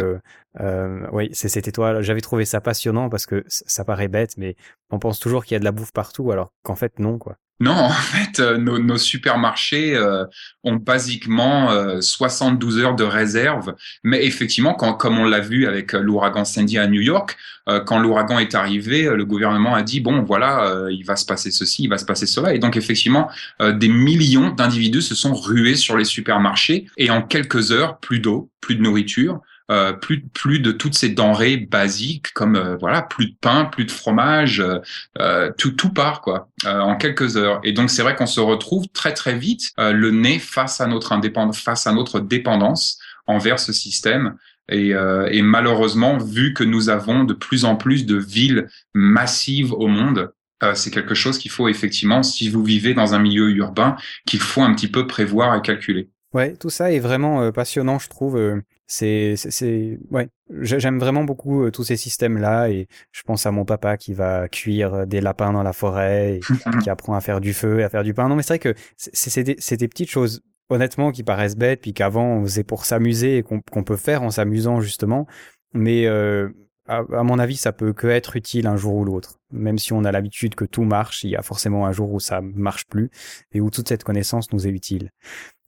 [0.61, 2.01] Euh, c'était toi.
[2.01, 4.55] J'avais trouvé ça passionnant parce que ça paraît bête, mais
[4.91, 7.38] on pense toujours qu'il y a de la bouffe partout, alors qu'en fait non, quoi.
[7.61, 10.26] Non, en fait, euh, nos, nos supermarchés euh,
[10.65, 13.76] ont basiquement euh, 72 heures de réserve.
[14.03, 17.38] Mais effectivement, quand, comme on l'a vu avec euh, l'ouragan Sandy à New York,
[17.69, 21.26] euh, quand l'ouragan est arrivé, euh, le gouvernement a dit bon, voilà, il va se
[21.26, 23.30] passer ceci, il va se passer cela, et donc effectivement,
[23.61, 28.49] des millions d'individus se sont rués sur les supermarchés, et en quelques heures, plus d'eau,
[28.60, 29.40] plus de nourriture.
[29.71, 33.85] Euh, plus plus de toutes ces denrées basiques comme euh, voilà plus de pain plus
[33.85, 34.79] de fromage euh,
[35.19, 38.39] euh, tout tout part quoi euh, en quelques heures et donc c'est vrai qu'on se
[38.39, 42.99] retrouve très très vite euh, le nez face à notre indépendance face à notre dépendance
[43.27, 44.35] envers ce système
[44.69, 44.89] et,
[45.29, 50.31] et malheureusement vu que nous avons de plus en plus de villes massives au monde
[50.73, 54.63] c'est quelque chose qu'il faut effectivement si vous vivez dans un milieu urbain qu'il faut
[54.63, 58.35] un petit peu prévoir et calculer Ouais, tout ça est vraiment euh, passionnant, je trouve.
[58.37, 60.27] euh, c'est, c'est, c'est- ouais,
[60.61, 64.47] J'ai- j'aime vraiment beaucoup tous ces systèmes-là et je pense à mon papa qui va
[64.49, 66.39] cuire des lapins dans la forêt et
[66.87, 68.29] qui apprend à faire du feu et à faire du pain.
[68.29, 71.57] Non, mais c'est vrai que c'est, c'est des, c'est des petites choses, honnêtement, qui paraissent
[71.57, 75.25] bêtes, puis qu'avant on faisait pour s'amuser et qu'on, qu'on peut faire en s'amusant justement.
[75.73, 76.49] Mais euh,
[76.87, 79.39] à, à mon avis, ça peut que être utile un jour ou l'autre.
[79.51, 82.19] Même si on a l'habitude que tout marche, il y a forcément un jour où
[82.19, 83.09] ça marche plus
[83.53, 85.11] et où toute cette connaissance nous est utile.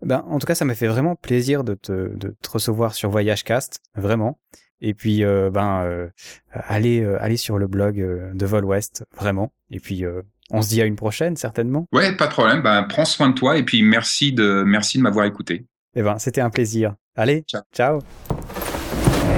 [0.03, 3.10] Ben, en tout cas, ça m'a fait vraiment plaisir de te, de te recevoir sur
[3.10, 4.39] VoyageCast, vraiment.
[4.80, 6.07] Et puis, euh, ben, euh,
[6.52, 9.52] allez, euh, allez sur le blog euh, de Vol West, vraiment.
[9.72, 10.22] Et puis, euh,
[10.52, 11.88] on se dit à une prochaine, certainement.
[11.94, 15.03] ouais pas de problème ben prends soin de toi et puis merci de merci de
[15.03, 15.65] m'avoir écouté
[15.95, 16.95] Eh ben, c'était un plaisir.
[17.15, 17.64] Allez, Ciao.
[17.73, 17.99] ciao.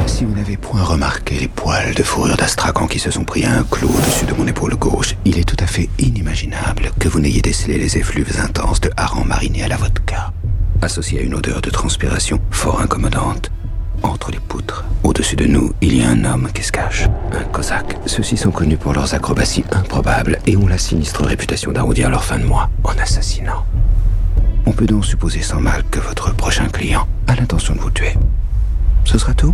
[0.10, 3.53] Si vous n'avez point remarqué les poils de fourrure d'astrakan qui se sont pris à
[3.53, 7.22] un clou au-dessus de mon épaule gauche, il est tout à fait inimaginable que vous
[7.22, 10.34] n'ayez décelé les effluves intenses de hareng mariné à la vodka,
[10.81, 13.49] associés à une odeur de transpiration fort incommodante.
[14.03, 17.44] Entre les poutres, au-dessus de nous, il y a un homme qui se cache, un
[17.45, 17.98] cosaque.
[18.06, 22.40] Ceux-ci sont connus pour leurs acrobaties improbables et ont la sinistre réputation d'arrondir leur fin
[22.40, 23.64] de mois en assassinant.
[24.65, 28.15] On peut donc supposer sans mal que votre prochain client a l'intention de vous tuer.
[29.06, 29.53] Ce sera tout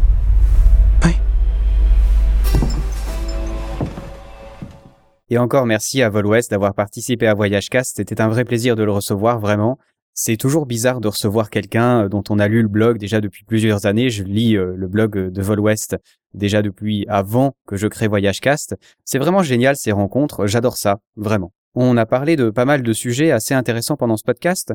[5.32, 7.98] Et encore merci à Vol West d'avoir participé à VoyageCast.
[7.98, 9.80] C'était un vrai plaisir de le recevoir, vraiment.
[10.14, 13.44] C'est toujours bizarre de recevoir quelqu'un euh, dont on a lu le blog déjà depuis
[13.44, 14.10] plusieurs années.
[14.12, 15.98] Je lis euh, le blog de Vol West
[16.36, 18.76] déjà depuis avant que je crée VoyageCast.
[19.04, 20.46] C'est vraiment génial ces rencontres.
[20.46, 21.52] J'adore ça, vraiment.
[21.74, 24.74] On a parlé de pas mal de sujets assez intéressants pendant ce podcast.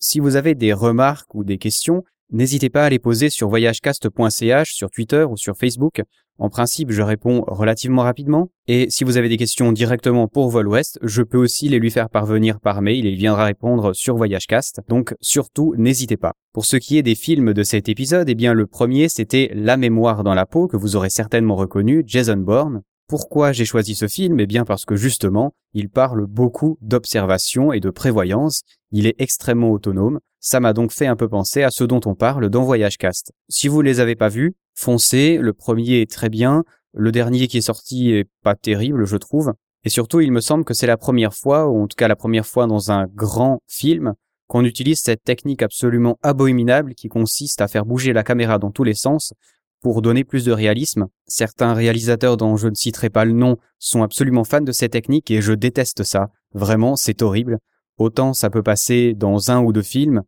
[0.00, 4.74] Si vous avez des remarques ou des questions, n'hésitez pas à les poser sur voyagecast.ch,
[4.74, 6.02] sur Twitter ou sur Facebook.
[6.38, 8.50] En principe, je réponds relativement rapidement.
[8.66, 11.90] Et si vous avez des questions directement pour Vol West, je peux aussi les lui
[11.90, 14.80] faire parvenir par mail et il viendra répondre sur Voyagecast.
[14.88, 16.32] Donc surtout, n'hésitez pas.
[16.52, 19.76] Pour ce qui est des films de cet épisode, eh bien le premier c'était La
[19.76, 22.82] mémoire dans la peau que vous aurez certainement reconnu, Jason Bourne.
[23.12, 24.40] Pourquoi j'ai choisi ce film?
[24.40, 28.62] Eh bien parce que justement, il parle beaucoup d'observation et de prévoyance.
[28.90, 30.18] Il est extrêmement autonome.
[30.40, 33.32] Ça m'a donc fait un peu penser à ce dont on parle dans Voyagecast.
[33.50, 35.36] Si vous les avez pas vus, foncez.
[35.36, 36.64] Le premier est très bien.
[36.94, 39.52] Le dernier qui est sorti est pas terrible, je trouve.
[39.84, 42.16] Et surtout, il me semble que c'est la première fois, ou en tout cas la
[42.16, 44.14] première fois dans un grand film,
[44.46, 48.84] qu'on utilise cette technique absolument abominable qui consiste à faire bouger la caméra dans tous
[48.84, 49.34] les sens
[49.82, 51.08] pour donner plus de réalisme.
[51.26, 55.30] Certains réalisateurs dont je ne citerai pas le nom sont absolument fans de cette technique
[55.30, 56.30] et je déteste ça.
[56.54, 57.58] Vraiment, c'est horrible.
[57.98, 60.22] Autant ça peut passer dans un ou deux films,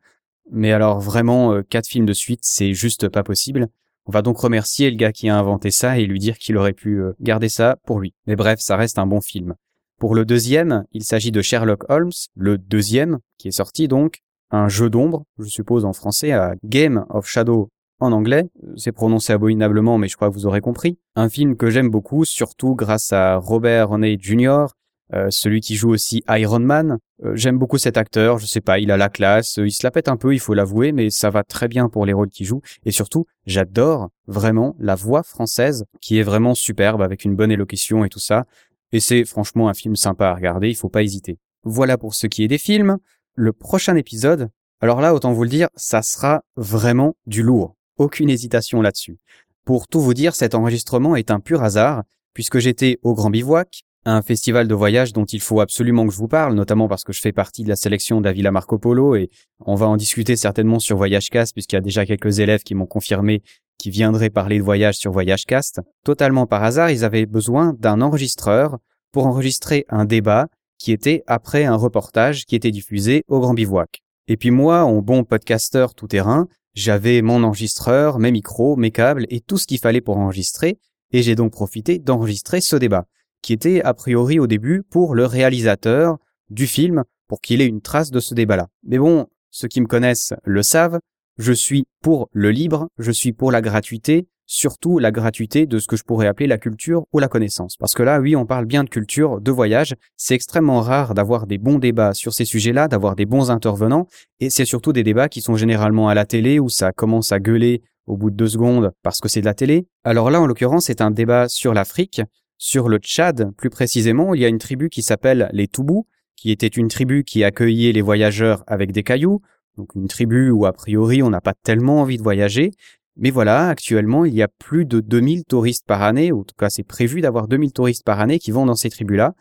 [0.51, 3.69] mais alors vraiment euh, quatre films de suite, c'est juste pas possible.
[4.07, 6.75] On va donc remercier le gars qui a inventé ça et lui dire qu'il aurait
[6.75, 8.13] pu euh, garder ça pour lui.
[8.27, 9.55] Mais bref, ça reste un bon film.
[9.99, 14.21] Pour le deuxième, il s'agit de Sherlock Holmes, le deuxième, qui est sorti donc,
[14.51, 17.71] un jeu d'ombre, je suppose en français, à Game of Shadow
[18.01, 18.45] en anglais,
[18.77, 20.99] c'est prononcé abominablement mais je crois que vous aurez compris.
[21.17, 24.67] Un film que j'aime beaucoup, surtout grâce à Robert Downey Jr.,
[25.13, 26.99] euh, celui qui joue aussi Iron Man.
[27.25, 29.91] Euh, j'aime beaucoup cet acteur, je sais pas, il a la classe, il se la
[29.91, 32.47] pète un peu, il faut l'avouer, mais ça va très bien pour les rôles qu'il
[32.47, 32.63] joue.
[32.85, 38.05] Et surtout, j'adore vraiment la voix française, qui est vraiment superbe, avec une bonne élocution
[38.05, 38.47] et tout ça.
[38.93, 41.39] Et c'est franchement un film sympa à regarder, il faut pas hésiter.
[41.65, 42.97] Voilà pour ce qui est des films.
[43.35, 44.49] Le prochain épisode,
[44.81, 47.77] alors là, autant vous le dire, ça sera vraiment du lourd.
[47.97, 49.19] Aucune hésitation là-dessus.
[49.65, 52.03] Pour tout vous dire, cet enregistrement est un pur hasard,
[52.35, 56.19] puisque j'étais au Grand Bivouac, un festival de voyage dont il faut absolument que je
[56.19, 59.31] vous parle, notamment parce que je fais partie de la sélection d'Avila Marco Polo et
[59.61, 62.87] on va en discuter certainement sur VoyageCast puisqu'il y a déjà quelques élèves qui m'ont
[62.87, 63.43] confirmé
[63.79, 65.81] qui viendraient parler de voyage sur VoyageCast.
[66.05, 68.79] Totalement par hasard, ils avaient besoin d'un enregistreur
[69.13, 70.49] pour enregistrer un débat
[70.79, 74.03] qui était après un reportage qui était diffusé au Grand Bivouac.
[74.29, 79.27] Et puis moi, en bon podcasteur tout terrain, j'avais mon enregistreur, mes micros, mes câbles
[79.31, 80.79] et tout ce qu'il fallait pour enregistrer
[81.13, 83.07] et j'ai donc profité d'enregistrer ce débat
[83.45, 86.17] qui était a priori au début pour le réalisateur
[86.49, 88.69] du film, pour qu'il ait une trace de ce débat-là.
[88.85, 90.99] Mais bon, ceux qui me connaissent le savent,
[91.37, 95.87] je suis pour le libre, je suis pour la gratuité, surtout la gratuité de ce
[95.87, 97.77] que je pourrais appeler la culture ou la connaissance.
[97.77, 101.47] Parce que là, oui, on parle bien de culture, de voyage, c'est extrêmement rare d'avoir
[101.47, 104.07] des bons débats sur ces sujets-là, d'avoir des bons intervenants,
[104.41, 107.41] et c'est surtout des débats qui sont généralement à la télé où ça commence à
[107.41, 109.87] gueuler au bout de deux secondes parce que c'est de la télé.
[110.05, 112.21] Alors là, en l'occurrence, c'est un débat sur l'Afrique,
[112.59, 116.07] sur le Tchad, plus précisément, il y a une tribu qui s'appelle les Toubous,
[116.37, 119.41] qui était une tribu qui accueillait les voyageurs avec des cailloux,
[119.77, 122.71] donc une tribu où a priori on n'a pas tellement envie de voyager.
[123.17, 126.55] Mais voilà, actuellement, il y a plus de 2000 touristes par année, ou en tout
[126.59, 129.35] cas c'est prévu d'avoir 2000 touristes par année qui vont dans ces tribus-là.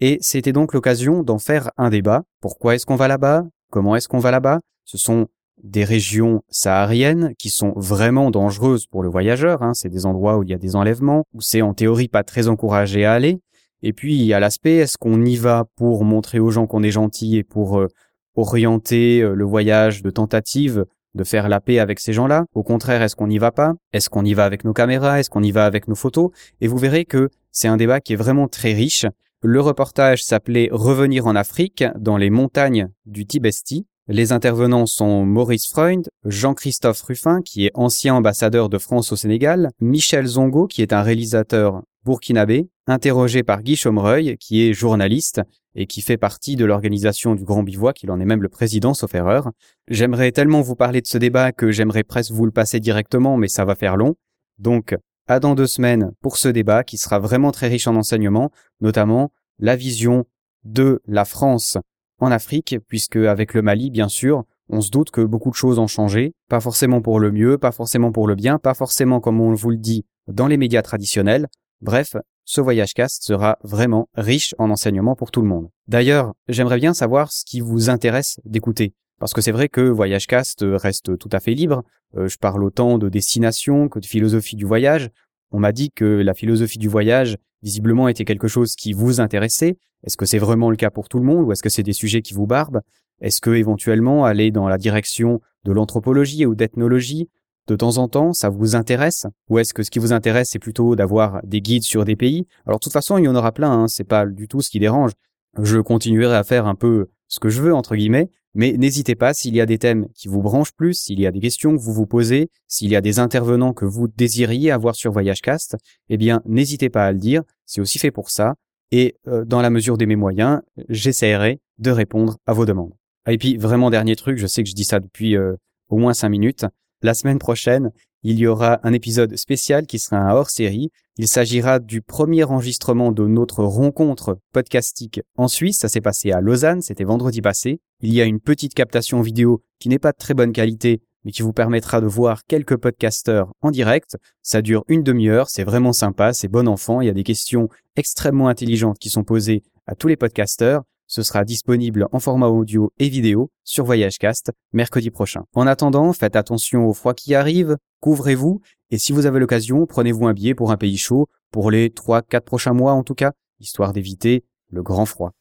[0.00, 2.22] Et c'était donc l'occasion d'en faire un débat.
[2.40, 3.44] Pourquoi est-ce qu'on va là-bas?
[3.70, 4.60] Comment est-ce qu'on va là-bas?
[4.84, 5.28] Ce sont
[5.62, 9.62] des régions sahariennes qui sont vraiment dangereuses pour le voyageur.
[9.62, 9.74] Hein.
[9.74, 12.48] C'est des endroits où il y a des enlèvements, où c'est en théorie pas très
[12.48, 13.40] encouragé à aller.
[13.82, 16.82] Et puis il y a l'aspect, est-ce qu'on y va pour montrer aux gens qu'on
[16.82, 17.88] est gentil et pour euh,
[18.34, 20.84] orienter euh, le voyage de tentative
[21.14, 22.44] de faire la paix avec ces gens-là.
[22.54, 23.74] Au contraire, est-ce qu'on n'y va pas?
[23.92, 25.20] Est-ce qu'on y va avec nos caméras?
[25.20, 26.30] Est-ce qu'on y va avec nos photos?
[26.60, 29.06] Et vous verrez que c'est un débat qui est vraiment très riche.
[29.42, 35.68] Le reportage s'appelait Revenir en Afrique dans les montagnes du Tibesti les intervenants sont Maurice
[35.68, 40.92] Freund, Jean-Christophe Ruffin, qui est ancien ambassadeur de France au Sénégal, Michel Zongo, qui est
[40.92, 45.42] un réalisateur burkinabé, interrogé par Guy Chomreuil, qui est journaliste
[45.76, 48.94] et qui fait partie de l'organisation du Grand Bivouac, qu'il en est même le président,
[48.94, 49.52] sauf erreur.
[49.86, 53.46] J'aimerais tellement vous parler de ce débat que j'aimerais presque vous le passer directement, mais
[53.46, 54.16] ça va faire long.
[54.58, 54.96] Donc,
[55.28, 58.50] à dans deux semaines pour ce débat qui sera vraiment très riche en enseignements,
[58.80, 59.30] notamment
[59.60, 60.24] la vision
[60.64, 61.78] de la France
[62.20, 65.78] en Afrique, puisque avec le Mali, bien sûr, on se doute que beaucoup de choses
[65.78, 69.40] ont changé, pas forcément pour le mieux, pas forcément pour le bien, pas forcément comme
[69.40, 71.48] on vous le dit dans les médias traditionnels.
[71.80, 75.68] Bref, ce voyage cast sera vraiment riche en enseignements pour tout le monde.
[75.88, 78.94] D'ailleurs, j'aimerais bien savoir ce qui vous intéresse d'écouter.
[79.18, 81.82] Parce que c'est vrai que Voyagecast reste tout à fait libre.
[82.16, 85.10] Euh, je parle autant de destination que de philosophie du voyage.
[85.52, 89.76] On m'a dit que la philosophie du voyage, visiblement, était quelque chose qui vous intéressait.
[90.04, 91.92] Est-ce que c'est vraiment le cas pour tout le monde ou est-ce que c'est des
[91.92, 92.80] sujets qui vous barbent?
[93.20, 97.28] Est-ce que éventuellement aller dans la direction de l'anthropologie ou d'ethnologie
[97.66, 99.26] de temps en temps, ça vous intéresse?
[99.48, 102.46] Ou est-ce que ce qui vous intéresse, c'est plutôt d'avoir des guides sur des pays?
[102.66, 104.70] Alors de toute façon, il y en aura plein, hein, c'est pas du tout ce
[104.70, 105.12] qui dérange.
[105.60, 109.32] Je continuerai à faire un peu ce que je veux, entre guillemets, mais n'hésitez pas,
[109.32, 111.80] s'il y a des thèmes qui vous branchent plus, s'il y a des questions que
[111.80, 115.76] vous vous posez, s'il y a des intervenants que vous désiriez avoir sur VoyageCast,
[116.08, 118.56] eh bien, n'hésitez pas à le dire, c'est aussi fait pour ça,
[118.90, 122.92] et euh, dans la mesure de mes moyens, j'essaierai de répondre à vos demandes.
[123.24, 125.54] Ah, et puis, vraiment dernier truc, je sais que je dis ça depuis euh,
[125.88, 126.66] au moins cinq minutes,
[127.02, 127.90] la semaine prochaine,
[128.22, 130.90] il y aura un épisode spécial qui sera un hors-série.
[131.16, 135.78] Il s'agira du premier enregistrement de notre rencontre podcastique en Suisse.
[135.78, 137.80] Ça s'est passé à Lausanne, c'était vendredi passé.
[138.02, 141.32] Il y a une petite captation vidéo qui n'est pas de très bonne qualité, mais
[141.32, 144.18] qui vous permettra de voir quelques podcasteurs en direct.
[144.42, 147.68] Ça dure une demi-heure, c'est vraiment sympa, c'est bon enfant, il y a des questions
[147.96, 150.82] extrêmement intelligentes qui sont posées à tous les podcasteurs.
[151.10, 155.42] Ce sera disponible en format audio et vidéo sur VoyageCast mercredi prochain.
[155.54, 158.60] En attendant, faites attention au froid qui arrive, couvrez-vous,
[158.92, 162.42] et si vous avez l'occasion, prenez-vous un billet pour un pays chaud, pour les 3-4
[162.42, 165.32] prochains mois en tout cas, histoire d'éviter le grand froid.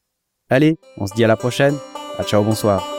[0.49, 1.75] Allez, on se dit à la prochaine.
[2.17, 2.98] À ciao, bonsoir.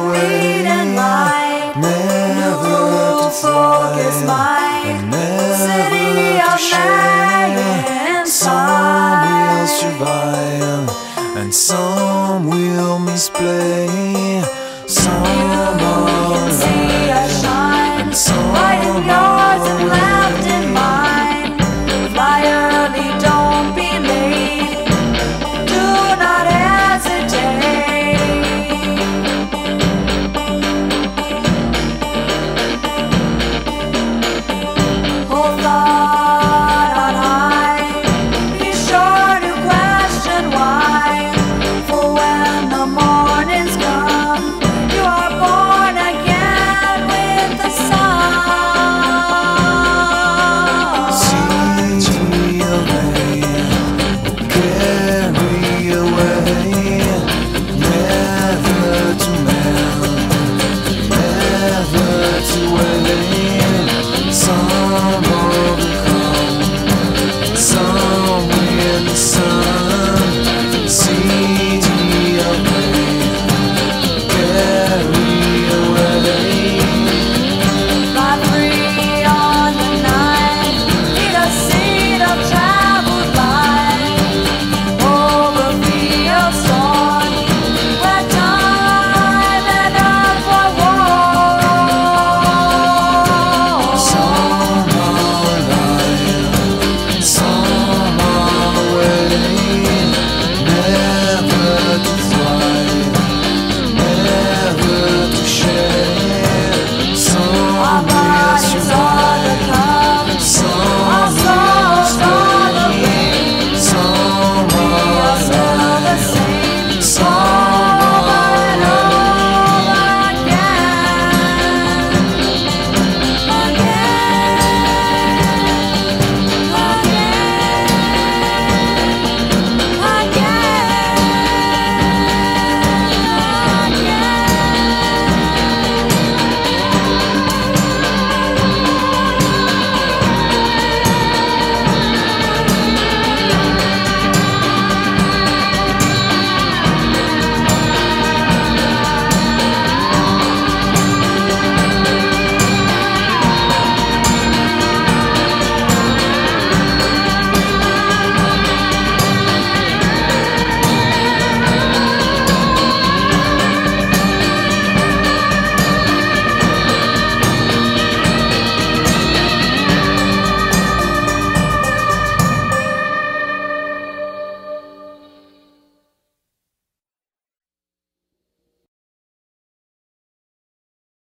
[0.00, 1.74] Wings of beat and light.
[1.76, 5.12] New focus mind,
[5.56, 8.52] city of magic and Some
[9.24, 9.80] will sight.
[9.80, 10.88] survive
[11.36, 14.07] and some will misplay.